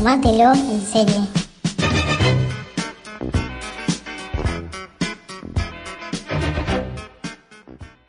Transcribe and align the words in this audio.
Tómatelo 0.00 0.52
en 0.54 0.80
serie. 0.80 1.14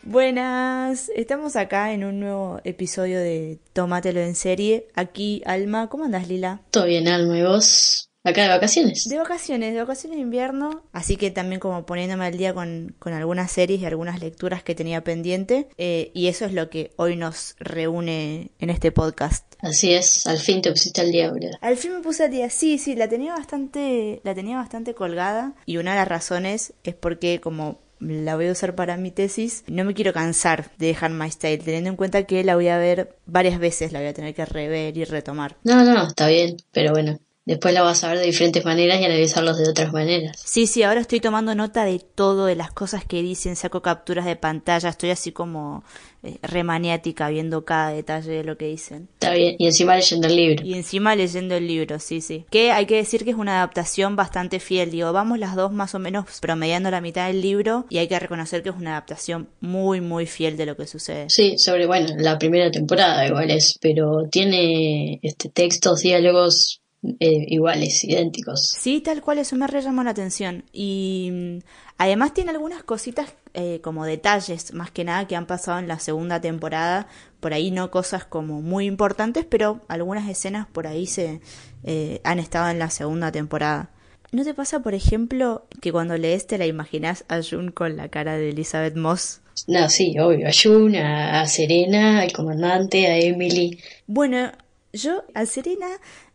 Buenas, 0.03 1.11
estamos 1.13 1.57
acá 1.57 1.91
en 1.91 2.05
un 2.05 2.21
nuevo 2.21 2.61
episodio 2.63 3.19
de 3.19 3.59
Tómatelo 3.73 4.21
en 4.21 4.35
serie. 4.35 4.87
Aquí, 4.95 5.41
Alma, 5.45 5.89
¿cómo 5.89 6.05
andas, 6.05 6.29
Lila? 6.29 6.61
Todo 6.71 6.85
bien, 6.85 7.09
Alma, 7.09 7.37
¿y 7.37 7.43
vos? 7.43 8.10
Acá 8.23 8.43
de 8.43 8.49
vacaciones. 8.49 9.09
De 9.09 9.17
vacaciones, 9.17 9.73
de 9.73 9.79
vacaciones 9.79 10.17
de 10.17 10.21
invierno, 10.21 10.83
así 10.91 11.17
que 11.17 11.31
también 11.31 11.59
como 11.59 11.87
poniéndome 11.87 12.25
al 12.25 12.37
día 12.37 12.53
con, 12.53 12.95
con 12.99 13.13
algunas 13.13 13.51
series 13.51 13.81
y 13.81 13.85
algunas 13.85 14.19
lecturas 14.19 14.61
que 14.61 14.75
tenía 14.75 15.03
pendiente, 15.03 15.67
eh, 15.79 16.11
y 16.13 16.27
eso 16.27 16.45
es 16.45 16.53
lo 16.53 16.69
que 16.69 16.91
hoy 16.97 17.15
nos 17.15 17.55
reúne 17.59 18.51
en 18.59 18.69
este 18.69 18.91
podcast. 18.91 19.55
Así 19.59 19.93
es, 19.93 20.27
al 20.27 20.37
fin 20.37 20.61
te 20.61 20.69
pusiste 20.69 21.01
al 21.01 21.11
día, 21.11 21.31
¿verdad? 21.31 21.57
Al 21.61 21.77
fin 21.77 21.93
me 21.93 22.01
puse 22.01 22.25
al 22.25 22.31
día, 22.31 22.49
sí, 22.51 22.77
sí, 22.77 22.95
la 22.95 23.07
tenía 23.07 23.33
bastante, 23.33 24.21
la 24.23 24.35
tenía 24.35 24.57
bastante 24.57 24.93
colgada, 24.93 25.55
y 25.65 25.77
una 25.77 25.91
de 25.91 25.97
las 25.97 26.07
razones 26.07 26.73
es 26.83 26.93
porque 26.93 27.41
como 27.41 27.79
la 27.99 28.35
voy 28.35 28.47
a 28.47 28.51
usar 28.51 28.75
para 28.75 28.97
mi 28.97 29.09
tesis, 29.09 29.63
no 29.67 29.83
me 29.83 29.95
quiero 29.95 30.13
cansar 30.13 30.71
de 30.77 30.87
dejar 30.87 31.09
My 31.09 31.31
Style, 31.31 31.63
teniendo 31.63 31.89
en 31.89 31.95
cuenta 31.95 32.23
que 32.23 32.43
la 32.43 32.53
voy 32.53 32.67
a 32.67 32.77
ver 32.77 33.15
varias 33.25 33.59
veces, 33.59 33.91
la 33.91 33.99
voy 33.99 34.09
a 34.09 34.13
tener 34.13 34.35
que 34.35 34.45
rever 34.45 34.95
y 34.95 35.05
retomar. 35.05 35.57
No, 35.63 35.83
no, 35.83 36.07
está 36.07 36.27
bien, 36.27 36.57
pero 36.71 36.91
bueno, 36.91 37.19
Después 37.51 37.73
la 37.73 37.81
vas 37.81 38.01
a 38.05 38.07
ver 38.07 38.19
de 38.19 38.27
diferentes 38.27 38.63
maneras 38.63 39.01
y 39.01 39.03
analizarlos 39.03 39.57
de 39.57 39.67
otras 39.67 39.91
maneras. 39.91 40.41
Sí, 40.41 40.67
sí, 40.67 40.83
ahora 40.83 41.01
estoy 41.01 41.19
tomando 41.19 41.53
nota 41.53 41.83
de 41.83 41.99
todo, 41.99 42.45
de 42.45 42.55
las 42.55 42.71
cosas 42.71 43.03
que 43.03 43.21
dicen, 43.21 43.57
saco 43.57 43.81
capturas 43.81 44.23
de 44.23 44.37
pantalla, 44.37 44.87
estoy 44.87 45.09
así 45.09 45.33
como 45.33 45.83
eh, 46.23 46.37
remaniática 46.43 47.27
viendo 47.27 47.65
cada 47.65 47.89
detalle 47.89 48.31
de 48.31 48.43
lo 48.45 48.55
que 48.57 48.67
dicen. 48.67 49.09
Está 49.15 49.33
bien, 49.33 49.57
y 49.59 49.65
encima 49.65 49.97
leyendo 49.97 50.27
el 50.27 50.35
libro. 50.37 50.65
Y 50.65 50.75
encima 50.75 51.13
leyendo 51.13 51.55
el 51.55 51.67
libro, 51.67 51.99
sí, 51.99 52.21
sí. 52.21 52.45
Que 52.49 52.71
hay 52.71 52.85
que 52.85 52.95
decir 52.95 53.25
que 53.25 53.31
es 53.31 53.35
una 53.35 53.57
adaptación 53.57 54.15
bastante 54.15 54.61
fiel, 54.61 54.89
digo, 54.89 55.11
vamos 55.11 55.37
las 55.37 55.57
dos 55.57 55.73
más 55.73 55.93
o 55.93 55.99
menos 55.99 56.39
promediando 56.39 56.89
la 56.89 57.01
mitad 57.01 57.27
del 57.27 57.41
libro 57.41 57.85
y 57.89 57.97
hay 57.97 58.07
que 58.07 58.17
reconocer 58.17 58.63
que 58.63 58.69
es 58.69 58.75
una 58.77 58.91
adaptación 58.91 59.49
muy, 59.59 59.99
muy 59.99 60.25
fiel 60.25 60.55
de 60.55 60.67
lo 60.67 60.77
que 60.77 60.87
sucede. 60.87 61.29
Sí, 61.29 61.57
sobre, 61.57 61.85
bueno, 61.85 62.15
la 62.17 62.39
primera 62.39 62.71
temporada 62.71 63.27
igual 63.27 63.51
es, 63.51 63.77
pero 63.81 64.29
tiene 64.31 65.19
este 65.21 65.49
textos, 65.49 65.99
diálogos 65.99 66.80
eh, 67.03 67.45
iguales, 67.47 68.03
idénticos. 68.03 68.61
Sí, 68.61 69.01
tal 69.01 69.21
cual, 69.21 69.39
eso 69.39 69.55
me 69.55 69.65
re 69.65 69.81
llamó 69.81 70.03
la 70.03 70.11
atención. 70.11 70.63
Y 70.71 71.29
mm, 71.31 71.57
además 71.97 72.33
tiene 72.33 72.51
algunas 72.51 72.83
cositas 72.83 73.33
eh, 73.53 73.79
como 73.81 74.05
detalles, 74.05 74.73
más 74.73 74.91
que 74.91 75.03
nada, 75.03 75.27
que 75.27 75.35
han 75.35 75.47
pasado 75.47 75.79
en 75.79 75.87
la 75.87 75.97
segunda 75.97 76.39
temporada. 76.41 77.07
Por 77.39 77.53
ahí 77.53 77.71
no 77.71 77.89
cosas 77.89 78.25
como 78.25 78.61
muy 78.61 78.85
importantes, 78.85 79.45
pero 79.49 79.81
algunas 79.87 80.29
escenas 80.29 80.67
por 80.67 80.85
ahí 80.85 81.07
se 81.07 81.41
eh, 81.83 82.21
han 82.23 82.37
estado 82.37 82.69
en 82.69 82.77
la 82.77 82.91
segunda 82.91 83.31
temporada. 83.31 83.89
¿No 84.31 84.43
te 84.43 84.53
pasa, 84.53 84.81
por 84.81 84.93
ejemplo, 84.93 85.65
que 85.81 85.91
cuando 85.91 86.17
lees 86.17 86.45
te 86.45 86.57
la 86.57 86.67
imaginas 86.67 87.25
a 87.27 87.41
June 87.41 87.73
con 87.73 87.97
la 87.97 88.09
cara 88.09 88.37
de 88.37 88.51
Elizabeth 88.51 88.95
Moss? 88.95 89.41
No, 89.67 89.89
sí, 89.89 90.17
obvio. 90.19 90.47
A 90.47 90.51
June, 90.51 91.01
a 91.01 91.45
Serena, 91.47 92.21
al 92.21 92.31
comandante, 92.31 93.07
a 93.07 93.17
Emily. 93.17 93.79
Bueno, 94.07 94.51
yo 94.93 95.23
a 95.33 95.45
Serena 95.45 95.87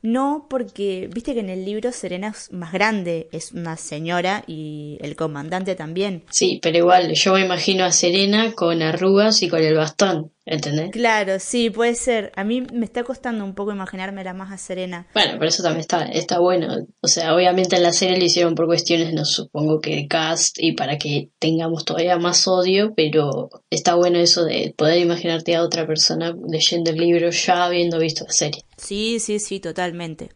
no, 0.07 0.47
porque 0.49 1.11
viste 1.13 1.35
que 1.35 1.41
en 1.41 1.51
el 1.51 1.65
libro 1.65 1.91
Serena 1.91 2.29
es 2.29 2.53
más 2.53 2.73
grande, 2.73 3.29
es 3.33 3.51
una 3.51 3.77
señora 3.77 4.45
y 4.47 4.99
el 5.01 5.17
comandante 5.17 5.75
también. 5.75 6.23
Sí, 6.31 6.61
pero 6.63 6.79
igual 6.79 7.13
yo 7.15 7.33
me 7.33 7.45
imagino 7.45 7.85
a 7.85 7.91
Serena 7.91 8.53
con 8.53 8.83
arrugas 8.83 9.43
y 9.43 9.49
con 9.49 9.65
el 9.65 9.75
bastón. 9.75 10.31
¿Entendés? 10.49 10.93
Claro, 10.93 11.41
sí, 11.41 11.71
puede 11.71 11.97
ser. 11.97 12.31
A 12.37 12.45
mí 12.45 12.61
me 12.73 12.85
está 12.85 13.03
costando 13.03 13.43
un 13.43 13.57
poco 13.57 13.73
imaginármela 13.73 14.33
más 14.33 14.53
a 14.53 14.59
Serena. 14.59 15.09
Bueno, 15.13 15.33
pero 15.41 15.49
eso 15.49 15.65
también 15.65 15.81
está, 15.81 16.05
está 16.05 16.39
bueno. 16.39 16.87
O 17.03 17.09
sea, 17.09 17.35
obviamente 17.35 17.75
en 17.75 17.83
la 17.83 17.93
serie 17.93 18.17
lo 18.17 18.25
hicieron 18.25 18.55
por 18.55 18.67
cuestiones, 18.67 19.13
no 19.13 19.25
supongo 19.25 19.81
que 19.81 20.07
cast 20.07 20.59
y 20.61 20.75
para 20.75 20.99
que 20.99 21.31
tengamos 21.41 21.85
todavía 21.85 22.17
más 22.19 22.47
odio, 22.47 22.95
pero 22.95 23.51
está 23.71 23.97
bueno 23.97 24.21
eso 24.21 24.45
de 24.45 24.73
poder 24.79 24.99
imaginarte 24.99 25.57
a 25.57 25.65
otra 25.65 25.85
persona 25.85 26.33
leyendo 26.49 26.93
el 26.93 26.97
libro 26.97 27.31
ya 27.31 27.65
habiendo 27.65 27.99
visto 27.99 28.25
la 28.25 28.33
serie. 28.33 28.63
Sí, 28.77 29.21
sí, 29.21 29.39
sí, 29.39 29.59
totalmente. 29.59 30.31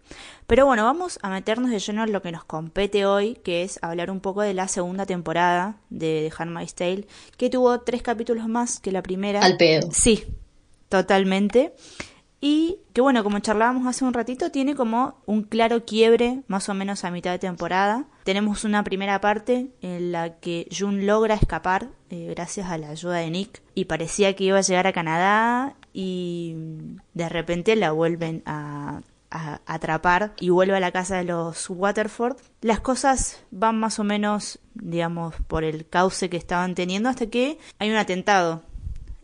Pero 0.47 0.67
bueno, 0.67 0.85
vamos 0.85 1.19
a 1.23 1.31
meternos 1.31 1.71
de 1.71 1.79
lleno 1.79 2.05
en 2.05 2.13
lo 2.13 2.23
que 2.23 2.33
nos 2.33 2.45
compete 2.45 3.07
hoy, 3.07 3.35
que 3.45 3.63
es 3.63 3.79
hablar 3.83 4.11
un 4.11 4.21
poco 4.21 4.43
de 4.43 4.55
la 4.55 4.67
segunda 4.67 5.07
temporada 5.07 5.77
de 5.91 6.31
The 6.31 6.43
Handmaid's 6.43 6.75
Tale, 6.75 7.07
que 7.37 7.51
tuvo 7.51 7.81
tres 7.81 8.03
capítulos 8.03 8.49
más 8.49 8.81
que 8.81 8.93
la 8.93 9.03
primera. 9.03 9.41
Al 9.41 9.57
pedo. 9.57 9.89
Sí, 9.93 10.25
totalmente. 10.89 11.75
Y 12.41 12.79
que 12.95 13.03
bueno, 13.03 13.23
como 13.23 13.39
charlábamos 13.41 13.87
hace 13.87 14.05
un 14.05 14.15
ratito, 14.15 14.51
tiene 14.51 14.75
como 14.75 15.21
un 15.27 15.43
claro 15.43 15.85
quiebre 15.85 16.43
más 16.49 16.69
o 16.69 16.75
menos 16.75 17.05
a 17.05 17.11
mitad 17.11 17.33
de 17.33 17.39
temporada. 17.39 18.07
Tenemos 18.25 18.65
una 18.65 18.83
primera 18.83 19.21
parte 19.21 19.71
en 19.83 20.13
la 20.13 20.39
que 20.39 20.67
June 20.77 21.05
logra 21.05 21.35
escapar 21.35 21.89
eh, 22.09 22.33
gracias 22.35 22.71
a 22.71 22.79
la 22.79 22.89
ayuda 22.89 23.17
de 23.17 23.31
Nick 23.31 23.63
y 23.75 23.85
parecía 23.85 24.35
que 24.35 24.45
iba 24.45 24.59
a 24.59 24.63
llegar 24.63 24.87
a 24.87 24.93
Canadá 24.93 25.75
y 25.93 26.57
de 27.13 27.29
repente 27.29 27.77
la 27.77 27.93
vuelven 27.93 28.43
a 28.47 29.03
a 29.31 29.61
atrapar 29.67 30.33
y 30.41 30.51
vuelve 30.51 30.77
a 30.77 30.81
la 30.81 30.91
casa 30.91 31.17
de 31.17 31.25
los 31.25 31.71
Waterford. 31.71 32.37
Las 32.61 32.81
cosas 32.81 33.45
van 33.51 33.79
más 33.79 33.99
o 33.99 34.05
menos, 34.05 34.59
digamos, 34.75 35.35
por 35.47 35.65
el 35.65 35.87
cauce 35.89 36.29
que 36.29 36.37
estaban 36.37 36.75
teniendo 36.75 37.09
hasta 37.09 37.27
que 37.27 37.59
hay 37.79 37.91
un 37.91 37.97
atentado 37.97 38.63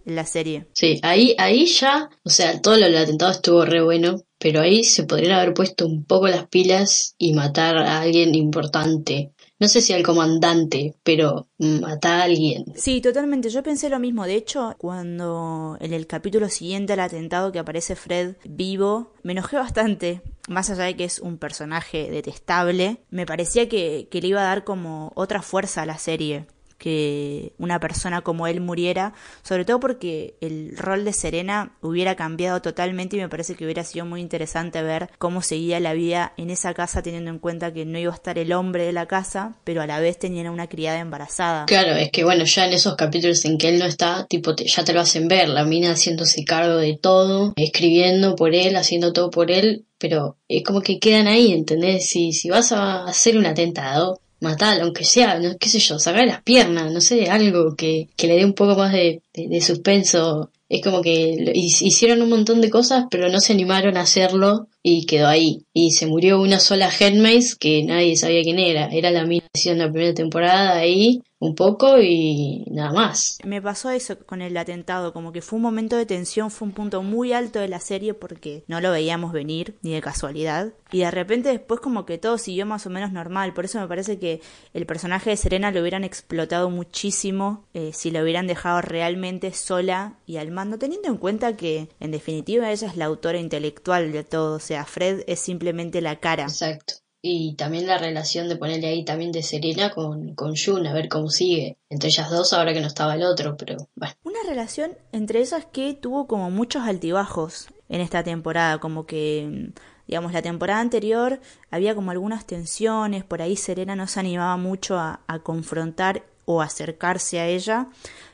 en 0.07 0.17
la 0.17 0.25
serie. 0.25 0.67
Sí, 0.73 1.01
ahí, 1.03 1.35
ahí 1.39 1.67
ya, 1.67 2.09
o 2.25 2.31
sea, 2.31 2.61
todo 2.63 2.77
lo 2.77 2.87
del 2.87 2.97
atentado 2.97 3.33
estuvo 3.33 3.65
re 3.65 3.83
bueno, 3.83 4.23
pero 4.39 4.61
ahí 4.61 4.85
se 4.85 5.05
podrían 5.05 5.33
haber 5.33 5.53
puesto 5.53 5.87
un 5.87 6.05
poco 6.05 6.29
las 6.29 6.47
pilas 6.49 7.15
y 7.19 7.33
matar 7.35 7.77
a 7.77 8.01
alguien 8.01 8.35
importante 8.35 9.33
no 9.59 9.69
sé 9.69 9.81
si 9.81 9.95
al 9.95 10.03
comandante, 10.03 10.95
pero 11.03 11.49
mata 11.59 12.19
a 12.19 12.25
alguien. 12.25 12.67
Sí, 12.75 13.01
totalmente. 13.01 13.49
Yo 13.49 13.63
pensé 13.63 13.89
lo 13.89 13.99
mismo. 13.99 14.27
De 14.27 14.35
hecho, 14.35 14.75
cuando 14.77 15.79
en 15.81 15.95
el 15.95 16.07
capítulo 16.07 16.51
siguiente 16.51 16.93
al 16.93 17.01
atentado 17.01 17.53
que 17.53 17.59
aparece 17.59 17.97
Fred 17.97 18.37
vivo, 18.45 19.15
me 19.23 19.33
enojé 19.33 19.57
bastante. 19.57 20.21
Más 20.49 20.69
allá 20.69 20.85
de 20.85 20.97
que 20.97 21.05
es 21.05 21.21
un 21.21 21.39
personaje 21.39 22.11
detestable, 22.11 22.99
me 23.09 23.25
parecía 23.25 23.69
que, 23.69 24.09
que 24.11 24.21
le 24.21 24.29
iba 24.29 24.43
a 24.43 24.45
dar 24.45 24.65
como 24.65 25.11
otra 25.15 25.41
fuerza 25.41 25.83
a 25.83 25.87
la 25.87 25.99
serie 25.99 26.47
que 26.79 27.53
una 27.59 27.81
persona 27.81 28.23
como 28.23 28.47
él 28.47 28.61
muriera, 28.61 29.15
sobre 29.43 29.65
todo 29.65 29.81
porque 29.81 30.35
el 30.41 30.77
rol 30.77 31.05
de 31.05 31.13
Serena 31.13 31.73
hubiera 31.81 32.17
cambiado 32.17 32.61
totalmente 32.61 33.17
y 33.17 33.21
me 33.21 33.29
parece 33.29 33.55
que 33.55 33.65
hubiera 33.65 33.85
sido 33.85 34.05
muy 34.05 34.21
interesante 34.21 34.83
ver 34.83 35.11
cómo 35.19 35.43
seguía 35.43 35.81
la 35.81 35.95
vida 35.95 36.33
en 36.37 36.51
esa 36.51 36.75
casa 36.75 37.03
teniendo 37.03 37.31
en 37.31 37.39
cuenta 37.39 37.73
que 37.73 37.85
no 37.85 37.99
iba 37.99 38.13
a 38.13 38.15
estar 38.15 38.39
el 38.39 38.53
hombre 38.53 38.85
de 38.85 38.93
la 38.93 39.07
casa, 39.07 39.57
pero 39.65 39.83
a 39.83 39.87
la 39.87 40.01
vez 40.01 40.19
tenían 40.19 40.49
una 40.49 40.69
criada 40.69 40.99
embarazada. 40.99 41.67
Claro, 41.67 41.93
es 41.97 42.11
que 42.11 42.25
bueno, 42.25 42.45
ya 42.45 42.67
en 42.67 42.73
esos 42.73 42.97
capítulos 42.97 43.45
en 43.45 43.59
que 43.59 43.69
él 43.69 43.79
no 43.79 43.87
está, 43.87 44.27
tipo, 44.27 44.55
ya 44.57 44.85
te 44.85 44.93
lo 44.93 45.01
hacen 45.01 45.29
ver, 45.29 45.49
la 45.49 45.65
mina 45.65 45.93
haciéndose 45.93 46.45
cargo 46.45 46.77
de 46.77 46.97
todo, 46.97 47.53
escribiendo 47.57 48.37
por 48.37 48.55
él, 48.55 48.77
haciendo 48.77 49.13
todo 49.13 49.31
por 49.31 49.51
él, 49.51 49.87
pero 49.99 50.37
es 50.49 50.63
como 50.63 50.83
que 50.83 50.99
quedan 50.99 51.27
ahí, 51.27 51.53
¿entendés? 51.53 52.09
Si, 52.09 52.33
si 52.33 52.51
vas 52.51 52.73
a 52.73 53.07
hacer 53.07 53.37
un 53.37 53.47
atentado, 53.47 54.21
matar, 54.41 54.81
aunque 54.81 55.05
sea, 55.05 55.39
no, 55.39 55.57
qué 55.59 55.69
sé 55.69 55.79
yo, 55.79 55.99
sacar 55.99 56.27
las 56.27 56.43
piernas, 56.43 56.93
no 56.93 57.01
sé, 57.01 57.31
algo 57.31 57.75
que, 57.77 58.09
que 58.17 58.27
le 58.27 58.37
dé 58.37 58.45
un 58.45 58.55
poco 58.55 58.77
más 58.77 58.93
de, 58.93 59.23
de, 59.35 59.61
suspenso. 59.61 60.51
Es 60.69 60.83
como 60.83 61.01
que 61.01 61.53
hicieron 61.55 62.23
un 62.23 62.29
montón 62.29 62.61
de 62.61 62.71
cosas, 62.71 63.05
pero 63.11 63.29
no 63.29 63.41
se 63.41 63.53
animaron 63.53 63.97
a 63.97 64.03
hacerlo 64.03 64.69
y 64.89 65.05
quedó 65.05 65.27
ahí. 65.27 65.65
Y 65.75 65.91
se 65.91 66.07
murió 66.07 66.41
una 66.41 66.61
sola 66.61 66.89
Headmaze 66.89 67.57
que 67.59 67.83
nadie 67.83 68.17
sabía 68.17 68.43
quién 68.43 68.61
era. 68.61 68.87
Era 68.93 69.11
la 69.11 69.27
misma 69.27 69.49
en 69.65 69.79
la 69.79 69.91
primera 69.91 70.15
temporada 70.15 70.77
ahí 70.77 71.23
un 71.39 71.55
poco 71.55 71.99
y 72.01 72.65
nada 72.71 72.93
más. 72.93 73.39
Me 73.45 73.61
pasó 73.61 73.91
eso 73.91 74.19
con 74.25 74.41
el 74.41 74.57
atentado, 74.57 75.13
como 75.13 75.33
que 75.33 75.43
fue 75.43 75.59
un 75.59 75.63
momento 75.63 75.97
de 75.97 76.07
tensión, 76.07 76.51
fue 76.51 76.69
un 76.69 76.75
punto 76.75 77.03
muy 77.03 77.33
alto 77.33 77.59
de 77.59 77.69
la 77.69 77.81
serie 77.81 78.15
porque 78.15 78.65
no 78.69 78.81
lo 78.81 78.91
veíamos 78.91 79.33
venir 79.33 79.77
ni 79.83 79.93
de 79.93 80.01
casualidad 80.01 80.73
y 80.93 81.01
de 81.01 81.11
repente 81.11 81.51
después 81.51 81.81
como 81.81 82.07
que 82.07 82.19
todo 82.19 82.39
siguió 82.39 82.65
más 82.65 82.87
o 82.87 82.91
menos 82.91 83.13
normal, 83.13 83.53
por 83.53 83.65
eso 83.65 83.81
me 83.81 83.89
parece 83.89 84.19
que 84.19 84.41
el 84.73 84.87
personaje 84.87 85.31
de 85.31 85.37
Serena 85.37 85.71
lo 85.71 85.81
hubieran 85.81 86.05
explotado 86.05 86.71
muchísimo 86.71 87.65
eh, 87.75 87.91
si 87.93 88.11
lo 88.11 88.23
hubieran 88.23 88.47
dejado 88.47 88.81
realmente 88.81 89.53
sola 89.53 90.15
y 90.27 90.37
al 90.37 90.51
mando, 90.53 90.79
teniendo 90.79 91.09
en 91.09 91.17
cuenta 91.17 91.57
que 91.57 91.89
en 92.01 92.13
definitiva 92.13 92.71
ella 92.71 92.89
es 92.89 92.97
la 92.97 93.07
autora 93.07 93.39
intelectual 93.39 94.13
de 94.13 94.25
todo, 94.25 94.57
o 94.57 94.61
sea, 94.61 94.76
Fred 94.85 95.25
es 95.27 95.41
simplemente 95.41 96.01
la 96.01 96.17
cara. 96.17 96.45
Exacto 96.45 97.07
y 97.29 97.55
también 97.55 97.87
la 97.87 97.99
relación 97.99 98.49
de 98.49 98.57
ponerle 98.57 98.87
ahí 98.87 99.05
también 99.05 99.33
de 99.33 99.43
Serena 99.43 99.91
con, 99.91 100.35
con 100.35 100.55
Jun, 100.57 100.87
a 100.87 100.93
ver 100.93 101.09
cómo 101.09 101.29
sigue. 101.29 101.77
Entre 101.91 102.09
ellas 102.09 102.31
dos, 102.31 102.53
ahora 102.53 102.73
que 102.73 102.81
no 102.81 102.87
estaba 102.87 103.15
el 103.15 103.25
otro, 103.25 103.57
pero 103.57 103.89
bueno. 103.97 104.15
Una 104.23 104.39
relación 104.47 104.93
entre 105.13 105.41
esas 105.41 105.65
que 105.65 105.95
tuvo 105.95 106.29
como 106.29 106.51
muchos 106.51 106.85
altibajos 106.85 107.69
en 107.89 108.01
esta 108.01 108.23
temporada, 108.23 108.79
como 108.79 109.07
que 109.07 109.73
digamos, 110.07 110.33
la 110.33 110.43
temporada 110.43 110.81
anterior 110.81 111.41
había 111.71 111.97
como 111.97 112.13
algunas 112.13 112.47
tensiones, 112.47 113.25
por 113.25 113.43
ahí 113.43 113.57
Serena 113.57 113.97
no 113.97 114.07
se 114.07 114.21
animaba 114.21 114.57
mucho 114.57 114.97
a, 114.97 115.21
a 115.27 115.41
confrontar 115.41 116.23
o 116.45 116.63
acercarse 116.63 117.41
a 117.41 117.49
ella. 117.49 117.89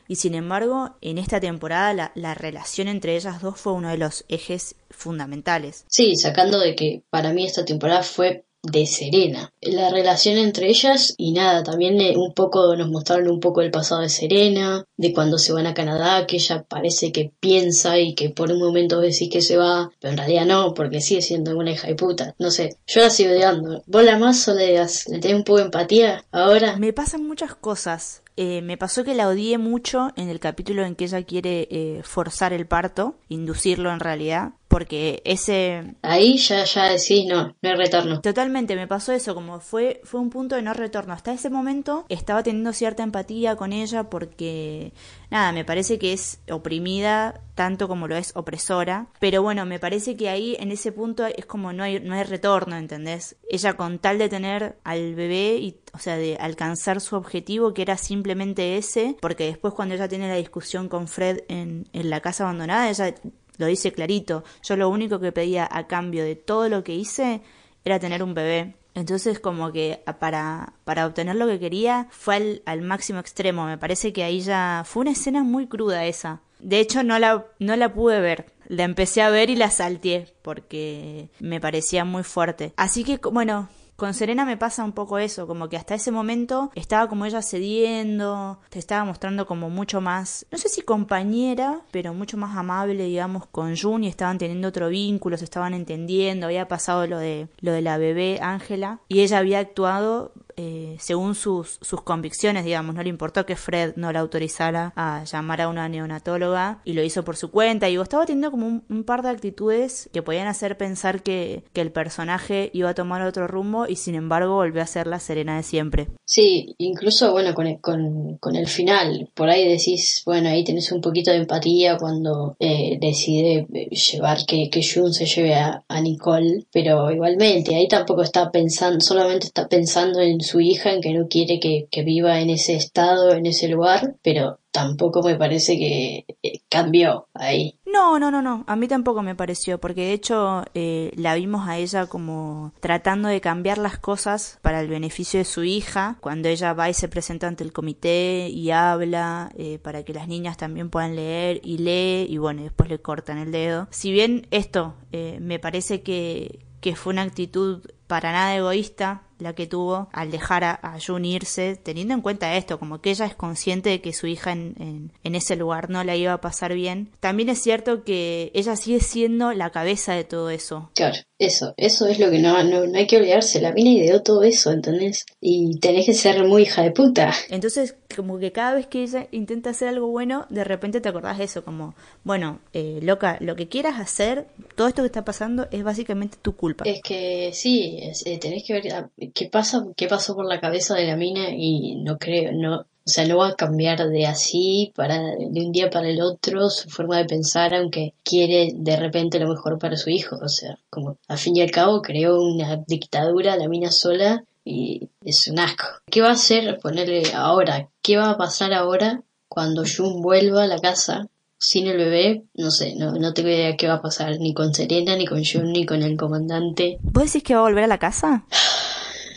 Y 0.07 0.15
sin 0.15 0.35
embargo, 0.35 0.95
en 1.01 1.17
esta 1.17 1.39
temporada 1.39 1.93
la, 1.93 2.11
la 2.15 2.33
relación 2.33 2.87
entre 2.87 3.15
ellas 3.15 3.41
dos 3.41 3.59
fue 3.59 3.73
uno 3.73 3.89
de 3.89 3.97
los 3.97 4.25
ejes 4.27 4.75
fundamentales. 4.89 5.85
Sí, 5.87 6.15
sacando 6.15 6.59
de 6.59 6.75
que 6.75 7.03
para 7.09 7.33
mí 7.33 7.45
esta 7.45 7.65
temporada 7.65 8.03
fue 8.03 8.45
de 8.63 8.85
Serena. 8.85 9.51
La 9.61 9.89
relación 9.89 10.37
entre 10.37 10.69
ellas 10.69 11.13
y 11.17 11.33
nada, 11.33 11.63
también 11.63 11.99
eh, 11.99 12.15
un 12.15 12.33
poco 12.33 12.75
nos 12.77 12.89
mostraron 12.89 13.27
un 13.27 13.41
poco 13.41 13.61
el 13.61 13.71
pasado 13.71 14.01
de 14.01 14.09
Serena, 14.09 14.85
de 14.95 15.13
cuando 15.13 15.37
se 15.37 15.51
van 15.51 15.67
a 15.67 15.73
Canadá, 15.73 16.25
que 16.25 16.37
ella 16.37 16.63
parece 16.63 17.11
que 17.11 17.33
piensa 17.41 17.99
y 17.99 18.15
que 18.15 18.29
por 18.29 18.51
un 18.51 18.59
momento 18.59 19.01
decís 19.01 19.29
que 19.29 19.41
se 19.41 19.57
va, 19.57 19.91
pero 19.99 20.13
en 20.13 20.17
realidad 20.17 20.45
no, 20.45 20.73
porque 20.73 21.01
sigue 21.01 21.21
siendo 21.21 21.57
una 21.57 21.71
hija 21.71 21.87
de 21.87 21.95
puta. 21.95 22.35
No 22.39 22.51
sé, 22.51 22.77
yo 22.87 23.01
la 23.01 23.09
sigo 23.09 23.33
odiando. 23.33 23.83
¿Vos 23.85 24.03
la 24.03 24.17
más 24.17 24.47
o 24.47 24.53
le, 24.53 24.77
le 24.77 25.19
tenés 25.19 25.37
un 25.37 25.43
poco 25.43 25.59
de 25.59 25.65
empatía 25.65 26.23
ahora? 26.31 26.77
Me 26.77 26.93
pasan 26.93 27.27
muchas 27.27 27.55
cosas. 27.55 28.22
Eh, 28.35 28.61
me 28.63 28.77
pasó 28.77 29.03
que 29.03 29.13
la 29.13 29.27
odié 29.27 29.57
mucho 29.57 30.11
en 30.15 30.29
el 30.29 30.39
capítulo 30.39 30.83
en 30.83 30.95
que 30.95 31.05
ella 31.05 31.23
quiere 31.23 31.67
eh, 31.69 32.01
forzar 32.03 32.51
el 32.51 32.65
parto, 32.65 33.19
inducirlo 33.29 33.91
en 33.91 33.99
realidad, 33.99 34.53
porque 34.73 35.21
ese... 35.23 35.93
Ahí 36.01 36.35
ya, 36.37 36.63
ya 36.63 36.85
decís, 36.89 37.27
no, 37.27 37.55
no 37.61 37.69
hay 37.69 37.75
retorno. 37.75 38.21
Totalmente, 38.21 38.75
me 38.75 38.87
pasó 38.87 39.13
eso, 39.13 39.35
como 39.35 39.59
fue, 39.59 40.01
fue 40.03 40.19
un 40.19 40.31
punto 40.31 40.55
de 40.55 40.63
no 40.63 40.73
retorno. 40.73 41.13
Hasta 41.13 41.31
ese 41.31 41.51
momento 41.51 42.07
estaba 42.09 42.41
teniendo 42.41 42.73
cierta 42.73 43.03
empatía 43.03 43.55
con 43.55 43.71
ella 43.71 44.09
porque, 44.09 44.93
nada, 45.29 45.51
me 45.51 45.63
parece 45.63 45.99
que 45.99 46.13
es 46.13 46.39
oprimida 46.49 47.39
tanto 47.53 47.87
como 47.87 48.07
lo 48.07 48.15
es 48.15 48.35
opresora, 48.35 49.09
pero 49.19 49.43
bueno, 49.43 49.63
me 49.67 49.77
parece 49.77 50.17
que 50.17 50.29
ahí 50.29 50.57
en 50.59 50.71
ese 50.71 50.91
punto 50.91 51.27
es 51.27 51.45
como 51.45 51.71
no 51.71 51.83
hay, 51.83 51.99
no 51.99 52.15
hay 52.15 52.23
retorno, 52.23 52.75
¿entendés? 52.75 53.35
Ella 53.47 53.73
con 53.73 53.99
tal 53.99 54.17
de 54.17 54.27
tener 54.27 54.79
al 54.83 55.13
bebé 55.13 55.57
y, 55.57 55.77
o 55.93 55.99
sea, 55.99 56.17
de 56.17 56.35
alcanzar 56.37 56.99
su 56.99 57.15
objetivo 57.15 57.75
que 57.75 57.83
era 57.83 57.95
simplemente 57.97 58.77
ese, 58.77 59.17
porque 59.21 59.45
después 59.45 59.75
cuando 59.75 59.93
ella 59.93 60.07
tiene 60.07 60.27
la 60.27 60.35
discusión 60.35 60.89
con 60.89 61.07
Fred 61.07 61.41
en, 61.47 61.87
en 61.93 62.09
la 62.09 62.21
casa 62.21 62.45
abandonada, 62.45 62.89
ella 62.89 63.13
lo 63.57 63.65
dice 63.65 63.91
clarito, 63.91 64.43
yo 64.63 64.75
lo 64.75 64.89
único 64.89 65.19
que 65.19 65.31
pedía 65.31 65.67
a 65.69 65.87
cambio 65.87 66.23
de 66.23 66.35
todo 66.35 66.69
lo 66.69 66.83
que 66.83 66.95
hice 66.95 67.41
era 67.85 67.99
tener 67.99 68.23
un 68.23 68.33
bebé. 68.33 68.75
Entonces 68.95 69.39
como 69.39 69.71
que 69.71 70.03
para, 70.19 70.73
para 70.83 71.05
obtener 71.05 71.35
lo 71.35 71.47
que 71.47 71.59
quería 71.59 72.07
fue 72.11 72.35
al, 72.35 72.61
al 72.65 72.81
máximo 72.81 73.19
extremo. 73.19 73.65
Me 73.65 73.77
parece 73.77 74.13
que 74.13 74.23
ahí 74.23 74.41
ya 74.41 74.83
fue 74.85 75.01
una 75.01 75.11
escena 75.11 75.43
muy 75.43 75.67
cruda 75.67 76.05
esa. 76.05 76.41
De 76.59 76.79
hecho 76.79 77.03
no 77.03 77.17
la, 77.19 77.45
no 77.59 77.75
la 77.75 77.93
pude 77.93 78.19
ver. 78.21 78.53
La 78.67 78.83
empecé 78.83 79.21
a 79.21 79.29
ver 79.29 79.49
y 79.49 79.55
la 79.55 79.69
salteé 79.69 80.33
porque 80.41 81.29
me 81.39 81.59
parecía 81.59 82.05
muy 82.05 82.23
fuerte. 82.23 82.73
Así 82.77 83.03
que 83.03 83.19
bueno, 83.31 83.67
con 83.95 84.13
Serena 84.13 84.45
me 84.45 84.57
pasa 84.57 84.83
un 84.83 84.91
poco 84.91 85.17
eso, 85.17 85.47
como 85.47 85.69
que 85.69 85.77
hasta 85.77 85.95
ese 85.95 86.11
momento 86.11 86.71
estaba 86.75 87.07
como 87.07 87.25
ella 87.25 87.41
cediendo, 87.41 88.59
te 88.69 88.79
estaba 88.79 89.05
mostrando 89.05 89.45
como 89.45 89.69
mucho 89.69 90.01
más, 90.01 90.45
no 90.51 90.57
sé 90.57 90.69
si 90.69 90.81
compañera, 90.81 91.81
pero 91.91 92.13
mucho 92.13 92.37
más 92.37 92.57
amable, 92.57 93.05
digamos, 93.05 93.45
con 93.47 93.77
Jun 93.77 94.03
y 94.03 94.07
estaban 94.07 94.37
teniendo 94.37 94.67
otro 94.67 94.89
vínculo, 94.89 95.37
se 95.37 95.45
estaban 95.45 95.73
entendiendo, 95.73 96.45
había 96.45 96.67
pasado 96.67 97.07
lo 97.07 97.17
de 97.17 97.47
lo 97.59 97.71
de 97.71 97.81
la 97.81 97.97
bebé 97.97 98.39
Ángela 98.41 98.99
y 99.07 99.21
ella 99.21 99.39
había 99.39 99.59
actuado 99.59 100.33
eh, 100.55 100.97
según 100.99 101.35
sus, 101.35 101.79
sus 101.81 102.01
convicciones, 102.01 102.65
digamos, 102.65 102.95
no 102.95 103.03
le 103.03 103.09
importó 103.09 103.45
que 103.45 103.55
Fred 103.55 103.93
no 103.95 104.11
la 104.11 104.19
autorizara 104.19 104.93
a 104.95 105.23
llamar 105.23 105.61
a 105.61 105.67
una 105.67 105.89
neonatóloga 105.89 106.81
y 106.85 106.93
lo 106.93 107.03
hizo 107.03 107.23
por 107.23 107.37
su 107.37 107.51
cuenta. 107.51 107.89
Y 107.89 107.97
estaba 107.97 108.25
teniendo 108.25 108.51
como 108.51 108.81
un, 108.87 109.03
par 109.03 109.21
de 109.21 109.29
actitudes 109.29 110.09
que 110.13 110.21
podían 110.21 110.47
hacer 110.47 110.77
pensar 110.77 111.23
que, 111.23 111.63
el 111.73 111.91
personaje 111.91 112.69
iba 112.73 112.89
a 112.89 112.93
tomar 112.93 113.21
otro 113.23 113.45
rumbo 113.45 113.87
y 113.89 113.97
sin 113.97 114.15
embargo 114.15 114.55
volvió 114.55 114.81
a 114.81 114.87
ser 114.87 115.05
la 115.05 115.19
serena 115.19 115.57
de 115.57 115.63
siempre. 115.63 116.07
Sí, 116.23 116.75
incluso, 116.77 117.33
bueno, 117.33 117.53
con 117.53 117.67
el, 117.67 117.81
con, 117.81 118.37
con 118.37 118.55
el 118.55 118.67
final, 118.67 119.29
por 119.33 119.49
ahí 119.49 119.67
decís, 119.67 120.21
bueno, 120.25 120.47
ahí 120.47 120.63
tenés 120.63 120.93
un 120.93 121.01
poquito 121.01 121.31
de 121.31 121.37
empatía 121.37 121.97
cuando 121.97 122.55
eh, 122.59 122.97
decide 123.01 123.67
llevar 123.89 124.45
que, 124.45 124.69
que 124.69 124.81
Jun 124.81 125.13
se 125.13 125.25
lleve 125.25 125.55
a, 125.55 125.83
a 125.89 125.99
Nicole, 125.99 126.65
pero 126.71 127.11
igualmente, 127.11 127.75
ahí 127.75 127.89
tampoco 127.89 128.21
está 128.21 128.49
pensando, 128.49 129.01
solamente 129.01 129.47
está 129.47 129.67
pensando 129.67 130.21
en 130.21 130.39
su 130.43 130.59
hija, 130.59 130.91
en 130.91 131.01
que 131.01 131.13
no 131.13 131.27
quiere 131.27 131.59
que, 131.59 131.87
que 131.89 132.03
viva 132.03 132.39
en 132.39 132.49
ese 132.49 132.75
estado, 132.75 133.33
en 133.33 133.45
ese 133.45 133.67
lugar, 133.67 134.15
pero 134.21 134.59
tampoco 134.73 135.21
me 135.21 135.35
parece 135.35 135.77
que 135.77 136.25
eh, 136.41 136.61
cambió 136.67 137.27
ahí. 137.35 137.79
No, 137.85 138.17
no, 138.17 138.31
no, 138.31 138.41
no, 138.41 138.63
a 138.65 138.75
mí 138.75 138.87
tampoco 138.87 139.21
me 139.21 139.35
pareció, 139.35 139.79
porque 139.79 140.01
de 140.01 140.13
hecho 140.13 140.65
eh, 140.73 141.11
la 141.15 141.35
vimos 141.35 141.67
a 141.67 141.77
ella 141.77 142.07
como 142.07 142.73
tratando 142.79 143.29
de 143.29 143.39
cambiar 143.39 143.77
las 143.77 143.99
cosas 143.99 144.57
para 144.63 144.81
el 144.81 144.87
beneficio 144.87 145.37
de 145.37 145.45
su 145.45 145.63
hija, 145.63 146.17
cuando 146.21 146.49
ella 146.49 146.73
va 146.73 146.89
y 146.89 146.95
se 146.95 147.07
presenta 147.07 147.47
ante 147.47 147.63
el 147.63 147.71
comité 147.71 148.49
y 148.49 148.71
habla 148.71 149.51
eh, 149.55 149.77
para 149.77 150.01
que 150.01 150.13
las 150.13 150.27
niñas 150.27 150.57
también 150.57 150.89
puedan 150.89 151.15
leer 151.15 151.61
y 151.63 151.77
lee 151.77 152.25
y 152.27 152.39
bueno, 152.39 152.63
después 152.63 152.89
le 152.89 152.97
cortan 152.97 153.37
el 153.37 153.51
dedo. 153.51 153.87
Si 153.91 154.11
bien 154.11 154.47
esto 154.49 154.95
me 155.11 155.59
parece 155.59 156.01
que, 156.01 156.65
que 156.81 156.95
fue 156.95 157.13
una 157.13 157.21
actitud 157.21 157.81
para 158.07 158.31
nada 158.31 158.55
egoísta 158.55 159.21
la 159.43 159.53
que 159.53 159.67
tuvo 159.67 160.09
al 160.11 160.31
dejar 160.31 160.63
a, 160.63 160.97
Jun 161.05 161.25
irse, 161.25 161.75
teniendo 161.75 162.13
en 162.13 162.21
cuenta 162.21 162.55
esto, 162.55 162.79
como 162.79 163.01
que 163.01 163.11
ella 163.11 163.25
es 163.25 163.35
consciente 163.35 163.89
de 163.89 164.01
que 164.01 164.13
su 164.13 164.27
hija 164.27 164.51
en, 164.51 165.11
en, 165.23 165.35
ese 165.35 165.55
lugar 165.55 165.89
no 165.89 166.03
la 166.03 166.15
iba 166.15 166.33
a 166.33 166.41
pasar 166.41 166.73
bien. 166.73 167.11
También 167.19 167.49
es 167.49 167.61
cierto 167.61 168.03
que 168.03 168.51
ella 168.53 168.75
sigue 168.75 168.99
siendo 168.99 169.53
la 169.53 169.69
cabeza 169.71 170.13
de 170.13 170.23
todo 170.23 170.49
eso. 170.49 170.91
Claro, 170.95 171.17
eso, 171.43 171.73
eso 171.77 172.07
es 172.07 172.19
lo 172.19 172.29
que 172.31 172.39
no, 172.39 172.63
no, 172.63 172.85
no 172.85 172.97
hay 172.97 173.07
que 173.07 173.17
olvidarse. 173.17 173.61
La 173.61 173.71
mina 173.71 173.91
ideó 173.91 174.21
todo 174.21 174.43
eso, 174.43 174.71
¿entendés? 174.71 175.25
Y 175.39 175.79
tenés 175.79 176.05
que 176.05 176.13
ser 176.13 176.43
muy 176.45 176.63
hija 176.63 176.81
de 176.83 176.91
puta. 176.91 177.33
Entonces, 177.49 177.95
como 178.15 178.39
que 178.39 178.51
cada 178.51 178.73
vez 178.73 178.87
que 178.87 179.03
ella 179.03 179.27
intenta 179.31 179.71
hacer 179.71 179.89
algo 179.89 180.07
bueno, 180.07 180.45
de 180.49 180.63
repente 180.63 181.01
te 181.01 181.09
acordás 181.09 181.37
de 181.37 181.45
eso, 181.45 181.63
como, 181.63 181.95
bueno, 182.23 182.59
eh, 182.73 182.99
loca, 183.01 183.37
lo 183.39 183.55
que 183.55 183.67
quieras 183.67 183.99
hacer, 183.99 184.47
todo 184.75 184.87
esto 184.87 185.01
que 185.01 185.07
está 185.07 185.25
pasando 185.25 185.67
es 185.71 185.83
básicamente 185.83 186.37
tu 186.41 186.55
culpa. 186.55 186.83
Es 186.87 187.01
que 187.01 187.51
sí, 187.53 187.99
eh, 188.25 188.37
tenés 188.37 188.63
que 188.65 188.73
ver 188.73 189.09
qué 189.33 189.49
pasa, 189.49 189.85
qué 189.95 190.07
pasó 190.07 190.35
por 190.35 190.45
la 190.45 190.59
cabeza 190.59 190.95
de 190.95 191.07
la 191.07 191.15
mina 191.15 191.49
y 191.49 191.95
no 191.95 192.17
creo, 192.17 192.51
no, 192.53 192.85
o 193.05 193.09
sea, 193.09 193.27
no 193.27 193.37
va 193.37 193.49
a 193.49 193.55
cambiar 193.55 194.07
de 194.07 194.25
así 194.25 194.93
para 194.95 195.19
de 195.19 195.65
un 195.65 195.73
día 195.73 195.89
para 195.89 196.07
el 196.07 196.21
otro 196.21 196.69
su 196.69 196.89
forma 196.89 197.17
de 197.17 197.25
pensar, 197.25 197.73
aunque 197.73 198.13
quiere 198.23 198.71
de 198.75 198.95
repente 198.95 199.39
lo 199.39 199.49
mejor 199.49 199.77
para 199.77 199.97
su 199.97 200.09
hijo. 200.09 200.37
O 200.41 200.47
sea, 200.47 200.79
como 200.89 201.17
al 201.27 201.37
fin 201.37 201.57
y 201.57 201.61
al 201.61 201.71
cabo 201.71 202.01
creó 202.01 202.41
una 202.41 202.81
dictadura 202.87 203.57
la 203.57 203.67
mina 203.67 203.91
sola 203.91 204.45
y 204.63 205.09
es 205.25 205.47
un 205.47 205.59
asco. 205.59 205.85
¿Qué 206.05 206.21
va 206.21 206.29
a 206.29 206.33
hacer 206.33 206.79
ponerle 206.81 207.23
ahora? 207.33 207.89
¿Qué 208.01 208.15
va 208.15 208.29
a 208.29 208.37
pasar 208.37 208.73
ahora 208.73 209.21
cuando 209.49 209.83
Jun 209.85 210.21
vuelva 210.21 210.63
a 210.63 210.67
la 210.67 210.79
casa 210.79 211.27
sin 211.57 211.87
el 211.87 211.97
bebé, 211.97 212.43
no 212.55 212.71
sé, 212.71 212.95
no, 212.95 213.13
no 213.13 213.33
tengo 213.33 213.49
idea 213.49 213.77
qué 213.77 213.87
va 213.87 213.95
a 213.95 214.01
pasar, 214.01 214.37
ni 214.39 214.53
con 214.53 214.73
Serena, 214.73 215.15
ni 215.15 215.25
con 215.25 215.43
Jun, 215.45 215.71
ni 215.71 215.85
con 215.85 216.03
el 216.03 216.17
comandante. 216.17 216.97
¿Vos 217.01 217.25
decís 217.25 217.43
que 217.43 217.53
va 217.53 217.61
a 217.61 217.63
volver 217.63 217.85
a 217.85 217.87
la 217.87 217.99
casa? 217.99 218.45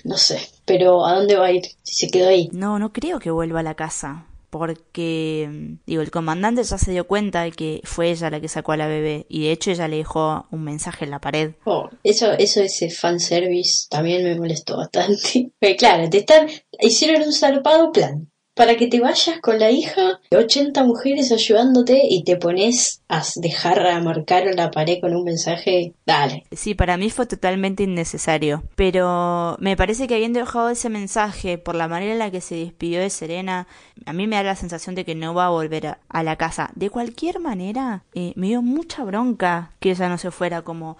No 0.02 0.17
sé, 0.17 0.40
pero 0.66 1.06
¿a 1.06 1.14
dónde 1.14 1.37
va 1.37 1.46
a 1.46 1.52
ir 1.52 1.62
si 1.82 2.06
se 2.06 2.11
quedó 2.11 2.28
ahí? 2.28 2.50
No, 2.52 2.78
no 2.78 2.92
creo 2.92 3.18
que 3.18 3.30
vuelva 3.30 3.61
a 3.61 3.62
la 3.62 3.75
casa. 3.75 4.26
Porque, 4.50 5.76
digo, 5.87 6.02
el 6.02 6.11
comandante 6.11 6.62
ya 6.62 6.78
se 6.78 6.90
dio 6.90 7.06
cuenta 7.06 7.42
de 7.42 7.52
que 7.52 7.80
fue 7.85 8.11
ella 8.11 8.30
la 8.30 8.40
que 8.40 8.49
sacó 8.49 8.73
a 8.73 8.76
la 8.76 8.87
bebé. 8.87 9.26
Y 9.28 9.44
de 9.44 9.52
hecho 9.52 9.70
ella 9.70 9.88
le 9.88 9.96
dejó 9.96 10.46
un 10.50 10.64
mensaje 10.64 11.04
en 11.04 11.11
la 11.11 11.20
pared. 11.20 11.52
Oh, 11.64 11.90
eso, 12.04 12.32
eso 12.32 12.61
ese 12.61 12.88
fanservice 12.90 13.87
también 13.90 14.23
me 14.25 14.37
molestó 14.37 14.76
bastante. 14.76 15.50
Pero 15.58 15.76
claro, 15.76 16.08
te 16.08 16.18
están, 16.18 16.49
hicieron 16.80 17.23
un 17.23 17.32
zarpado 17.32 17.92
plan 17.92 18.30
para 18.57 18.77
que 18.79 18.87
te 18.87 19.01
vayas 19.01 19.39
con 19.43 19.59
la 19.59 19.71
hija, 19.71 20.19
80 20.31 20.83
mujeres 20.85 21.31
ayudándote 21.31 22.01
y 22.09 22.25
te 22.25 22.37
pones 22.37 23.03
a 23.07 23.23
dejar 23.37 23.87
a 23.87 24.01
marcar 24.01 24.47
la 24.55 24.71
pared 24.71 24.99
con 24.99 25.15
un 25.15 25.25
mensaje, 25.25 25.93
dale. 26.07 26.45
Sí, 26.53 26.75
para 26.75 26.97
mí 26.97 27.11
fue 27.11 27.27
totalmente 27.27 27.83
innecesario, 27.83 28.63
pero 28.75 29.57
me 29.61 29.77
parece 29.77 30.09
que 30.09 30.15
habiendo 30.15 30.41
dejado 30.41 30.71
ese 30.71 30.89
mensaje 30.89 31.59
por 31.59 31.75
la 31.75 31.87
manera 31.87 32.13
en 32.13 32.19
la 32.19 32.31
que 32.31 32.41
se 32.41 32.55
despidió 32.55 33.01
de 33.01 33.11
Serena, 33.11 33.67
a 34.07 34.15
mí 34.15 34.27
me 34.27 34.37
da 34.37 34.43
la 34.43 34.57
sensación 34.57 34.95
de 34.95 35.05
que 35.05 35.15
no 35.15 35.35
va 35.35 35.47
a 35.47 35.51
volver 35.51 35.99
a, 36.09 36.23
la 36.23 36.37
casa. 36.37 36.71
De 36.75 36.89
cualquier 36.89 37.41
manera, 37.41 38.05
eh, 38.15 38.33
me 38.37 38.47
dio 38.47 38.63
mucha 38.63 39.05
bronca 39.05 39.73
que 39.81 39.91
ella 39.91 40.09
no 40.09 40.17
se 40.17 40.31
fuera 40.31 40.63
como, 40.63 40.97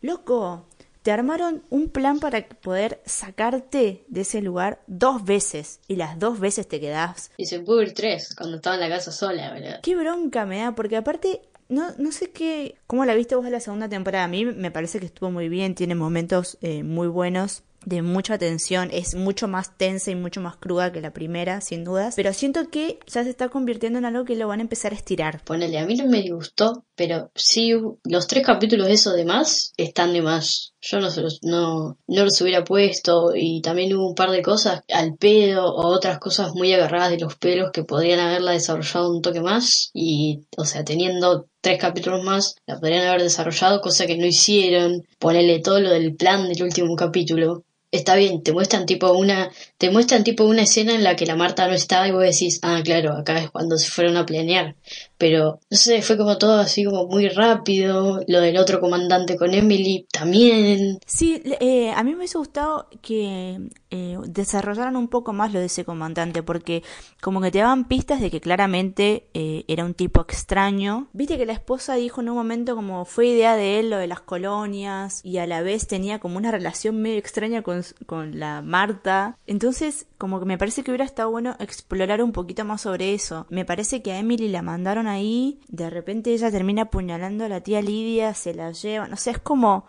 loco, 0.00 0.64
te 1.04 1.12
armaron 1.12 1.62
un 1.68 1.90
plan 1.90 2.18
para 2.18 2.48
poder 2.48 3.02
sacarte 3.04 4.06
de 4.08 4.20
ese 4.22 4.40
lugar 4.40 4.80
dos 4.86 5.22
veces 5.22 5.80
y 5.86 5.96
las 5.96 6.18
dos 6.18 6.40
veces 6.40 6.66
te 6.66 6.80
quedás. 6.80 7.30
Y 7.36 7.44
se 7.44 7.60
pudo 7.60 7.82
ir 7.82 7.92
tres 7.92 8.34
cuando 8.34 8.56
estaba 8.56 8.76
en 8.76 8.80
la 8.80 8.88
casa 8.88 9.12
sola, 9.12 9.52
¿verdad? 9.52 9.80
Qué 9.82 9.94
bronca 9.96 10.46
me 10.46 10.60
da, 10.60 10.74
porque 10.74 10.96
aparte 10.96 11.42
no, 11.68 11.90
no 11.98 12.10
sé 12.10 12.30
qué, 12.30 12.76
cómo 12.86 13.04
la 13.04 13.14
viste 13.14 13.36
vos 13.36 13.44
en 13.44 13.52
la 13.52 13.60
segunda 13.60 13.86
temporada. 13.86 14.24
A 14.24 14.28
mí 14.28 14.46
me 14.46 14.70
parece 14.70 14.98
que 14.98 15.04
estuvo 15.04 15.30
muy 15.30 15.50
bien, 15.50 15.74
tiene 15.74 15.94
momentos 15.94 16.56
eh, 16.62 16.82
muy 16.82 17.08
buenos 17.08 17.64
de 17.84 18.02
mucha 18.02 18.38
tensión, 18.38 18.90
es 18.92 19.14
mucho 19.14 19.48
más 19.48 19.76
tensa 19.76 20.10
y 20.10 20.14
mucho 20.14 20.40
más 20.40 20.56
cruda 20.56 20.92
que 20.92 21.00
la 21.00 21.12
primera, 21.12 21.60
sin 21.60 21.84
dudas, 21.84 22.14
pero 22.16 22.32
siento 22.32 22.68
que 22.70 22.98
ya 23.06 23.24
se 23.24 23.30
está 23.30 23.48
convirtiendo 23.48 23.98
en 23.98 24.04
algo 24.04 24.24
que 24.24 24.36
lo 24.36 24.48
van 24.48 24.60
a 24.60 24.62
empezar 24.62 24.92
a 24.92 24.96
estirar. 24.96 25.42
Ponele, 25.44 25.78
a 25.78 25.86
mí 25.86 25.96
no 25.96 26.06
me 26.06 26.28
gustó, 26.30 26.84
pero 26.94 27.30
sí, 27.34 27.72
los 28.04 28.26
tres 28.26 28.44
capítulos 28.44 28.86
de 28.86 28.94
eso 28.94 29.12
de 29.12 29.24
más 29.24 29.72
están 29.76 30.12
de 30.12 30.22
más. 30.22 30.74
Yo 30.80 31.00
no, 31.00 31.08
no, 31.42 31.98
no 32.06 32.24
los 32.24 32.40
hubiera 32.42 32.62
puesto 32.62 33.32
y 33.34 33.62
también 33.62 33.94
hubo 33.94 34.08
un 34.08 34.14
par 34.14 34.30
de 34.30 34.42
cosas 34.42 34.82
al 34.92 35.16
pedo 35.16 35.64
o 35.64 35.86
otras 35.86 36.18
cosas 36.18 36.54
muy 36.54 36.72
agarradas 36.72 37.10
de 37.10 37.18
los 37.18 37.36
pelos 37.36 37.70
que 37.72 37.84
podrían 37.84 38.20
haberla 38.20 38.52
desarrollado 38.52 39.10
un 39.10 39.22
toque 39.22 39.40
más 39.40 39.90
y, 39.94 40.44
o 40.56 40.64
sea, 40.64 40.84
teniendo 40.84 41.46
tres 41.62 41.80
capítulos 41.80 42.22
más, 42.22 42.56
la 42.66 42.78
podrían 42.78 43.06
haber 43.06 43.22
desarrollado, 43.22 43.80
cosa 43.80 44.06
que 44.06 44.18
no 44.18 44.26
hicieron. 44.26 45.06
Ponerle 45.18 45.60
todo 45.60 45.80
lo 45.80 45.90
del 45.90 46.14
plan 46.14 46.46
del 46.48 46.62
último 46.62 46.94
capítulo 46.96 47.64
está 47.94 48.16
bien, 48.16 48.42
te 48.42 48.52
muestran 48.52 48.86
tipo 48.86 49.12
una, 49.12 49.50
te 49.78 49.90
muestran 49.90 50.24
tipo 50.24 50.44
una 50.44 50.62
escena 50.62 50.94
en 50.94 51.04
la 51.04 51.16
que 51.16 51.26
la 51.26 51.36
Marta 51.36 51.66
no 51.68 51.74
está 51.74 52.06
y 52.08 52.10
vos 52.10 52.22
decís, 52.22 52.58
ah, 52.62 52.80
claro, 52.84 53.12
acá 53.16 53.38
es 53.38 53.50
cuando 53.50 53.78
se 53.78 53.88
fueron 53.88 54.16
a 54.16 54.26
planear. 54.26 54.76
Pero, 55.18 55.60
no 55.70 55.76
sé, 55.76 56.02
fue 56.02 56.16
como 56.16 56.38
todo 56.38 56.58
así 56.58 56.84
como 56.84 57.06
muy 57.06 57.28
rápido, 57.28 58.20
lo 58.26 58.40
del 58.40 58.56
otro 58.56 58.80
comandante 58.80 59.36
con 59.36 59.54
Emily 59.54 60.06
también. 60.12 60.98
Sí, 61.06 61.42
eh, 61.60 61.92
a 61.92 62.02
mí 62.02 62.10
me 62.10 62.18
hubiese 62.18 62.38
gustado 62.38 62.88
que 63.00 63.60
eh, 63.90 64.18
desarrollaran 64.26 64.96
un 64.96 65.08
poco 65.08 65.32
más 65.32 65.52
lo 65.52 65.60
de 65.60 65.66
ese 65.66 65.84
comandante, 65.84 66.42
porque 66.42 66.82
como 67.20 67.40
que 67.40 67.50
te 67.50 67.58
daban 67.58 67.86
pistas 67.86 68.20
de 68.20 68.30
que 68.30 68.40
claramente 68.40 69.28
eh, 69.34 69.64
era 69.68 69.84
un 69.84 69.94
tipo 69.94 70.20
extraño. 70.20 71.08
Viste 71.12 71.38
que 71.38 71.46
la 71.46 71.52
esposa 71.52 71.94
dijo 71.94 72.20
en 72.20 72.28
un 72.28 72.36
momento 72.36 72.74
como 72.74 73.04
fue 73.04 73.28
idea 73.28 73.56
de 73.56 73.78
él 73.78 73.90
lo 73.90 73.98
de 73.98 74.06
las 74.06 74.20
colonias 74.20 75.20
y 75.24 75.38
a 75.38 75.46
la 75.46 75.62
vez 75.62 75.86
tenía 75.86 76.18
como 76.18 76.38
una 76.38 76.50
relación 76.50 77.00
medio 77.00 77.18
extraña 77.18 77.62
con 77.62 77.84
con 78.06 78.38
la 78.38 78.62
Marta. 78.62 79.38
Entonces, 79.46 80.06
como 80.18 80.40
que 80.40 80.46
me 80.46 80.58
parece 80.58 80.82
que 80.82 80.90
hubiera 80.90 81.04
estado 81.04 81.30
bueno 81.30 81.56
explorar 81.58 82.22
un 82.22 82.32
poquito 82.32 82.64
más 82.64 82.82
sobre 82.82 83.14
eso. 83.14 83.46
Me 83.50 83.64
parece 83.64 84.02
que 84.02 84.12
a 84.12 84.18
Emily 84.18 84.48
la 84.48 84.62
mandaron 84.62 85.03
ahí, 85.06 85.60
de 85.68 85.90
repente 85.90 86.32
ella 86.32 86.50
termina 86.50 86.82
apuñalando 86.82 87.44
a 87.44 87.48
la 87.48 87.60
tía 87.60 87.82
Lidia, 87.82 88.34
se 88.34 88.54
la 88.54 88.72
lleva, 88.72 89.08
no 89.08 89.16
sé, 89.16 89.32
es 89.32 89.38
como... 89.38 89.86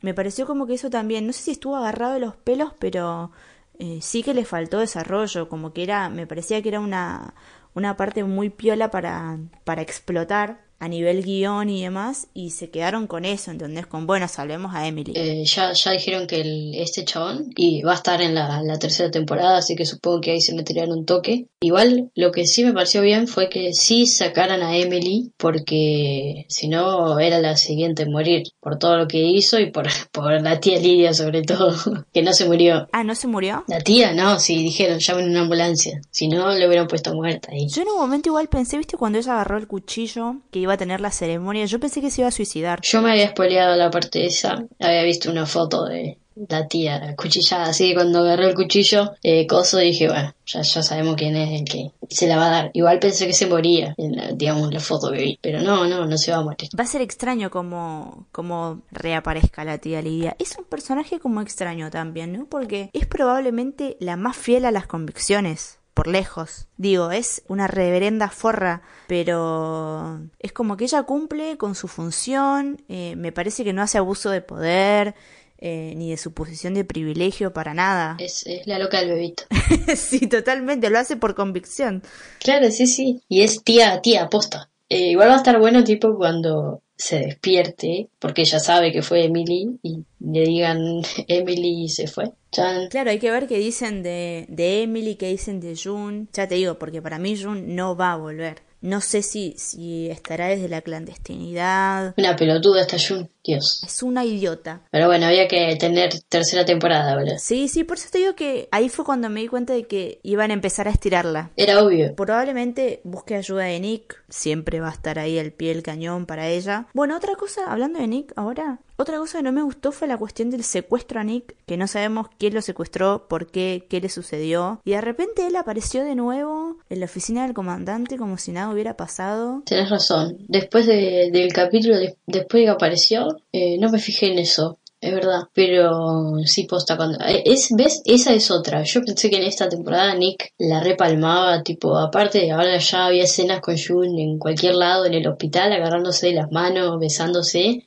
Me 0.00 0.14
pareció 0.14 0.46
como 0.46 0.66
que 0.66 0.74
eso 0.74 0.90
también, 0.90 1.28
no 1.28 1.32
sé 1.32 1.42
si 1.42 1.50
estuvo 1.52 1.76
agarrado 1.76 2.14
de 2.14 2.18
los 2.18 2.34
pelos, 2.34 2.72
pero 2.80 3.30
eh, 3.78 3.98
sí 4.02 4.24
que 4.24 4.34
le 4.34 4.44
faltó 4.44 4.80
desarrollo, 4.80 5.48
como 5.48 5.72
que 5.72 5.84
era, 5.84 6.08
me 6.08 6.26
parecía 6.26 6.60
que 6.60 6.70
era 6.70 6.80
una, 6.80 7.34
una 7.74 7.96
parte 7.96 8.24
muy 8.24 8.50
piola 8.50 8.90
para, 8.90 9.38
para 9.64 9.82
explotar 9.82 10.64
a 10.82 10.88
nivel 10.88 11.22
guion 11.22 11.70
y 11.70 11.82
demás, 11.82 12.26
y 12.34 12.50
se 12.50 12.68
quedaron 12.70 13.06
con 13.06 13.24
eso, 13.24 13.52
¿entendés? 13.52 13.86
Con, 13.86 14.04
bueno, 14.04 14.26
salvemos 14.26 14.74
a 14.74 14.88
Emily. 14.88 15.12
Eh, 15.14 15.44
ya, 15.44 15.72
ya 15.72 15.92
dijeron 15.92 16.26
que 16.26 16.82
este 16.82 17.04
chabón 17.04 17.52
y 17.54 17.82
va 17.82 17.92
a 17.92 17.94
estar 17.94 18.20
en 18.20 18.34
la, 18.34 18.60
la, 18.64 18.78
tercera 18.80 19.08
temporada, 19.08 19.58
así 19.58 19.76
que 19.76 19.86
supongo 19.86 20.20
que 20.20 20.32
ahí 20.32 20.40
se 20.40 20.56
meterían 20.56 20.90
un 20.90 21.06
toque. 21.06 21.46
Igual, 21.62 22.10
lo 22.16 22.32
que 22.32 22.46
sí 22.46 22.64
me 22.64 22.72
pareció 22.72 23.02
bien 23.02 23.28
fue 23.28 23.48
que 23.48 23.72
sí 23.72 24.06
sacaran 24.06 24.62
a 24.62 24.76
Emily, 24.76 25.32
porque 25.36 26.44
si 26.48 26.68
no 26.68 27.20
era 27.20 27.38
la 27.38 27.56
siguiente 27.56 28.02
en 28.02 28.12
morir, 28.12 28.42
por 28.60 28.78
todo 28.78 28.96
lo 28.96 29.06
que 29.06 29.18
hizo 29.18 29.60
y 29.60 29.70
por, 29.70 29.86
por 30.12 30.42
la 30.42 30.58
tía 30.60 30.78
Lidia 30.78 31.14
sobre 31.14 31.42
todo, 31.42 31.74
que 32.12 32.22
no 32.22 32.32
se 32.32 32.46
murió. 32.46 32.88
Ah, 32.92 33.04
¿no 33.04 33.14
se 33.14 33.28
murió? 33.28 33.64
La 33.68 33.80
tía, 33.80 34.12
no, 34.12 34.38
sí, 34.40 34.62
dijeron, 34.62 34.98
llamen 34.98 35.30
una 35.30 35.42
ambulancia, 35.42 36.00
si 36.10 36.28
no 36.28 36.52
le 36.52 36.66
hubieran 36.66 36.88
puesto 36.88 37.14
muerta 37.14 37.52
ahí. 37.52 37.68
Yo 37.68 37.82
en 37.82 37.88
un 37.88 37.98
momento 37.98 38.28
igual 38.28 38.48
pensé, 38.48 38.76
viste, 38.76 38.96
cuando 38.96 39.18
ella 39.18 39.34
agarró 39.34 39.56
el 39.56 39.68
cuchillo, 39.68 40.36
que 40.50 40.58
iba 40.58 40.74
a 40.74 40.78
tener 40.78 41.00
la 41.00 41.10
ceremonia. 41.10 41.64
Yo 41.66 41.78
pensé 41.78 42.00
que 42.00 42.10
se 42.10 42.22
iba 42.22 42.28
a 42.28 42.32
suicidar. 42.32 42.80
Yo 42.82 43.00
me 43.02 43.12
había 43.12 43.30
spoileado 43.30 43.76
la 43.76 43.90
parte 43.90 44.26
esa. 44.26 44.66
Había 44.80 45.04
visto 45.04 45.30
una 45.30 45.46
foto 45.46 45.84
de 45.84 46.18
la 46.48 46.66
tía 46.68 47.14
cuchillada. 47.16 47.64
Así 47.64 47.88
que 47.88 47.94
cuando 47.94 48.20
agarró 48.20 48.46
el 48.46 48.54
cuchillo, 48.54 49.12
eh, 49.22 49.46
coso, 49.46 49.78
dije, 49.78 50.08
bueno, 50.08 50.34
ya, 50.46 50.62
ya 50.62 50.82
sabemos 50.82 51.16
quién 51.16 51.36
es 51.36 51.60
el 51.60 51.64
que 51.64 51.92
se 52.08 52.26
la 52.26 52.36
va 52.36 52.46
a 52.46 52.50
dar. 52.50 52.70
Igual 52.74 52.98
pensé 52.98 53.26
que 53.26 53.32
se 53.32 53.46
moría 53.46 53.94
en 53.96 54.16
la, 54.16 54.32
digamos, 54.32 54.72
la 54.72 54.80
foto 54.80 55.10
que 55.10 55.18
vi. 55.18 55.38
Pero 55.40 55.60
no, 55.60 55.86
no, 55.86 56.06
no 56.06 56.18
se 56.18 56.32
va 56.32 56.38
a 56.38 56.42
morir. 56.42 56.68
Va 56.78 56.84
a 56.84 56.86
ser 56.86 57.00
extraño 57.00 57.50
como, 57.50 58.26
como 58.32 58.82
reaparezca 58.90 59.64
la 59.64 59.78
tía 59.78 60.02
Lidia. 60.02 60.36
Es 60.38 60.56
un 60.58 60.64
personaje 60.64 61.20
como 61.20 61.40
extraño 61.40 61.90
también, 61.90 62.32
¿no? 62.32 62.46
Porque 62.46 62.90
es 62.92 63.06
probablemente 63.06 63.96
la 64.00 64.16
más 64.16 64.36
fiel 64.36 64.64
a 64.64 64.70
las 64.70 64.86
convicciones 64.86 65.78
por 65.94 66.06
lejos. 66.06 66.66
Digo, 66.76 67.10
es 67.10 67.42
una 67.48 67.66
reverenda 67.66 68.28
forra, 68.28 68.82
pero 69.06 70.20
es 70.38 70.52
como 70.52 70.76
que 70.76 70.84
ella 70.84 71.02
cumple 71.02 71.58
con 71.58 71.74
su 71.74 71.88
función, 71.88 72.82
eh, 72.88 73.14
me 73.16 73.32
parece 73.32 73.64
que 73.64 73.72
no 73.72 73.82
hace 73.82 73.98
abuso 73.98 74.30
de 74.30 74.40
poder, 74.40 75.14
eh, 75.64 75.94
ni 75.96 76.10
de 76.10 76.16
su 76.16 76.34
posición 76.34 76.74
de 76.74 76.84
privilegio 76.84 77.52
para 77.52 77.72
nada. 77.72 78.16
Es, 78.22 78.44
es 78.46 78.66
la 78.66 78.78
loca 78.78 78.98
del 79.00 79.10
bebito. 79.10 79.44
sí, 79.96 80.26
totalmente, 80.26 80.90
lo 80.90 80.98
hace 80.98 81.16
por 81.16 81.34
convicción. 81.34 82.02
Claro, 82.40 82.70
sí, 82.70 82.86
sí. 82.86 83.22
Y 83.28 83.42
es 83.42 83.62
tía, 83.62 84.00
tía, 84.02 84.24
aposta. 84.24 84.68
Eh, 84.88 85.12
igual 85.12 85.30
va 85.30 85.34
a 85.34 85.38
estar 85.38 85.58
bueno 85.58 85.84
tipo 85.84 86.16
cuando 86.16 86.82
se 86.96 87.18
despierte, 87.20 88.08
porque 88.18 88.42
ella 88.42 88.60
sabe 88.60 88.92
que 88.92 89.02
fue 89.02 89.24
Emily, 89.24 89.78
y 89.82 90.04
le 90.20 90.42
digan 90.42 91.02
Emily 91.28 91.88
se 91.88 92.08
fue. 92.08 92.32
Claro, 92.50 93.10
hay 93.10 93.18
que 93.18 93.30
ver 93.30 93.46
qué 93.46 93.58
dicen 93.58 94.02
de, 94.02 94.46
de 94.48 94.82
Emily, 94.82 95.14
qué 95.14 95.28
dicen 95.28 95.60
de 95.60 95.74
June. 95.74 96.26
Ya 96.32 96.46
te 96.46 96.56
digo, 96.56 96.78
porque 96.78 97.00
para 97.00 97.18
mí 97.18 97.40
June 97.40 97.62
no 97.62 97.96
va 97.96 98.12
a 98.12 98.16
volver. 98.16 98.62
No 98.82 99.00
sé 99.00 99.22
si, 99.22 99.54
si 99.56 100.10
estará 100.10 100.48
desde 100.48 100.68
la 100.68 100.82
clandestinidad. 100.82 102.14
Una 102.18 102.36
pelotuda 102.36 102.82
esta 102.82 102.98
June, 102.98 103.28
Dios. 103.44 103.82
Es 103.84 104.02
una 104.02 104.24
idiota. 104.24 104.82
Pero 104.90 105.06
bueno, 105.06 105.26
había 105.26 105.48
que 105.48 105.76
tener 105.76 106.12
tercera 106.28 106.64
temporada, 106.64 107.16
¿verdad? 107.16 107.36
Sí, 107.38 107.68
sí, 107.68 107.84
por 107.84 107.96
eso 107.96 108.08
te 108.10 108.18
digo 108.18 108.34
que 108.34 108.68
ahí 108.70 108.88
fue 108.88 109.04
cuando 109.04 109.28
me 109.28 109.40
di 109.40 109.48
cuenta 109.48 109.72
de 109.72 109.84
que 109.84 110.20
iban 110.22 110.50
a 110.50 110.54
empezar 110.54 110.88
a 110.88 110.92
estirarla. 110.92 111.50
Era 111.56 111.82
obvio. 111.82 112.14
Probablemente 112.14 113.00
busque 113.04 113.34
ayuda 113.34 113.64
de 113.64 113.80
Nick. 113.80 114.22
Siempre 114.28 114.80
va 114.80 114.88
a 114.88 114.92
estar 114.92 115.18
ahí 115.18 115.38
el 115.38 115.52
pie 115.52 115.70
del 115.70 115.82
cañón 115.82 116.26
para 116.26 116.48
ella. 116.48 116.86
Bueno, 116.94 117.16
otra 117.16 117.34
cosa, 117.34 117.70
hablando 117.70 117.98
de 117.98 118.06
Nick 118.06 118.32
ahora, 118.36 118.80
otra 118.96 119.18
cosa 119.18 119.38
que 119.38 119.44
no 119.44 119.52
me 119.52 119.62
gustó 119.62 119.90
fue 119.90 120.06
la 120.06 120.16
cuestión 120.16 120.50
del 120.50 120.62
secuestro 120.62 121.18
a 121.18 121.24
Nick, 121.24 121.56
que 121.66 121.76
no 121.76 121.88
sabemos 121.88 122.28
quién 122.38 122.54
lo 122.54 122.62
secuestró, 122.62 123.26
por 123.28 123.48
qué, 123.48 123.86
qué 123.88 124.00
le 124.00 124.08
sucedió. 124.08 124.80
Y 124.84 124.92
de 124.92 125.00
repente 125.00 125.46
él 125.46 125.56
apareció 125.56 126.04
de 126.04 126.14
nuevo 126.14 126.76
en 126.88 127.00
la 127.00 127.06
oficina 127.06 127.42
del 127.42 127.54
comandante 127.54 128.16
como 128.16 128.38
si 128.38 128.52
nada 128.52 128.72
hubiera 128.72 128.96
pasado. 128.96 129.62
Tienes 129.64 129.90
razón. 129.90 130.36
Después 130.46 130.86
del 130.86 131.52
capítulo, 131.52 131.96
después 132.26 132.60
de 132.60 132.66
que 132.66 132.70
apareció, 132.70 133.31
eh, 133.52 133.78
no 133.78 133.90
me 133.90 133.98
fijé 133.98 134.32
en 134.32 134.38
eso. 134.38 134.78
Es 135.00 135.12
verdad, 135.12 135.48
pero 135.52 136.36
sí 136.44 136.62
posta 136.64 136.96
cuando... 136.96 137.18
Eh, 137.24 137.42
es, 137.44 137.74
¿Ves? 137.76 138.02
Esa 138.04 138.32
es 138.34 138.52
otra. 138.52 138.84
Yo 138.84 139.02
pensé 139.02 139.30
que 139.30 139.36
en 139.36 139.42
esta 139.42 139.68
temporada 139.68 140.14
Nick 140.14 140.52
la 140.58 140.80
repalmaba, 140.80 141.64
tipo, 141.64 141.98
aparte 141.98 142.52
ahora 142.52 142.78
ya 142.78 143.06
había 143.06 143.24
escenas 143.24 143.60
con 143.60 143.76
June 143.76 144.22
en 144.22 144.38
cualquier 144.38 144.76
lado, 144.76 145.04
en 145.04 145.14
el 145.14 145.26
hospital, 145.26 145.72
agarrándose 145.72 146.28
de 146.28 146.34
las 146.34 146.52
manos, 146.52 147.00
besándose, 147.00 147.84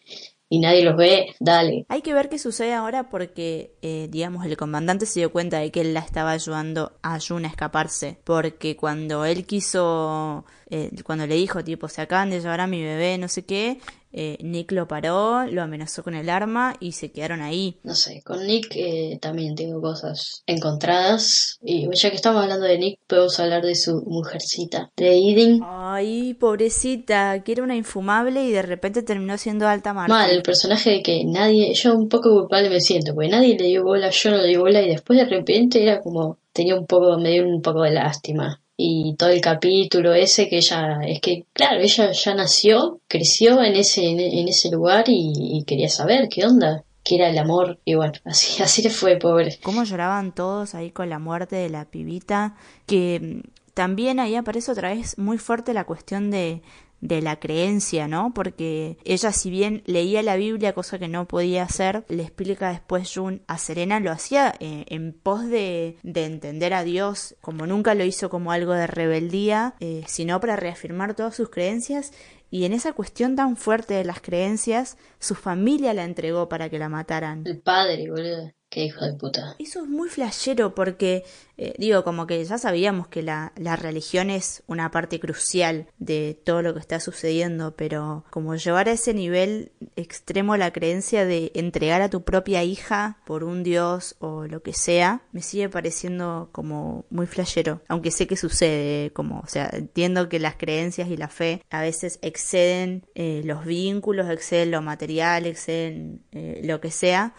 y 0.47 0.59
nadie 0.59 0.83
los 0.83 0.95
ve, 0.95 1.33
dale. 1.39 1.85
Hay 1.89 2.01
que 2.01 2.13
ver 2.13 2.29
qué 2.29 2.37
sucede 2.37 2.73
ahora 2.73 3.09
porque, 3.09 3.75
eh, 3.81 4.07
digamos, 4.11 4.45
el 4.45 4.57
comandante 4.57 5.05
se 5.05 5.19
dio 5.19 5.31
cuenta 5.31 5.59
de 5.59 5.71
que 5.71 5.81
él 5.81 5.93
la 5.93 6.01
estaba 6.01 6.31
ayudando 6.31 6.93
a 7.01 7.19
Jun 7.19 7.45
a 7.45 7.47
escaparse. 7.47 8.19
Porque 8.23 8.75
cuando 8.75 9.25
él 9.25 9.45
quiso, 9.45 10.45
eh, 10.69 10.91
cuando 11.03 11.25
le 11.25 11.35
dijo, 11.35 11.63
tipo, 11.63 11.87
se 11.87 12.01
acaban 12.01 12.29
de 12.29 12.41
llevar 12.41 12.61
a 12.61 12.67
mi 12.67 12.83
bebé, 12.83 13.17
no 13.17 13.27
sé 13.27 13.45
qué, 13.45 13.79
eh, 14.17 14.37
Nick 14.41 14.71
lo 14.71 14.87
paró, 14.87 15.45
lo 15.45 15.61
amenazó 15.61 16.01
con 16.01 16.15
el 16.15 16.29
arma 16.29 16.75
y 16.79 16.93
se 16.93 17.11
quedaron 17.11 17.41
ahí. 17.41 17.79
No 17.83 17.95
sé, 17.95 18.21
con 18.23 18.47
Nick 18.47 18.73
eh, 18.75 19.19
también 19.21 19.55
tengo 19.55 19.81
cosas 19.81 20.41
encontradas. 20.47 21.59
Y 21.61 21.89
ya 21.93 22.09
que 22.09 22.15
estamos 22.15 22.41
hablando 22.41 22.65
de 22.65 22.77
Nick, 22.77 22.99
podemos 23.07 23.37
hablar 23.41 23.63
de 23.63 23.75
su 23.75 24.01
mujercita, 24.07 24.89
de 24.95 25.17
Eden. 25.17 25.59
Ay, 25.65 26.33
pobrecita, 26.35 27.43
que 27.43 27.51
era 27.51 27.63
una 27.63 27.75
infumable 27.75 28.45
y 28.45 28.51
de 28.51 28.61
repente 28.61 29.03
terminó 29.03 29.37
siendo 29.37 29.67
alta 29.67 29.93
mar. 29.93 30.07
Mal, 30.07 30.31
el 30.31 30.43
personaje 30.43 30.91
de 30.91 31.03
que 31.03 31.25
nadie, 31.25 31.73
yo 31.73 31.93
un 31.93 32.07
poco 32.07 32.29
culpable 32.29 32.69
me 32.69 32.79
siento, 32.79 33.13
porque 33.13 33.29
nadie 33.29 33.57
le 33.57 33.65
dio 33.65 33.83
bola, 33.83 34.11
yo 34.11 34.31
no 34.31 34.37
le 34.37 34.47
di 34.47 34.55
bola 34.55 34.81
y 34.81 34.87
después 34.87 35.19
de 35.19 35.25
repente 35.25 35.83
era 35.83 35.99
como, 35.99 36.39
tenía 36.53 36.75
un 36.75 36.85
poco, 36.85 37.19
me 37.19 37.31
dio 37.31 37.45
un 37.45 37.61
poco 37.61 37.81
de 37.81 37.91
lástima 37.91 38.61
y 38.77 39.15
todo 39.15 39.29
el 39.29 39.41
capítulo 39.41 40.13
ese 40.13 40.49
que 40.49 40.57
ella 40.57 40.99
es 41.05 41.21
que 41.21 41.45
claro 41.53 41.79
ella 41.79 42.11
ya 42.11 42.33
nació 42.33 42.99
creció 43.07 43.63
en 43.63 43.75
ese 43.75 44.05
en, 44.05 44.47
ese 44.47 44.69
lugar 44.69 45.05
y, 45.07 45.63
quería 45.65 45.89
saber 45.89 46.27
qué 46.29 46.45
onda 46.45 46.83
qué 47.03 47.15
era 47.15 47.29
el 47.29 47.37
amor 47.37 47.79
y 47.85 47.95
bueno 47.95 48.13
así 48.25 48.61
así 48.61 48.81
le 48.81 48.89
fue 48.89 49.17
pobre. 49.17 49.57
Cómo 49.63 49.83
lloraban 49.83 50.33
todos 50.33 50.75
ahí 50.75 50.91
con 50.91 51.09
la 51.09 51.19
muerte 51.19 51.55
de 51.55 51.69
la 51.69 51.85
pibita 51.85 52.55
que 52.85 53.41
mm, 53.43 53.49
también 53.73 54.19
ahí 54.19 54.35
aparece 54.35 54.71
otra 54.71 54.93
vez 54.93 55.17
muy 55.17 55.37
fuerte 55.37 55.73
la 55.73 55.85
cuestión 55.85 56.31
de 56.31 56.61
de 57.07 57.21
la 57.21 57.39
creencia, 57.39 58.07
¿no? 58.07 58.33
Porque 58.33 58.97
ella 59.05 59.31
si 59.31 59.49
bien 59.49 59.83
leía 59.85 60.23
la 60.23 60.35
Biblia, 60.35 60.73
cosa 60.73 60.97
que 60.99 61.07
no 61.07 61.27
podía 61.27 61.63
hacer, 61.63 62.03
le 62.09 62.23
explica 62.23 62.69
después 62.69 63.11
Jun 63.13 63.43
a 63.47 63.57
Serena, 63.57 63.99
lo 63.99 64.11
hacía 64.11 64.53
eh, 64.59 64.85
en 64.87 65.13
pos 65.13 65.47
de, 65.47 65.97
de, 66.03 66.25
entender 66.25 66.73
a 66.73 66.83
Dios, 66.83 67.35
como 67.41 67.67
nunca 67.67 67.93
lo 67.93 68.03
hizo 68.03 68.29
como 68.29 68.51
algo 68.51 68.73
de 68.73 68.87
rebeldía, 68.87 69.75
eh, 69.79 70.03
sino 70.07 70.39
para 70.39 70.55
reafirmar 70.55 71.15
todas 71.15 71.35
sus 71.35 71.49
creencias 71.49 72.11
y 72.49 72.65
en 72.65 72.73
esa 72.73 72.93
cuestión 72.93 73.35
tan 73.35 73.57
fuerte 73.57 73.93
de 73.95 74.05
las 74.05 74.21
creencias, 74.21 74.97
su 75.19 75.35
familia 75.35 75.93
la 75.93 76.03
entregó 76.03 76.47
para 76.47 76.69
que 76.69 76.79
la 76.79 76.89
mataran. 76.89 77.43
El 77.45 77.59
padre, 77.59 78.09
boludo 78.09 78.51
Qué 78.75 78.83
hijo 78.83 79.05
de 79.05 79.13
puta. 79.13 79.55
Eso 79.57 79.83
es 79.83 79.87
muy 79.87 80.09
flashero 80.09 80.75
porque, 80.75 81.23
eh, 81.55 81.73
digo, 81.77 82.03
como 82.03 82.27
que 82.27 82.43
ya 82.43 82.57
sabíamos 82.57 83.07
que 83.07 83.23
la, 83.23 83.53
la 83.55 83.77
religión 83.77 84.29
es 84.29 84.63
una 84.67 84.91
parte 84.91 85.17
crucial 85.21 85.87
de 85.97 86.37
todo 86.43 86.61
lo 86.61 86.73
que 86.73 86.81
está 86.81 86.99
sucediendo, 86.99 87.77
pero 87.77 88.25
como 88.31 88.53
llevar 88.55 88.89
a 88.89 88.91
ese 88.91 89.13
nivel 89.13 89.71
extremo 89.95 90.57
la 90.57 90.73
creencia 90.73 91.23
de 91.23 91.53
entregar 91.55 92.01
a 92.01 92.09
tu 92.09 92.25
propia 92.25 92.65
hija 92.65 93.17
por 93.25 93.45
un 93.45 93.63
dios 93.63 94.17
o 94.19 94.45
lo 94.45 94.61
que 94.61 94.73
sea, 94.73 95.21
me 95.31 95.41
sigue 95.41 95.69
pareciendo 95.69 96.49
como 96.51 97.05
muy 97.09 97.27
flashero. 97.27 97.81
Aunque 97.87 98.11
sé 98.11 98.27
que 98.27 98.35
sucede, 98.35 99.13
como, 99.13 99.39
o 99.39 99.47
sea, 99.47 99.69
entiendo 99.71 100.27
que 100.27 100.39
las 100.39 100.57
creencias 100.57 101.07
y 101.07 101.15
la 101.15 101.29
fe 101.29 101.61
a 101.69 101.79
veces 101.79 102.19
exceden 102.21 103.05
eh, 103.15 103.41
los 103.45 103.63
vínculos, 103.63 104.29
exceden 104.29 104.71
lo 104.71 104.81
material, 104.81 105.45
exceden 105.45 106.25
eh, 106.33 106.59
lo 106.65 106.81
que 106.81 106.91
sea 106.91 107.33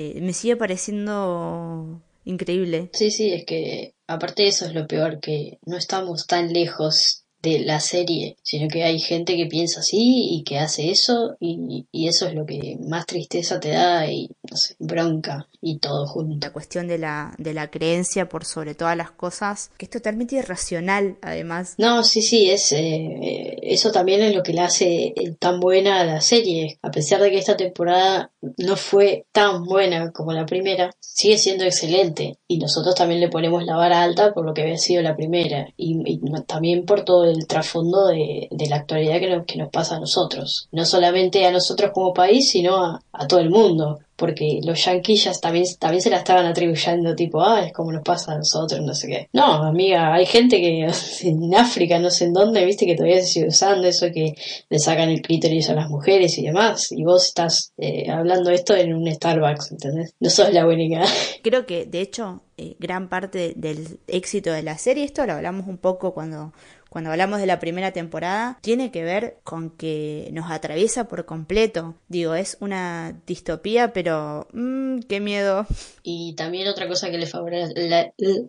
eh, 0.00 0.20
me 0.20 0.32
sigue 0.32 0.56
pareciendo 0.56 2.00
increíble. 2.24 2.88
Sí, 2.92 3.10
sí, 3.10 3.32
es 3.32 3.44
que 3.44 3.94
aparte 4.06 4.44
de 4.44 4.50
eso 4.50 4.66
es 4.66 4.72
lo 4.72 4.86
peor, 4.86 5.18
que 5.18 5.58
no 5.66 5.76
estamos 5.76 6.28
tan 6.28 6.52
lejos 6.52 7.24
de 7.42 7.60
la 7.60 7.80
serie, 7.80 8.36
sino 8.42 8.68
que 8.68 8.84
hay 8.84 8.98
gente 8.98 9.36
que 9.36 9.46
piensa 9.46 9.80
así 9.80 10.28
y 10.30 10.42
que 10.44 10.58
hace 10.58 10.90
eso 10.90 11.36
y, 11.40 11.86
y 11.92 12.08
eso 12.08 12.26
es 12.26 12.34
lo 12.34 12.44
que 12.46 12.76
más 12.80 13.06
tristeza 13.06 13.60
te 13.60 13.70
da 13.70 14.10
y 14.10 14.30
no 14.50 14.56
sé, 14.56 14.74
bronca 14.78 15.48
y 15.60 15.78
todo 15.78 16.06
junto. 16.06 16.46
La 16.46 16.52
cuestión 16.52 16.88
de 16.88 16.98
la, 16.98 17.34
de 17.38 17.54
la 17.54 17.70
creencia 17.70 18.28
por 18.28 18.44
sobre 18.44 18.74
todas 18.74 18.96
las 18.96 19.10
cosas, 19.10 19.70
que 19.76 19.86
es 19.86 19.90
totalmente 19.90 20.36
irracional 20.36 21.16
además. 21.22 21.74
No, 21.78 22.02
sí, 22.04 22.22
sí, 22.22 22.50
es 22.50 22.72
eh, 22.72 23.58
eso 23.62 23.90
también 23.90 24.22
es 24.22 24.34
lo 24.34 24.42
que 24.42 24.52
le 24.52 24.60
hace 24.60 25.14
tan 25.38 25.60
buena 25.60 26.00
a 26.00 26.04
la 26.04 26.20
serie. 26.20 26.78
A 26.82 26.90
pesar 26.90 27.20
de 27.20 27.30
que 27.30 27.38
esta 27.38 27.56
temporada 27.56 28.30
no 28.56 28.76
fue 28.76 29.26
tan 29.32 29.64
buena 29.64 30.12
como 30.12 30.32
la 30.32 30.46
primera, 30.46 30.90
sigue 31.00 31.38
siendo 31.38 31.64
excelente 31.64 32.38
y 32.46 32.58
nosotros 32.58 32.94
también 32.94 33.20
le 33.20 33.28
ponemos 33.28 33.64
la 33.64 33.76
vara 33.76 34.02
alta 34.02 34.32
por 34.32 34.44
lo 34.44 34.54
que 34.54 34.62
había 34.62 34.78
sido 34.78 35.02
la 35.02 35.16
primera 35.16 35.68
y, 35.76 36.00
y 36.04 36.20
también 36.46 36.84
por 36.84 37.04
todo 37.04 37.27
el 37.28 37.46
trasfondo 37.46 38.06
de, 38.08 38.48
de 38.50 38.66
la 38.68 38.76
actualidad 38.76 39.20
que 39.20 39.30
nos, 39.30 39.46
que 39.46 39.58
nos 39.58 39.70
pasa 39.70 39.96
a 39.96 40.00
nosotros. 40.00 40.68
No 40.72 40.84
solamente 40.84 41.46
a 41.46 41.52
nosotros 41.52 41.90
como 41.92 42.12
país, 42.12 42.50
sino 42.50 42.76
a, 42.84 43.02
a 43.12 43.26
todo 43.26 43.40
el 43.40 43.50
mundo 43.50 43.98
porque 44.18 44.58
los 44.64 44.84
yanquillas 44.84 45.40
también, 45.40 45.64
también 45.78 46.02
se 46.02 46.10
la 46.10 46.16
estaban 46.16 46.44
atribuyendo, 46.44 47.14
tipo, 47.14 47.40
ah, 47.40 47.64
es 47.64 47.72
como 47.72 47.92
nos 47.92 48.02
pasa 48.02 48.32
a 48.32 48.38
nosotros, 48.38 48.80
no 48.80 48.92
sé 48.92 49.06
qué. 49.06 49.28
No, 49.32 49.62
amiga, 49.62 50.12
hay 50.12 50.26
gente 50.26 50.60
que 50.60 50.90
en 51.22 51.54
África, 51.54 52.00
no 52.00 52.10
sé 52.10 52.24
en 52.24 52.32
dónde, 52.32 52.64
viste, 52.64 52.84
que 52.84 52.96
todavía 52.96 53.20
se 53.20 53.28
sigue 53.28 53.46
usando 53.46 53.86
eso, 53.86 54.08
que 54.12 54.34
le 54.68 54.78
sacan 54.80 55.08
el 55.10 55.22
clítoris 55.22 55.70
a 55.70 55.74
las 55.74 55.88
mujeres 55.88 56.36
y 56.36 56.42
demás, 56.42 56.90
y 56.90 57.04
vos 57.04 57.26
estás 57.26 57.72
eh, 57.78 58.10
hablando 58.10 58.50
esto 58.50 58.74
en 58.74 58.92
un 58.92 59.08
Starbucks, 59.08 59.70
¿entendés? 59.70 60.12
No 60.18 60.30
sos 60.30 60.52
la 60.52 60.66
única. 60.66 61.04
Creo 61.44 61.64
que, 61.64 61.86
de 61.86 62.00
hecho, 62.00 62.42
eh, 62.56 62.74
gran 62.80 63.08
parte 63.08 63.52
del 63.54 64.00
éxito 64.08 64.50
de 64.50 64.64
la 64.64 64.78
serie, 64.78 65.04
esto 65.04 65.24
lo 65.26 65.34
hablamos 65.34 65.68
un 65.68 65.78
poco 65.78 66.12
cuando 66.12 66.52
cuando 66.98 67.12
hablamos 67.12 67.38
de 67.38 67.46
la 67.46 67.60
primera 67.60 67.92
temporada, 67.92 68.58
tiene 68.60 68.90
que 68.90 69.04
ver 69.04 69.38
con 69.44 69.70
que 69.70 70.30
nos 70.32 70.50
atraviesa 70.50 71.06
por 71.06 71.26
completo. 71.26 71.94
Digo, 72.08 72.34
es 72.34 72.56
una 72.58 73.22
distopía, 73.24 73.92
pero 73.92 74.48
mmm, 74.52 74.98
qué 75.08 75.20
miedo. 75.20 75.64
Y 76.02 76.34
también 76.34 76.66
otra 76.66 76.88
cosa 76.88 77.08
que 77.08 77.18
le, 77.18 77.28
favore 77.28 77.68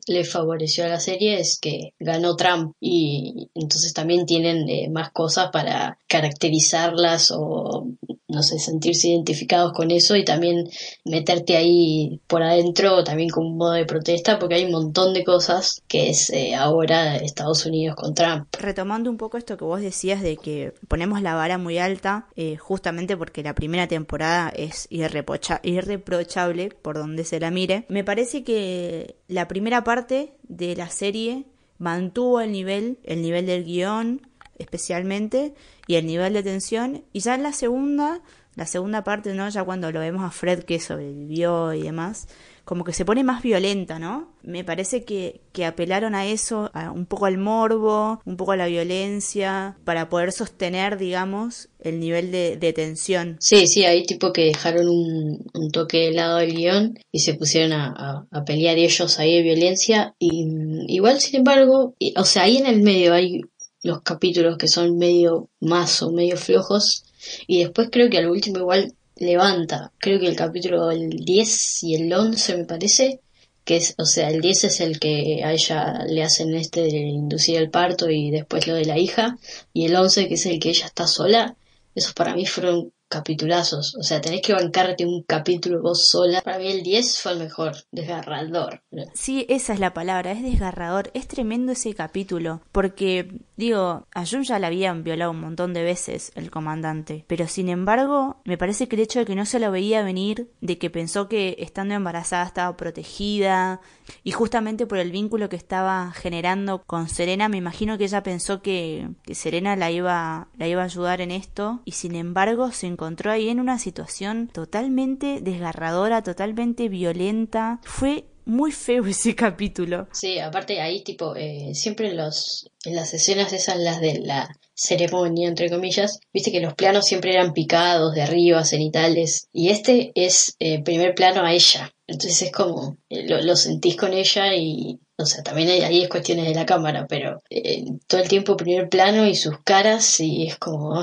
le, 0.07 0.23
favoreció 0.23 0.85
a 0.85 0.87
la 0.87 0.99
serie 0.99 1.39
es 1.39 1.59
que 1.61 1.93
ganó 1.99 2.35
Trump 2.35 2.73
y 2.79 3.51
entonces 3.53 3.93
también 3.93 4.25
tienen 4.25 4.67
eh, 4.67 4.89
más 4.89 5.11
cosas 5.11 5.51
para 5.51 5.99
caracterizarlas 6.07 7.29
o 7.29 7.85
no 8.29 8.43
sé, 8.43 8.59
sentirse 8.59 9.09
identificados 9.09 9.73
con 9.73 9.91
eso 9.91 10.15
y 10.15 10.23
también 10.23 10.69
meterte 11.03 11.57
ahí 11.57 12.21
por 12.27 12.43
adentro 12.43 13.03
también 13.03 13.29
como 13.29 13.49
un 13.49 13.57
modo 13.57 13.73
de 13.73 13.85
protesta 13.85 14.39
porque 14.39 14.55
hay 14.55 14.65
un 14.65 14.71
montón 14.71 15.13
de 15.13 15.23
cosas 15.23 15.81
que 15.87 16.09
es 16.09 16.29
eh, 16.29 16.55
ahora 16.55 17.17
Estados 17.17 17.65
Unidos 17.65 17.95
con 17.95 18.13
Trump. 18.13 18.47
Retomando 18.59 19.09
un 19.09 19.17
poco 19.17 19.37
esto 19.37 19.57
que 19.57 19.65
vos 19.65 19.81
decías 19.81 20.21
de 20.21 20.37
que 20.37 20.73
ponemos 20.87 21.21
la 21.21 21.33
vara 21.33 21.57
muy 21.57 21.77
alta 21.77 22.27
eh, 22.35 22.55
justamente 22.57 23.17
porque 23.17 23.43
la 23.43 23.55
primera 23.55 23.87
temporada 23.87 24.49
es 24.55 24.87
irreprochable 24.89 26.69
por 26.69 26.97
donde 26.97 27.23
se 27.23 27.39
la 27.39 27.51
mire, 27.51 27.85
me 27.89 28.03
parece 28.03 28.43
que 28.43 29.15
la 29.27 29.47
primera 29.47 29.83
parte 29.83 30.33
de 30.47 30.75
la 30.75 30.89
serie 30.89 31.45
mantuvo 31.79 32.41
el 32.41 32.51
nivel, 32.51 32.99
el 33.03 33.21
nivel 33.21 33.45
del 33.45 33.63
guion, 33.63 34.28
especialmente 34.59 35.53
y 35.87 35.95
el 35.95 36.05
nivel 36.05 36.33
de 36.33 36.43
tensión 36.43 37.03
y 37.13 37.21
ya 37.21 37.35
en 37.35 37.43
la 37.43 37.53
segunda 37.53 38.21
la 38.55 38.65
segunda 38.65 39.03
parte 39.03 39.33
no 39.33 39.47
ya 39.49 39.63
cuando 39.63 39.91
lo 39.91 39.99
vemos 39.99 40.23
a 40.23 40.31
Fred 40.31 40.63
que 40.63 40.79
sobrevivió 40.79 41.73
y 41.73 41.83
demás 41.83 42.27
como 42.69 42.83
que 42.83 42.93
se 42.93 43.03
pone 43.03 43.23
más 43.23 43.41
violenta, 43.41 43.97
¿no? 43.97 44.31
Me 44.43 44.63
parece 44.63 45.03
que, 45.03 45.41
que 45.53 45.65
apelaron 45.65 46.13
a 46.13 46.27
eso, 46.27 46.69
a 46.75 46.91
un 46.91 47.07
poco 47.07 47.25
al 47.25 47.39
morbo, 47.39 48.21
un 48.25 48.37
poco 48.37 48.51
a 48.51 48.57
la 48.57 48.67
violencia, 48.67 49.75
para 49.85 50.07
poder 50.07 50.31
sostener, 50.31 50.99
digamos, 50.99 51.69
el 51.79 51.99
nivel 51.99 52.31
de, 52.31 52.57
de 52.57 52.71
tensión. 52.71 53.37
Sí, 53.39 53.65
sí, 53.65 53.85
ahí 53.85 54.03
tipo 54.03 54.31
que 54.31 54.43
dejaron 54.43 54.87
un, 54.87 55.71
toque 55.71 56.09
helado 56.09 56.37
del 56.37 56.53
guion 56.53 56.99
y 57.11 57.21
se 57.21 57.33
pusieron 57.33 57.73
a, 57.73 57.87
a, 57.87 58.27
a, 58.29 58.45
pelear 58.45 58.77
ellos 58.77 59.17
ahí 59.17 59.37
de 59.37 59.41
violencia. 59.41 60.13
Y 60.19 60.45
igual, 60.89 61.19
sin 61.21 61.37
embargo, 61.37 61.95
o 62.15 62.23
sea, 62.23 62.43
ahí 62.43 62.57
en 62.57 62.67
el 62.67 62.83
medio 62.83 63.15
hay 63.15 63.41
los 63.83 64.01
capítulos 64.01 64.57
que 64.57 64.67
son 64.67 64.97
medio 64.97 65.49
más 65.59 66.01
o 66.01 66.11
medio 66.11 66.37
flojos. 66.37 67.03
Y 67.47 67.63
después 67.63 67.89
creo 67.91 68.09
que 68.09 68.17
al 68.17 68.29
último 68.29 68.59
igual 68.59 68.93
levanta. 69.15 69.91
Creo 69.97 70.19
que 70.19 70.27
el 70.27 70.35
capítulo 70.35 70.91
el 70.91 71.09
10 71.09 71.83
y 71.83 71.95
el 71.95 72.13
11 72.13 72.57
me 72.57 72.65
parece. 72.65 73.21
Que 73.65 73.77
es, 73.77 73.93
o 73.97 74.05
sea, 74.05 74.29
el 74.29 74.41
10 74.41 74.63
es 74.63 74.79
el 74.79 74.99
que 74.99 75.43
a 75.43 75.53
ella 75.53 76.03
le 76.07 76.23
hacen 76.23 76.55
este 76.55 76.81
de 76.81 76.97
inducir 76.97 77.57
el 77.57 77.69
parto 77.69 78.09
y 78.09 78.31
después 78.31 78.67
lo 78.67 78.73
de 78.73 78.85
la 78.85 78.97
hija. 78.97 79.37
Y 79.73 79.85
el 79.85 79.95
11 79.95 80.27
que 80.27 80.33
es 80.35 80.45
el 80.45 80.59
que 80.59 80.69
ella 80.69 80.87
está 80.87 81.07
sola. 81.07 81.55
Esos 81.93 82.13
para 82.13 82.35
mí 82.35 82.45
fueron 82.45 82.91
capitulazos. 83.09 83.95
O 83.95 84.03
sea, 84.03 84.21
tenés 84.21 84.41
que 84.41 84.53
bancarte 84.53 85.05
un 85.05 85.23
capítulo 85.23 85.81
vos 85.81 86.07
sola. 86.07 86.41
Para 86.41 86.59
mí 86.59 86.67
el 86.67 86.83
10 86.83 87.19
fue 87.19 87.33
el 87.33 87.39
mejor, 87.39 87.75
desgarrador. 87.91 88.81
Sí, 89.13 89.45
esa 89.49 89.73
es 89.73 89.79
la 89.79 89.93
palabra, 89.93 90.31
es 90.31 90.43
desgarrador. 90.43 91.11
Es 91.13 91.27
tremendo 91.27 91.71
ese 91.71 91.93
capítulo. 91.95 92.61
Porque, 92.71 93.41
digo, 93.57 94.07
a 94.13 94.25
Jun 94.25 94.43
ya 94.43 94.59
la 94.59 94.67
habían 94.67 95.03
violado 95.03 95.31
un 95.31 95.41
montón 95.41 95.73
de 95.73 95.83
veces 95.83 96.31
el 96.35 96.51
comandante. 96.51 97.25
Pero 97.27 97.47
sin 97.47 97.69
embargo, 97.69 98.41
me 98.45 98.57
parece 98.57 98.87
que 98.87 98.95
el 98.95 99.01
hecho 99.01 99.19
de 99.19 99.25
que 99.25 99.35
no 99.35 99.45
se 99.45 99.59
lo 99.59 99.71
veía 99.71 100.03
venir, 100.03 100.51
de 100.61 100.77
que 100.77 100.89
pensó 100.89 101.27
que 101.27 101.55
estando 101.59 101.95
embarazada 101.95 102.45
estaba 102.45 102.77
protegida, 102.77 103.81
y 104.23 104.31
justamente 104.31 104.85
por 104.85 104.97
el 104.97 105.11
vínculo 105.11 105.49
que 105.49 105.55
estaba 105.55 106.11
generando 106.11 106.83
con 106.85 107.09
Serena, 107.09 107.49
me 107.49 107.57
imagino 107.57 107.97
que 107.97 108.05
ella 108.05 108.23
pensó 108.23 108.61
que, 108.61 109.09
que 109.23 109.35
Serena 109.35 109.75
la 109.75 109.91
iba, 109.91 110.47
la 110.57 110.67
iba 110.67 110.81
a 110.81 110.85
ayudar 110.85 111.21
en 111.21 111.31
esto. 111.31 111.81
Y 111.85 111.93
sin 111.93 112.15
embargo, 112.15 112.71
se 112.71 112.87
encontró 112.99 113.31
ahí 113.31 113.47
en 113.47 113.61
una 113.61 113.79
situación 113.79 114.49
totalmente 114.49 115.39
desgarradora, 115.41 116.21
totalmente 116.21 116.89
violenta. 116.89 117.79
Fue 117.85 118.25
muy 118.43 118.73
feo 118.73 119.05
ese 119.07 119.35
capítulo. 119.35 120.09
Sí, 120.11 120.37
aparte 120.39 120.81
ahí 120.81 121.01
tipo, 121.01 121.33
eh, 121.37 121.71
siempre 121.73 122.09
en, 122.09 122.17
los, 122.17 122.69
en 122.83 122.97
las 122.97 123.13
escenas 123.13 123.53
esas, 123.53 123.77
las 123.77 124.01
de 124.01 124.19
la 124.19 124.49
ceremonia, 124.73 125.47
entre 125.47 125.69
comillas, 125.69 126.19
viste 126.33 126.51
que 126.51 126.59
los 126.59 126.73
planos 126.73 127.05
siempre 127.05 127.31
eran 127.31 127.53
picados, 127.53 128.13
de 128.15 128.21
arriba, 128.21 128.65
cenitales, 128.65 129.47
y 129.53 129.69
este 129.69 130.11
es 130.15 130.57
eh, 130.59 130.83
primer 130.83 131.15
plano 131.15 131.45
a 131.45 131.53
ella. 131.53 131.93
Entonces 132.05 132.41
es 132.41 132.51
como, 132.51 132.97
eh, 133.09 133.29
lo, 133.29 133.41
lo, 133.41 133.55
sentís 133.55 133.95
con 133.95 134.11
ella 134.11 134.53
y, 134.55 134.99
o 135.17 135.25
sea, 135.25 135.41
también 135.41 135.69
ahí 135.69 136.01
es 136.01 136.09
cuestiones 136.09 136.47
de 136.47 136.55
la 136.55 136.65
cámara, 136.65 137.05
pero 137.07 137.41
eh, 137.49 137.85
todo 138.07 138.19
el 138.19 138.27
tiempo 138.27 138.57
primer 138.57 138.89
plano 138.89 139.25
y 139.25 139.35
sus 139.35 139.61
caras 139.63 140.19
y 140.19 140.47
es 140.47 140.57
como, 140.57 141.01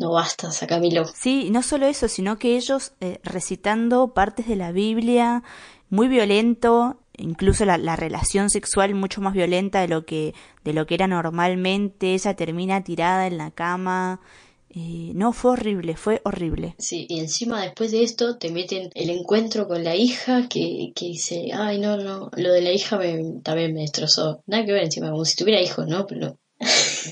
no 0.00 0.10
basta, 0.10 0.50
sacamelo. 0.50 1.04
Sí, 1.14 1.50
no 1.50 1.62
solo 1.62 1.86
eso, 1.86 2.08
sino 2.08 2.38
que 2.38 2.56
ellos 2.56 2.92
eh, 3.00 3.20
recitando 3.22 4.14
partes 4.14 4.48
de 4.48 4.56
la 4.56 4.72
Biblia, 4.72 5.42
muy 5.90 6.08
violento, 6.08 7.00
incluso 7.16 7.64
la, 7.64 7.78
la, 7.78 7.96
relación 7.96 8.50
sexual 8.50 8.94
mucho 8.94 9.20
más 9.20 9.34
violenta 9.34 9.80
de 9.80 9.88
lo 9.88 10.04
que, 10.06 10.34
de 10.64 10.72
lo 10.72 10.86
que 10.86 10.94
era 10.94 11.06
normalmente, 11.06 12.14
ella 12.14 12.34
termina 12.34 12.82
tirada 12.82 13.26
en 13.26 13.38
la 13.38 13.50
cama. 13.50 14.20
Eh, 14.72 15.10
no, 15.14 15.32
fue 15.32 15.52
horrible, 15.52 15.96
fue 15.96 16.20
horrible. 16.24 16.76
Sí, 16.78 17.06
y 17.08 17.18
encima 17.18 17.62
después 17.62 17.90
de 17.90 18.04
esto 18.04 18.38
te 18.38 18.50
meten 18.50 18.90
el 18.94 19.10
encuentro 19.10 19.66
con 19.66 19.82
la 19.82 19.96
hija 19.96 20.48
que, 20.48 20.92
que 20.94 21.06
dice, 21.06 21.50
ay, 21.52 21.80
no, 21.80 21.96
no, 21.96 22.30
lo 22.36 22.52
de 22.52 22.62
la 22.62 22.72
hija 22.72 22.96
me, 22.96 23.40
también 23.42 23.74
me 23.74 23.80
destrozó. 23.80 24.42
Nada 24.46 24.64
que 24.64 24.72
ver 24.72 24.84
encima, 24.84 25.10
como 25.10 25.24
si 25.24 25.36
tuviera 25.36 25.60
hijos, 25.60 25.88
¿no? 25.88 26.06
Pero 26.06 26.38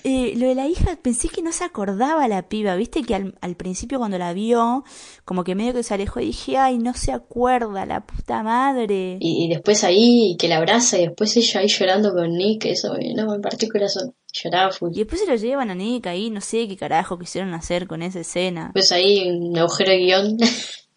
eh, 0.05 0.35
lo 0.37 0.46
de 0.46 0.55
la 0.55 0.66
hija, 0.66 0.96
pensé 1.03 1.29
que 1.29 1.42
no 1.42 1.53
se 1.53 1.64
acordaba 1.64 2.29
la 2.29 2.48
piba, 2.48 2.77
viste 2.77 3.03
que 3.03 3.14
al, 3.14 3.35
al, 3.40 3.57
principio 3.57 3.98
cuando 3.98 4.18
la 4.18 4.33
vio, 4.33 4.85
como 5.24 5.44
que 5.44 5.55
medio 5.55 5.74
que 5.74 5.83
se 5.83 5.94
alejó 5.94 6.20
y 6.20 6.27
dije, 6.27 6.57
ay, 6.57 6.79
no 6.79 6.94
se 6.94 7.12
acuerda, 7.12 7.87
la 7.87 8.07
puta 8.07 8.42
madre. 8.42 9.18
Y, 9.20 9.44
y 9.44 9.48
después 9.48 9.85
ahí 9.85 10.37
que 10.38 10.48
la 10.48 10.59
abraza 10.59 10.98
y 10.98 11.07
después 11.07 11.37
ella 11.37 11.61
ahí 11.61 11.68
llorando 11.68 12.12
con 12.12 12.33
Nick, 12.33 12.66
eso 12.66 12.94
no 13.14 13.27
me 13.27 13.40
partió 13.40 13.66
el 13.66 13.72
corazón. 13.72 14.14
Lloraba 14.33 14.70
full. 14.72 14.90
Y 14.92 14.98
después 14.98 15.20
se 15.20 15.27
lo 15.27 15.37
llevan 15.37 15.70
a 15.70 15.74
Nick 15.74 16.07
ahí, 16.07 16.31
no 16.31 16.40
sé 16.40 16.68
qué 16.68 16.77
carajo 16.77 17.18
quisieron 17.18 17.55
hacer 17.55 17.87
con 17.87 18.03
esa 18.03 18.20
escena. 18.20 18.70
Pues 18.72 18.92
ahí 18.92 19.29
un 19.29 19.57
agujero 19.57 19.90
de 19.90 19.98
guion. 19.98 20.37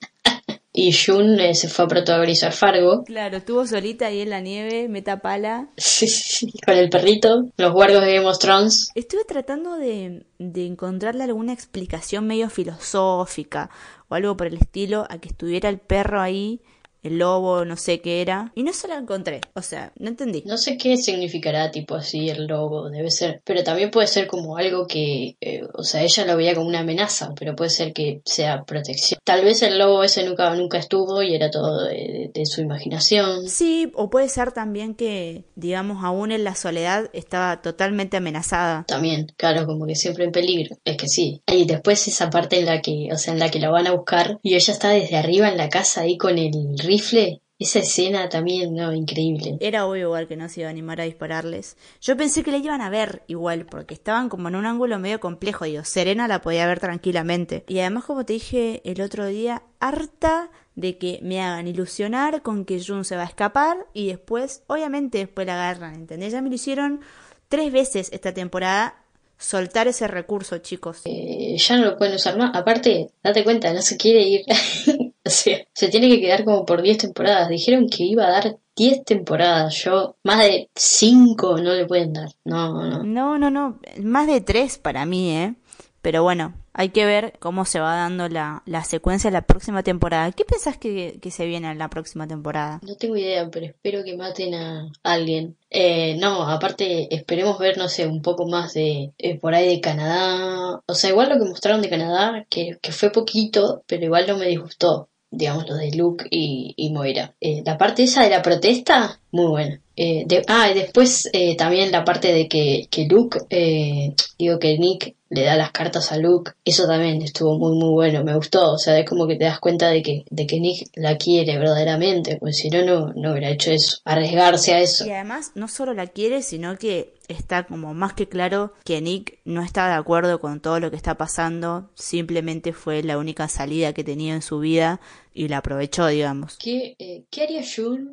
y 0.74 0.94
Jun 0.94 1.40
eh, 1.40 1.54
se 1.54 1.68
fue 1.68 1.86
a 1.86 1.88
protagonizar 1.88 2.54
Fargo. 2.54 3.04
Claro, 3.04 3.38
estuvo 3.38 3.66
solita 3.68 4.08
ahí 4.08 4.22
en 4.22 4.30
la 4.30 4.40
nieve, 4.40 4.88
meta 4.88 5.20
pala. 5.20 5.70
Sí, 5.78 6.08
sí, 6.08 6.48
sí, 6.52 6.54
con 6.66 6.76
el 6.76 6.90
perrito, 6.90 7.50
los 7.58 7.74
guardias 7.74 8.06
de 8.06 8.16
Game 8.16 8.28
of 8.28 8.40
Thrones. 8.40 8.90
Estuve 8.96 9.26
tratando 9.26 9.76
de, 9.76 10.26
de 10.40 10.66
encontrarle 10.66 11.24
alguna 11.24 11.54
explicación 11.54 12.26
medio 12.26 12.50
filosófica 12.50 13.70
o 14.08 14.16
algo 14.16 14.38
por 14.38 14.48
el 14.48 14.56
estilo 14.56 15.06
a 15.10 15.18
que 15.18 15.30
estuviera 15.30 15.70
el 15.70 15.80
perro 15.80 16.22
ahí 16.22 16.62
el 17.04 17.18
lobo, 17.18 17.66
no 17.66 17.78
sé 17.78 18.02
qué 18.02 18.22
era, 18.22 18.52
y 18.56 18.64
no 18.64 18.74
se 18.74 18.88
la 18.88 18.96
encontré, 18.96 19.42
o 19.54 19.62
sea, 19.62 19.92
no 19.98 20.10
entendí. 20.10 20.44
No 20.46 20.58
sé 20.58 20.78
qué 20.78 20.98
significará 20.98 21.72
tipo 21.72 21.96
así 21.96 22.30
el 22.30 22.48
lobo, 22.48 22.90
debe 22.90 23.12
ser, 23.12 23.42
pero 23.44 23.64
también 23.64 23.92
puede 23.92 24.08
ser 24.08 24.28
como 24.28 24.58
algo 24.58 24.88
que, 24.88 25.36
eh, 25.42 25.62
o 25.74 25.84
sea, 25.84 26.04
ella 26.04 26.26
lo 26.26 26.38
veía 26.38 26.56
como 26.56 26.68
una 26.68 26.80
amenaza, 26.80 27.34
pero 27.38 27.56
puede 27.56 27.70
ser 27.70 27.94
que 27.94 28.22
sea 28.26 28.64
protección. 28.64 29.20
Tal 29.24 29.44
vez 29.44 29.62
el 29.62 29.80
lobo 29.80 30.04
ese 30.04 30.24
nunca, 30.24 30.54
nunca 30.56 30.78
estuvo 30.78 31.22
y 31.22 31.36
era 31.36 31.50
todo 31.50 31.86
de, 31.86 32.32
de 32.34 32.46
su 32.46 32.62
imaginación. 32.62 33.48
Sí, 33.48 33.92
o 33.96 34.10
puede 34.10 34.30
ser 34.30 34.52
también 34.52 34.96
que, 34.96 35.46
digamos, 35.56 36.04
aún 36.04 36.32
en 36.32 36.44
la 36.44 36.56
soledad 36.56 37.10
estaba 37.14 37.62
totalmente 37.62 38.18
amenazada. 38.18 38.86
También, 38.88 39.28
claro, 39.38 39.66
como 39.66 39.86
que 39.86 39.96
siempre 39.96 40.26
en 40.26 40.32
peligro, 40.32 40.76
es 40.86 40.98
que 40.98 41.08
sí. 41.08 41.42
Y 41.48 41.66
después 41.66 42.08
esa 42.08 42.30
parte 42.30 42.60
en 42.60 42.66
la 42.66 42.82
que, 42.82 43.10
o 43.12 43.18
sea, 43.18 43.34
en 43.34 43.40
la 43.40 43.50
que 43.50 43.60
la 43.60 43.70
van 43.70 43.88
a 43.88 43.92
buscar 43.92 44.40
y 44.44 44.56
ella 44.56 44.74
está 44.74 44.90
desde 44.90 45.18
arriba 45.18 45.50
en 45.50 45.58
la 45.58 45.70
casa 45.70 46.02
ahí 46.02 46.18
con 46.18 46.38
el 46.38 46.78
rifle. 46.91 47.41
Esa 47.62 47.77
escena 47.77 48.27
también, 48.27 48.73
no, 48.73 48.91
increíble. 48.91 49.58
Era 49.60 49.86
obvio 49.86 50.08
igual 50.08 50.27
que 50.27 50.36
no 50.36 50.49
se 50.49 50.62
iba 50.62 50.67
a 50.67 50.71
animar 50.71 50.99
a 50.99 51.04
dispararles. 51.04 51.77
Yo 52.01 52.17
pensé 52.17 52.41
que 52.41 52.49
la 52.49 52.58
iban 52.58 52.82
a 52.82 52.89
ver 52.89 53.21
igual, 53.27 53.67
porque 53.67 53.93
estaban 53.93 54.30
como 54.30 54.47
en 54.47 54.56
un 54.56 54.65
ángulo 54.65 54.97
medio 54.97 55.19
complejo, 55.19 55.65
digo, 55.65 55.84
Serena 55.84 56.27
la 56.27 56.41
podía 56.41 56.65
ver 56.65 56.80
tranquilamente. 56.80 57.63
Y 57.67 57.77
además, 57.77 58.06
como 58.06 58.25
te 58.25 58.34
dije 58.34 58.82
el 58.84 58.99
otro 58.99 59.27
día, 59.27 59.62
harta 59.80 60.49
de 60.73 60.97
que 60.97 61.19
me 61.21 61.39
hagan 61.39 61.67
ilusionar 61.67 62.41
con 62.41 62.65
que 62.65 62.84
Jun 62.84 63.06
se 63.06 63.15
va 63.15 63.21
a 63.21 63.27
escapar 63.27 63.86
y 63.93 64.08
después, 64.08 64.63
obviamente, 64.65 65.19
después 65.19 65.45
la 65.45 65.54
agarran, 65.54 65.93
¿entendés? 65.93 66.34
Ya 66.34 66.41
me 66.41 66.49
lo 66.49 66.56
hicieron 66.56 67.01
tres 67.47 67.71
veces 67.71 68.10
esta 68.12 68.34
temporada 68.34 68.95
soltar 69.38 69.88
ese 69.88 70.08
recurso, 70.08 70.58
chicos. 70.58 71.01
Eh, 71.06 71.58
ya 71.58 71.77
no 71.77 71.86
lo 71.86 71.97
pueden 71.97 72.15
usar 72.15 72.38
más. 72.38 72.56
Aparte, 72.56 73.12
date 73.23 73.43
cuenta, 73.43 73.71
no 73.71 73.84
se 73.84 73.97
quiere 73.97 74.23
ir. 74.23 74.41
o 75.24 75.30
sea, 75.30 75.60
se 75.74 75.88
tiene 75.90 76.10
que 76.10 76.20
quedar 76.20 76.44
como 76.44 76.66
por 76.66 76.82
10 76.82 76.98
temporadas. 76.98 77.50
Dijeron 77.50 77.88
que 77.88 78.04
iba 78.04 78.26
a 78.26 78.32
dar 78.32 78.58
10 78.76 79.04
temporadas. 79.04 79.76
Yo, 79.84 80.16
más 80.24 80.40
de 80.40 80.70
5 80.76 81.58
no 81.58 81.74
le 81.74 81.86
pueden 81.86 82.14
dar. 82.14 82.30
No, 82.44 82.84
no. 82.84 83.04
No, 83.04 83.38
no, 83.38 83.50
no. 83.52 83.80
Más 84.02 84.28
de 84.28 84.42
3 84.42 84.80
para 84.80 85.06
mí, 85.06 85.32
¿eh? 85.32 85.56
Pero 86.02 86.24
bueno, 86.24 86.56
hay 86.74 86.90
que 86.90 87.06
ver 87.06 87.34
cómo 87.40 87.66
se 87.66 87.80
va 87.80 87.96
dando 87.96 88.28
la, 88.28 88.64
la 88.66 88.84
secuencia 88.84 89.30
de 89.30 89.34
la 89.34 89.44
próxima 89.44 89.84
temporada. 89.84 90.32
¿Qué 90.32 90.46
pensás 90.46 90.78
que, 90.78 91.20
que, 91.22 91.30
se 91.30 91.46
viene 91.46 91.70
en 91.70 91.78
la 91.78 91.90
próxima 91.90 92.28
temporada? 92.28 92.80
No 92.82 92.96
tengo 92.96 93.18
idea, 93.18 93.48
pero 93.52 93.68
espero 93.68 94.04
que 94.04 94.18
maten 94.18 94.56
a 94.56 94.92
alguien. 95.04 95.58
Eh, 95.70 96.18
no, 96.18 96.48
aparte 96.48 97.14
esperemos 97.14 97.60
ver, 97.60 97.78
no 97.78 97.88
sé, 97.88 98.08
un 98.08 98.24
poco 98.24 98.48
más 98.48 98.74
de 98.74 99.14
eh, 99.20 99.40
por 99.40 99.54
ahí 99.54 99.68
de 99.68 99.82
Canadá. 99.82 100.82
O 100.88 100.96
sea, 100.96 101.12
igual 101.12 101.30
lo 101.30 101.38
que 101.38 101.50
mostraron 101.50 101.84
de 101.84 101.90
Canadá, 101.90 102.48
que, 102.50 102.80
que 102.82 102.92
fue 102.92 103.12
poquito, 103.12 103.84
pero 103.86 104.06
igual 104.06 104.26
no 104.28 104.38
me 104.38 104.48
disgustó 104.48 105.11
digamos, 105.32 105.67
lo 105.67 105.76
de 105.76 105.91
Luke 105.94 106.28
y, 106.30 106.74
y 106.78 106.91
Moira. 106.91 107.34
Eh, 107.39 107.63
la 107.65 107.78
parte 107.78 108.04
esa 108.04 108.24
de 108.24 108.30
la 108.30 108.41
protesta, 108.41 109.21
muy 109.32 109.48
buena. 109.48 109.82
Eh, 109.96 110.24
de, 110.26 110.44
ah, 110.48 110.72
y 110.72 110.74
después 110.74 111.30
eh, 111.34 111.56
también 111.56 111.91
la 111.91 112.04
parte 112.04 112.34
de 112.34 112.48
que, 112.48 112.88
que 112.89 113.06
Luke, 113.08 113.39
eh, 113.50 114.15
digo 114.38 114.58
que 114.58 114.78
Nick 114.78 115.15
le 115.30 115.44
da 115.44 115.56
las 115.56 115.72
cartas 115.72 116.12
a 116.12 116.17
Luke, 116.17 116.52
eso 116.65 116.88
también 116.88 117.22
estuvo 117.22 117.58
muy 117.58 117.78
muy 117.78 117.91
bueno, 117.91 118.24
me 118.24 118.36
gustó, 118.36 118.74
o 118.74 118.78
sea, 118.78 119.00
es 119.00 119.08
como 119.08 119.28
que 119.28 119.36
te 119.36 119.46
das 119.46 119.60
cuenta 119.60 119.89
de 119.89 120.02
que, 120.02 120.26
de 120.30 120.48
que 120.48 120.60
Nick 120.60 120.89
la 120.96 121.17
quiere 121.17 121.58
verdaderamente, 121.58 122.38
pues 122.38 122.58
si 122.58 122.70
no, 122.70 122.84
no, 122.84 123.13
no 123.13 123.32
hubiera 123.32 123.50
hecho 123.50 123.72
eso, 123.72 123.98
arriesgarse 124.04 124.74
a 124.74 124.82
eso. 124.82 125.06
Y 125.06 125.12
además, 125.12 125.52
no 125.56 125.67
solo 125.67 125.94
la 125.94 126.08
quiere, 126.08 126.41
sino 126.41 126.78
que 126.78 127.13
está 127.30 127.63
como 127.63 127.94
más 127.94 128.13
que 128.13 128.28
claro 128.28 128.74
que 128.84 129.00
Nick 129.02 129.39
no 129.46 129.62
está 129.62 129.88
de 129.88 129.96
acuerdo 129.96 130.41
con 130.41 130.60
todo 130.60 130.80
lo 130.80 130.89
que 130.89 130.98
está 130.98 131.15
pasando, 131.15 131.89
simplemente 131.96 132.74
fue 132.74 133.04
la 133.04 133.17
única 133.17 133.48
salida 133.48 133.94
que 133.94 134.04
tenía 134.04 134.34
en 134.34 134.41
su 134.41 134.60
vida 134.60 135.00
y 135.34 135.48
la 135.48 135.58
aprovechó, 135.58 136.08
digamos. 136.08 136.58
¿Qué, 136.58 136.96
eh, 137.00 137.24
¿qué 137.30 137.44
haría 137.44 137.63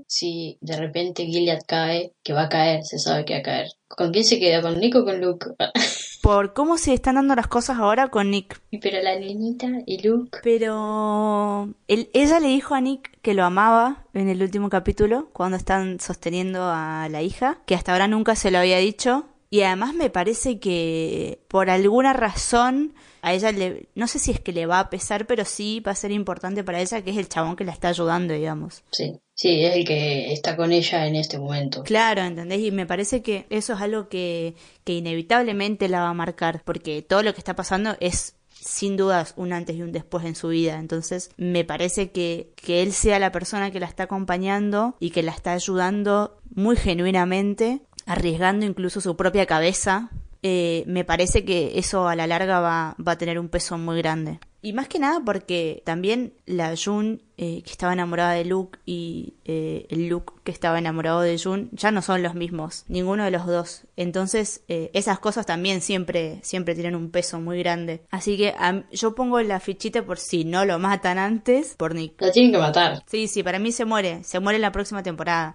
si 0.06 0.58
de 0.60 0.76
repente 0.76 1.26
Gilead 1.26 1.62
cae? 1.66 2.12
Que 2.22 2.32
va 2.32 2.42
a 2.44 2.48
caer, 2.48 2.84
se 2.84 2.98
sabe 2.98 3.24
que 3.24 3.34
va 3.34 3.40
a 3.40 3.42
caer. 3.42 3.68
¿Con 3.88 4.12
quién 4.12 4.24
se 4.24 4.38
queda? 4.38 4.62
¿Con 4.62 4.78
Nick 4.78 4.94
o 4.96 5.04
con 5.04 5.20
Luke? 5.20 5.46
Por 6.22 6.52
cómo 6.52 6.78
se 6.78 6.92
están 6.92 7.14
dando 7.14 7.34
las 7.34 7.46
cosas 7.46 7.78
ahora 7.78 8.08
con 8.08 8.30
Nick. 8.30 8.60
Y 8.70 8.78
pero 8.78 9.00
la 9.02 9.18
niñita 9.18 9.68
y 9.86 10.06
Luke. 10.06 10.38
Pero 10.42 11.72
él, 11.88 12.10
ella 12.12 12.40
le 12.40 12.48
dijo 12.48 12.74
a 12.74 12.80
Nick 12.80 13.18
que 13.22 13.34
lo 13.34 13.44
amaba 13.44 14.04
en 14.14 14.28
el 14.28 14.42
último 14.42 14.68
capítulo, 14.68 15.30
cuando 15.32 15.56
están 15.56 16.00
sosteniendo 16.00 16.64
a 16.64 17.08
la 17.10 17.22
hija, 17.22 17.60
que 17.66 17.74
hasta 17.74 17.92
ahora 17.92 18.08
nunca 18.08 18.36
se 18.36 18.50
lo 18.50 18.58
había 18.58 18.78
dicho. 18.78 19.26
Y 19.50 19.62
además 19.62 19.94
me 19.94 20.10
parece 20.10 20.60
que 20.60 21.40
por 21.48 21.70
alguna 21.70 22.12
razón 22.12 22.94
a 23.22 23.32
ella 23.32 23.52
le, 23.52 23.88
no 23.94 24.06
sé 24.06 24.18
si 24.18 24.30
es 24.30 24.40
que 24.40 24.52
le 24.52 24.66
va 24.66 24.80
a 24.80 24.90
pesar, 24.90 25.26
pero 25.26 25.44
sí 25.44 25.80
va 25.80 25.92
a 25.92 25.96
ser 25.96 26.10
importante 26.10 26.64
para 26.64 26.80
ella 26.80 27.02
que 27.02 27.10
es 27.10 27.16
el 27.16 27.28
chabón 27.28 27.56
que 27.56 27.64
la 27.64 27.72
está 27.72 27.88
ayudando, 27.88 28.34
digamos. 28.34 28.82
Sí, 28.90 29.18
sí, 29.34 29.64
es 29.64 29.74
el 29.74 29.84
que 29.84 30.32
está 30.32 30.56
con 30.56 30.72
ella 30.72 31.06
en 31.06 31.16
este 31.16 31.38
momento. 31.38 31.82
Claro, 31.82 32.22
¿entendés? 32.22 32.60
Y 32.60 32.70
me 32.70 32.86
parece 32.86 33.22
que 33.22 33.46
eso 33.50 33.74
es 33.74 33.80
algo 33.80 34.08
que, 34.08 34.54
que 34.84 34.94
inevitablemente 34.94 35.88
la 35.88 36.00
va 36.00 36.08
a 36.10 36.14
marcar, 36.14 36.62
porque 36.64 37.02
todo 37.02 37.22
lo 37.22 37.32
que 37.34 37.40
está 37.40 37.54
pasando 37.54 37.96
es 38.00 38.34
sin 38.60 38.96
dudas 38.96 39.34
un 39.36 39.52
antes 39.52 39.76
y 39.76 39.82
un 39.82 39.92
después 39.92 40.24
en 40.24 40.34
su 40.34 40.48
vida. 40.48 40.78
Entonces 40.78 41.30
me 41.36 41.64
parece 41.64 42.10
que, 42.10 42.52
que 42.56 42.82
él 42.82 42.92
sea 42.92 43.18
la 43.18 43.32
persona 43.32 43.70
que 43.70 43.80
la 43.80 43.86
está 43.86 44.04
acompañando 44.04 44.96
y 45.00 45.10
que 45.10 45.22
la 45.22 45.32
está 45.32 45.52
ayudando 45.52 46.40
muy 46.54 46.76
genuinamente, 46.76 47.82
arriesgando 48.06 48.66
incluso 48.66 49.00
su 49.00 49.16
propia 49.16 49.46
cabeza 49.46 50.10
eh, 50.42 50.84
me 50.86 51.04
parece 51.04 51.44
que 51.44 51.78
eso 51.78 52.08
a 52.08 52.16
la 52.16 52.26
larga 52.26 52.60
va, 52.60 52.96
va, 53.04 53.12
a 53.12 53.18
tener 53.18 53.38
un 53.38 53.48
peso 53.48 53.78
muy 53.78 53.98
grande. 53.98 54.38
Y 54.60 54.72
más 54.72 54.88
que 54.88 54.98
nada 54.98 55.20
porque 55.24 55.82
también 55.84 56.32
la 56.44 56.74
Jun 56.76 57.22
eh, 57.36 57.62
que 57.62 57.70
estaba 57.70 57.92
enamorada 57.92 58.32
de 58.32 58.44
Luke 58.44 58.80
y 58.84 59.34
eh, 59.44 59.86
el 59.88 60.08
Luke 60.08 60.34
que 60.42 60.50
estaba 60.50 60.80
enamorado 60.80 61.20
de 61.20 61.38
Jun 61.38 61.68
ya 61.72 61.92
no 61.92 62.02
son 62.02 62.24
los 62.24 62.34
mismos, 62.34 62.84
ninguno 62.88 63.24
de 63.24 63.30
los 63.30 63.46
dos. 63.46 63.82
Entonces 63.96 64.62
eh, 64.66 64.90
esas 64.94 65.20
cosas 65.20 65.46
también 65.46 65.80
siempre, 65.80 66.40
siempre 66.42 66.74
tienen 66.74 66.96
un 66.96 67.10
peso 67.12 67.38
muy 67.38 67.60
grande. 67.60 68.02
Así 68.10 68.36
que 68.36 68.52
yo 68.90 69.14
pongo 69.14 69.40
la 69.42 69.60
fichita 69.60 70.04
por 70.04 70.18
si 70.18 70.44
no 70.44 70.64
lo 70.64 70.80
matan 70.80 71.18
antes, 71.18 71.76
por 71.76 71.94
Nick. 71.94 72.20
Lo 72.20 72.32
tienen 72.32 72.50
que 72.50 72.58
matar. 72.58 73.04
Sí, 73.06 73.28
sí, 73.28 73.44
para 73.44 73.60
mí 73.60 73.70
se 73.70 73.84
muere, 73.84 74.24
se 74.24 74.40
muere 74.40 74.56
en 74.56 74.62
la 74.62 74.72
próxima 74.72 75.04
temporada. 75.04 75.54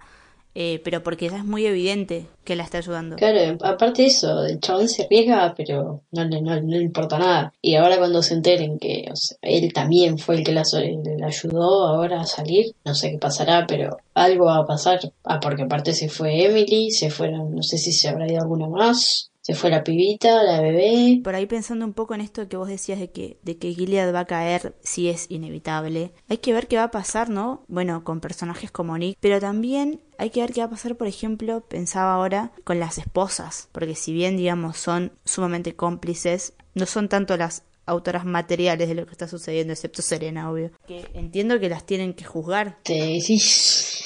Eh, 0.56 0.80
pero 0.84 1.02
porque 1.02 1.28
ya 1.28 1.38
es 1.38 1.44
muy 1.44 1.66
evidente 1.66 2.26
que 2.44 2.54
la 2.54 2.62
está 2.62 2.78
ayudando. 2.78 3.16
Claro, 3.16 3.58
aparte 3.62 4.02
de 4.02 4.08
eso, 4.08 4.44
el 4.44 4.60
chabón 4.60 4.88
se 4.88 5.04
arriesga, 5.04 5.52
pero 5.56 6.02
no, 6.12 6.24
no, 6.26 6.40
no, 6.40 6.60
le 6.60 6.82
importa 6.82 7.18
nada. 7.18 7.52
Y 7.60 7.74
ahora 7.74 7.98
cuando 7.98 8.22
se 8.22 8.34
enteren 8.34 8.78
que 8.78 9.10
él 9.42 9.72
también 9.72 10.18
fue 10.18 10.36
el 10.36 10.44
que 10.44 10.52
la, 10.52 10.62
la, 10.72 11.26
ayudó 11.26 11.86
ahora 11.86 12.20
a 12.20 12.26
salir, 12.26 12.74
no 12.84 12.94
sé 12.94 13.10
qué 13.10 13.18
pasará, 13.18 13.66
pero 13.66 13.96
algo 14.14 14.46
va 14.46 14.58
a 14.58 14.66
pasar. 14.66 15.00
Ah, 15.24 15.40
porque 15.40 15.62
aparte 15.62 15.92
se 15.92 16.08
fue 16.08 16.44
Emily, 16.44 16.90
se 16.92 17.10
fueron, 17.10 17.54
no 17.54 17.62
sé 17.62 17.76
si 17.76 17.92
se 17.92 18.08
habrá 18.08 18.30
ido 18.30 18.40
alguna 18.40 18.68
más. 18.68 19.30
Se 19.46 19.54
fue 19.54 19.68
la 19.68 19.84
pibita, 19.84 20.42
la 20.42 20.62
bebé. 20.62 21.20
Por 21.22 21.34
ahí 21.34 21.44
pensando 21.44 21.84
un 21.84 21.92
poco 21.92 22.14
en 22.14 22.22
esto 22.22 22.48
que 22.48 22.56
vos 22.56 22.66
decías 22.66 22.98
de 22.98 23.10
que, 23.10 23.36
de 23.42 23.58
que 23.58 23.74
Gilead 23.74 24.14
va 24.14 24.20
a 24.20 24.24
caer 24.24 24.74
si 24.82 25.10
es 25.10 25.26
inevitable. 25.30 26.12
Hay 26.30 26.38
que 26.38 26.54
ver 26.54 26.66
qué 26.66 26.78
va 26.78 26.84
a 26.84 26.90
pasar, 26.90 27.28
¿no? 27.28 27.62
Bueno, 27.68 28.04
con 28.04 28.20
personajes 28.20 28.70
como 28.70 28.96
Nick, 28.96 29.18
pero 29.20 29.40
también 29.40 30.00
hay 30.16 30.30
que 30.30 30.40
ver 30.40 30.54
qué 30.54 30.62
va 30.62 30.68
a 30.68 30.70
pasar, 30.70 30.96
por 30.96 31.08
ejemplo, 31.08 31.60
pensaba 31.60 32.14
ahora, 32.14 32.52
con 32.64 32.80
las 32.80 32.96
esposas. 32.96 33.68
Porque 33.72 33.94
si 33.94 34.14
bien, 34.14 34.38
digamos, 34.38 34.78
son 34.78 35.12
sumamente 35.26 35.76
cómplices, 35.76 36.54
no 36.72 36.86
son 36.86 37.10
tanto 37.10 37.36
las 37.36 37.64
autoras 37.84 38.24
materiales 38.24 38.88
de 38.88 38.94
lo 38.94 39.04
que 39.04 39.12
está 39.12 39.28
sucediendo, 39.28 39.74
excepto 39.74 40.00
Serena, 40.00 40.50
obvio. 40.50 40.70
Que 40.86 41.06
entiendo 41.12 41.60
que 41.60 41.68
las 41.68 41.84
tienen 41.84 42.14
que 42.14 42.24
juzgar. 42.24 42.78
Sí, 42.84 43.20
sí, 43.20 43.38